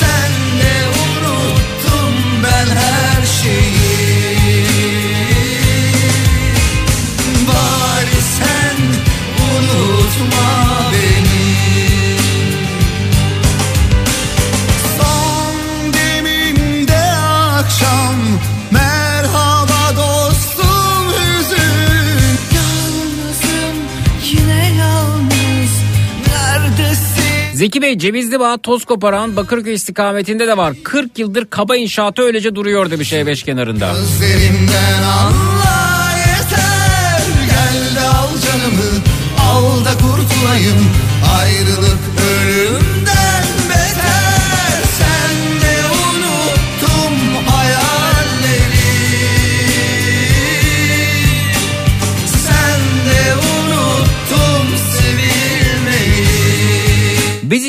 [0.00, 4.66] Sen de unuttum ben her şeyi
[7.48, 8.78] Bari sen
[9.54, 10.48] unutma
[10.92, 11.25] beni
[27.56, 30.74] Zeki Bey Cevizli Bağ toz koparan Bakırköy istikametinde de var.
[30.84, 33.94] 40 yıldır kaba inşaatı öylece duruyor demiş E5 kenarında.
[39.40, 40.90] Al da kurtulayım
[41.38, 41.98] Ayrılık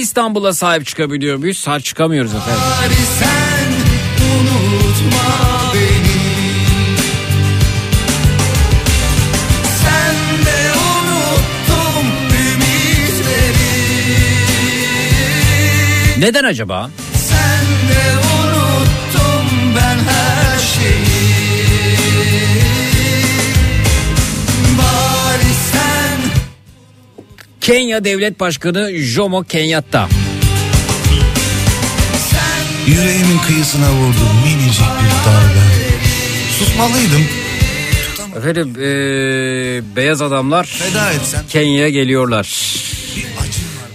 [0.08, 1.58] İstanbul'a sahip çıkabiliyor muyuz?
[1.58, 2.62] Sahip çıkamıyoruz efendim.
[3.20, 3.72] Sen
[4.26, 6.18] unutma beni
[9.84, 10.16] Sen
[10.46, 13.72] de unuttum ümitleri
[16.20, 16.90] Neden acaba?
[17.14, 18.27] Sen de unuttum
[27.68, 30.10] Kenya Devlet Başkanı Jomo Kenyatta.
[32.88, 35.65] Yüreğimin kıyısına vurdu minicik bir darbe
[36.60, 37.26] Susmalıydım
[38.38, 40.80] Efendim eee, beyaz adamlar
[41.49, 42.73] Kenya'ya geliyorlar.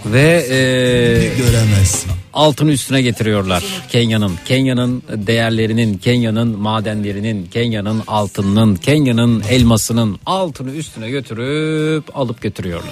[0.07, 2.11] Ve eee, göremezsin.
[2.33, 4.33] altını üstüne getiriyorlar Kenya'nın.
[4.45, 12.91] Kenya'nın değerlerinin, Kenya'nın madenlerinin, Kenya'nın altınının, Kenya'nın elmasının altını üstüne götürüp alıp götürüyorlar.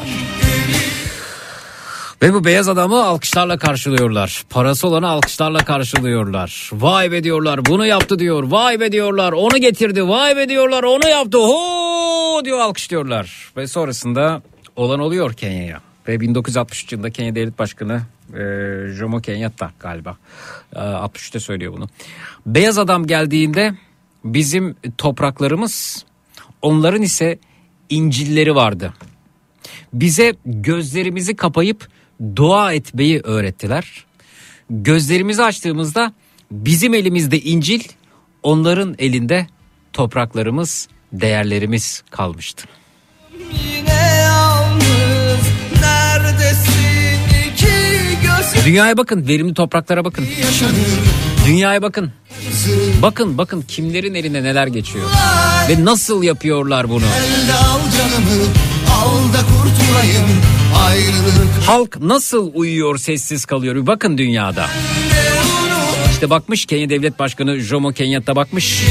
[2.23, 4.45] Ve bu beyaz adamı alkışlarla karşılıyorlar.
[4.51, 6.71] Parası olanı alkışlarla karşılıyorlar.
[6.73, 8.43] Vay be diyorlar bunu yaptı diyor.
[8.43, 10.09] Vay be diyorlar onu getirdi.
[10.09, 11.39] Vay be diyorlar onu yaptı.
[11.39, 13.53] Ho diyor alkışlıyorlar.
[13.57, 14.43] Ve sonrasında
[14.77, 15.81] olan oluyor Kenya'ya.
[16.09, 18.03] Ve 1963 yılında Kenya Devlet Başkanı
[18.35, 18.43] e,
[18.93, 20.17] Jomo Kenyatta galiba
[20.73, 21.89] e, 63'te söylüyor bunu.
[22.47, 23.75] Beyaz adam geldiğinde
[24.25, 26.05] bizim topraklarımız
[26.63, 27.39] onların ise
[27.91, 28.93] incilleri vardı
[29.93, 31.89] bize gözlerimizi kapayıp
[32.37, 34.05] dua etmeyi öğrettiler.
[34.71, 36.13] Gözlerimizi açtığımızda
[36.51, 37.81] bizim elimizde İncil,
[38.43, 39.47] onların elinde
[39.93, 42.65] topraklarımız, değerlerimiz kalmıştı.
[48.65, 50.27] Dünyaya bakın, verimli topraklara bakın.
[51.47, 52.13] Dünyaya bakın.
[53.03, 55.11] Bakın bakın kimlerin elinde neler geçiyor.
[55.69, 57.05] Ve nasıl yapıyorlar bunu.
[57.05, 58.45] Elde al canımı
[58.91, 64.67] al da kurtulayım ayrılık Halk nasıl uyuyor sessiz kalıyor bir bakın dünyada.
[66.13, 68.83] İşte bakmış Kenya Devlet Başkanı Jomo Kenyatta bakmış.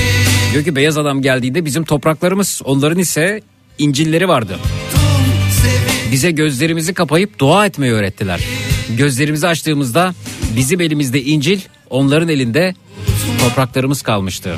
[0.54, 3.42] Diyor ki beyaz adam geldiğinde bizim topraklarımız onların ise
[3.78, 4.58] incilleri vardı.
[6.12, 8.40] Bize gözlerimizi kapayıp dua etmeyi öğrettiler.
[8.98, 10.14] Gözlerimizi açtığımızda
[10.56, 11.60] bizim elimizde İncil,
[11.90, 12.76] onların elinde
[13.40, 14.58] topraklarımız kalmıştı.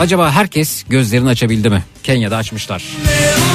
[0.00, 1.84] Acaba herkes gözlerini açabildi mi?
[2.02, 2.82] Kenya'da açmışlar.
[3.06, 3.53] ben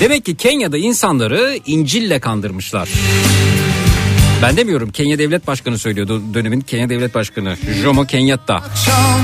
[0.00, 2.88] Demek ki Kenya'da insanları İncil'le kandırmışlar.
[4.42, 8.54] Ben demiyorum Kenya Devlet Başkanı söylüyordu dönemin Kenya Devlet Başkanı Jomo Kenyatta.
[8.54, 9.20] akşam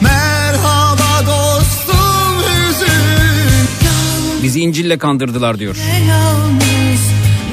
[0.00, 3.68] Merhaba dostum hüzün
[4.42, 5.76] Bizi İncil'le kandırdılar diyor.
[6.08, 7.02] Yalnız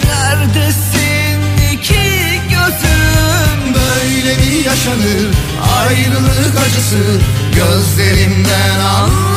[0.05, 1.41] neredesin
[1.73, 2.01] iki
[2.49, 5.27] gözüm Böyle mi yaşanır
[5.79, 7.21] ayrılık acısı
[7.55, 9.28] Gözlerimden anla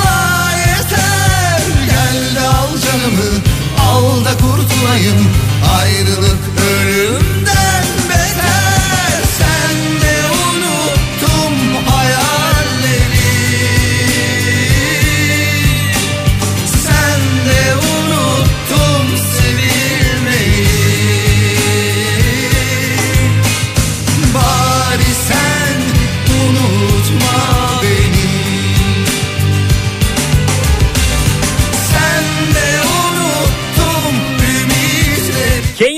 [3.03, 3.39] canımı
[3.81, 5.27] al da kurtulayım
[5.81, 6.62] Ayrılık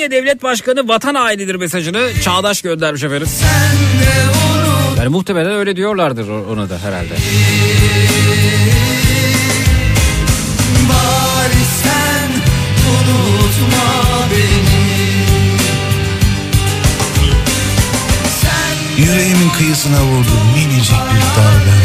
[0.05, 3.29] Kenya Devlet Başkanı vatan hainidir mesajını çağdaş göndermiş efendim.
[4.99, 7.15] Yani muhtemelen öyle diyorlardır ona da herhalde.
[10.89, 12.31] Bari sen
[12.91, 14.85] unutma beni
[18.43, 21.77] Sen Yüreğimin kıyısına vurdu minicik bir darbe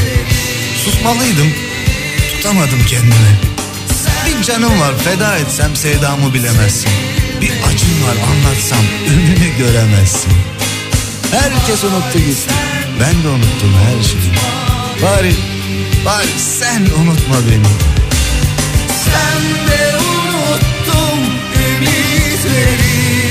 [0.85, 1.53] Susmalıydım
[2.35, 3.39] Tutamadım kendimi
[4.25, 10.31] Bir canım var feda etsem sevdamı bilemezsin Bir acım var anlatsam önünü göremezsin.
[11.31, 12.53] Herkes unuttu gitti
[12.99, 14.33] Ben de unuttum her şeyi.
[15.03, 15.33] Bari,
[16.05, 17.71] bari sen unutma beni.
[19.03, 21.19] Sen de unuttun
[21.55, 23.28] ümitleri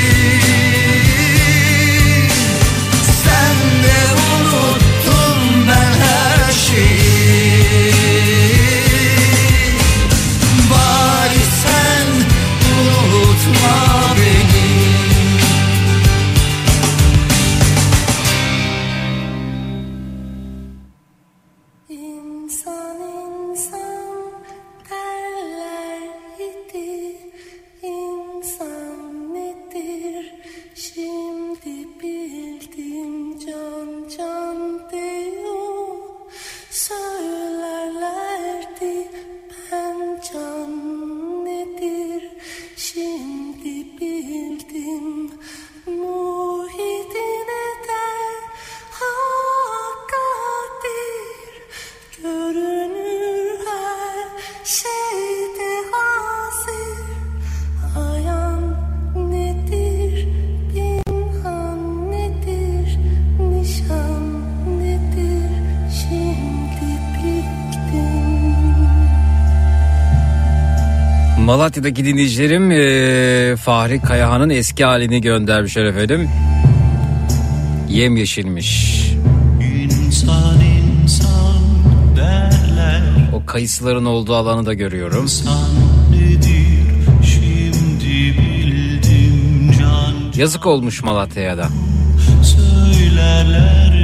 [71.58, 76.28] Malatya'daki dinleyicilerim eee, Fahri Kayahan'ın eski halini göndermişler efendim.
[77.88, 79.02] Yemyeşilmiş.
[79.82, 81.58] İnsan insan
[82.16, 83.02] derler
[83.32, 85.22] O kayısıların olduğu alanı da görüyorum.
[85.22, 85.68] İnsan
[86.12, 86.78] nedir
[87.22, 91.68] şimdi bildim can Yazık olmuş Malatya'ya da.
[92.42, 93.97] Söylerlerdi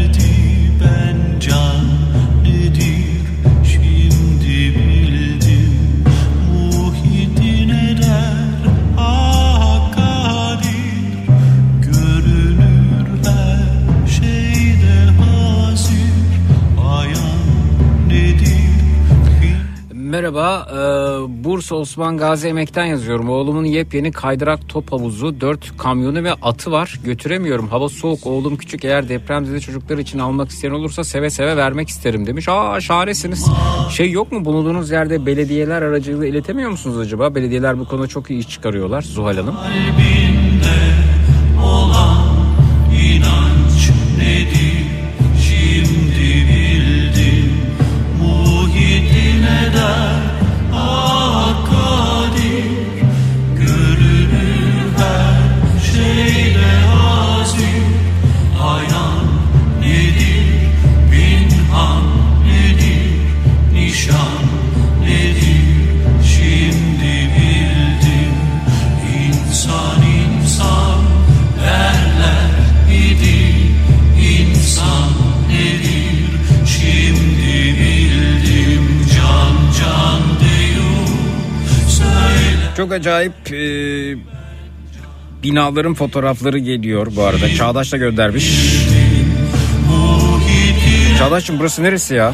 [20.25, 23.29] Merhaba, eee, Bursa Osman Gazi Emek'ten yazıyorum.
[23.29, 27.01] Oğlumun yepyeni kaydırak top havuzu, 4 kamyonu ve atı var.
[27.05, 27.69] Götüremiyorum.
[27.69, 28.85] Hava soğuk, oğlum küçük.
[28.85, 32.49] Eğer depremzede çocuklar için almak isteyen olursa seve seve vermek isterim demiş.
[32.49, 33.51] Aa şahanesiniz.
[33.91, 37.35] Şey yok mu bulunduğunuz yerde belediyeler aracılığıyla iletemiyor musunuz acaba?
[37.35, 39.55] Belediyeler bu konuda çok iyi iş çıkarıyorlar Zuhal Hanım.
[39.55, 40.44] kalbinde
[82.77, 84.17] Çok acayip eee,
[85.43, 87.49] binaların fotoğrafları geliyor bu arada.
[87.55, 88.51] Çağdaş da göndermiş.
[91.19, 92.33] Çağdaş'cığım burası neresi ya?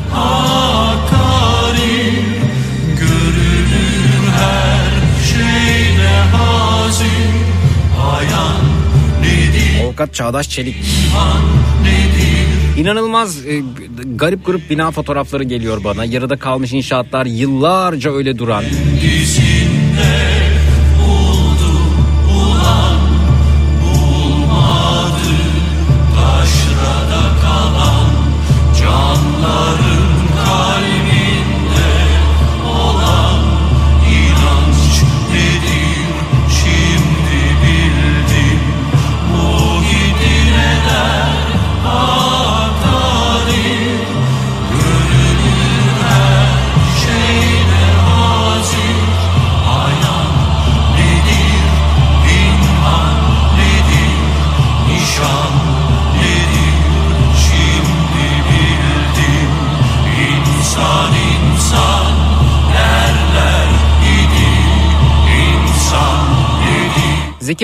[9.84, 10.76] Avukat Çağdaş Çelik.
[12.78, 13.62] İnanılmaz e,
[14.14, 16.04] garip grup bina fotoğrafları geliyor bana.
[16.04, 18.64] Yarıda kalmış inşaatlar yıllarca öyle duran.
[19.02, 20.29] dizinde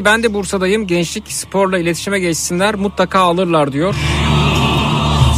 [0.06, 0.86] ben de Bursa'dayım.
[0.86, 3.94] Gençlik sporla iletişime geçsinler mutlaka alırlar diyor.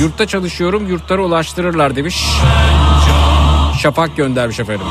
[0.00, 2.26] Yurtta çalışıyorum yurtlara ulaştırırlar demiş.
[3.82, 4.86] Şafak göndermiş efendim.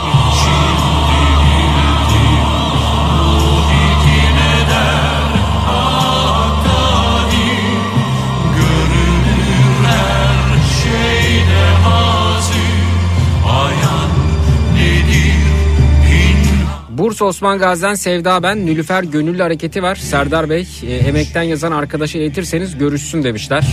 [17.18, 18.66] Bursa Osman Gazi'den Sevda ben.
[18.66, 19.96] Nülüfer Gönüllü Hareketi var.
[19.96, 23.64] Serdar Bey e, emekten yazan arkadaşı iletirseniz görüşsün demişler.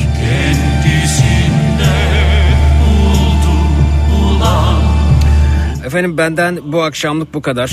[5.87, 7.73] Efendim benden bu akşamlık bu kadar.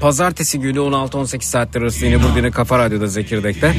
[0.00, 3.74] Pazartesi günü 16-18 saatler arası yine burada yine Kafa Radyo'da Zekirdek'te.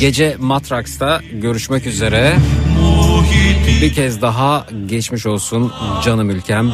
[0.00, 2.36] Gece Matraks'ta görüşmek üzere.
[3.80, 5.72] Bir kez daha geçmiş olsun
[6.04, 6.72] canım ülkem.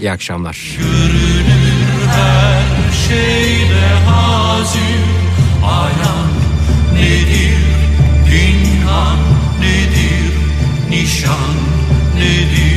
[0.00, 0.78] İyi akşamlar.
[6.94, 7.58] nedir
[8.30, 9.18] pinhan
[9.60, 10.32] nedir
[10.90, 11.54] nişan
[12.16, 12.73] nedir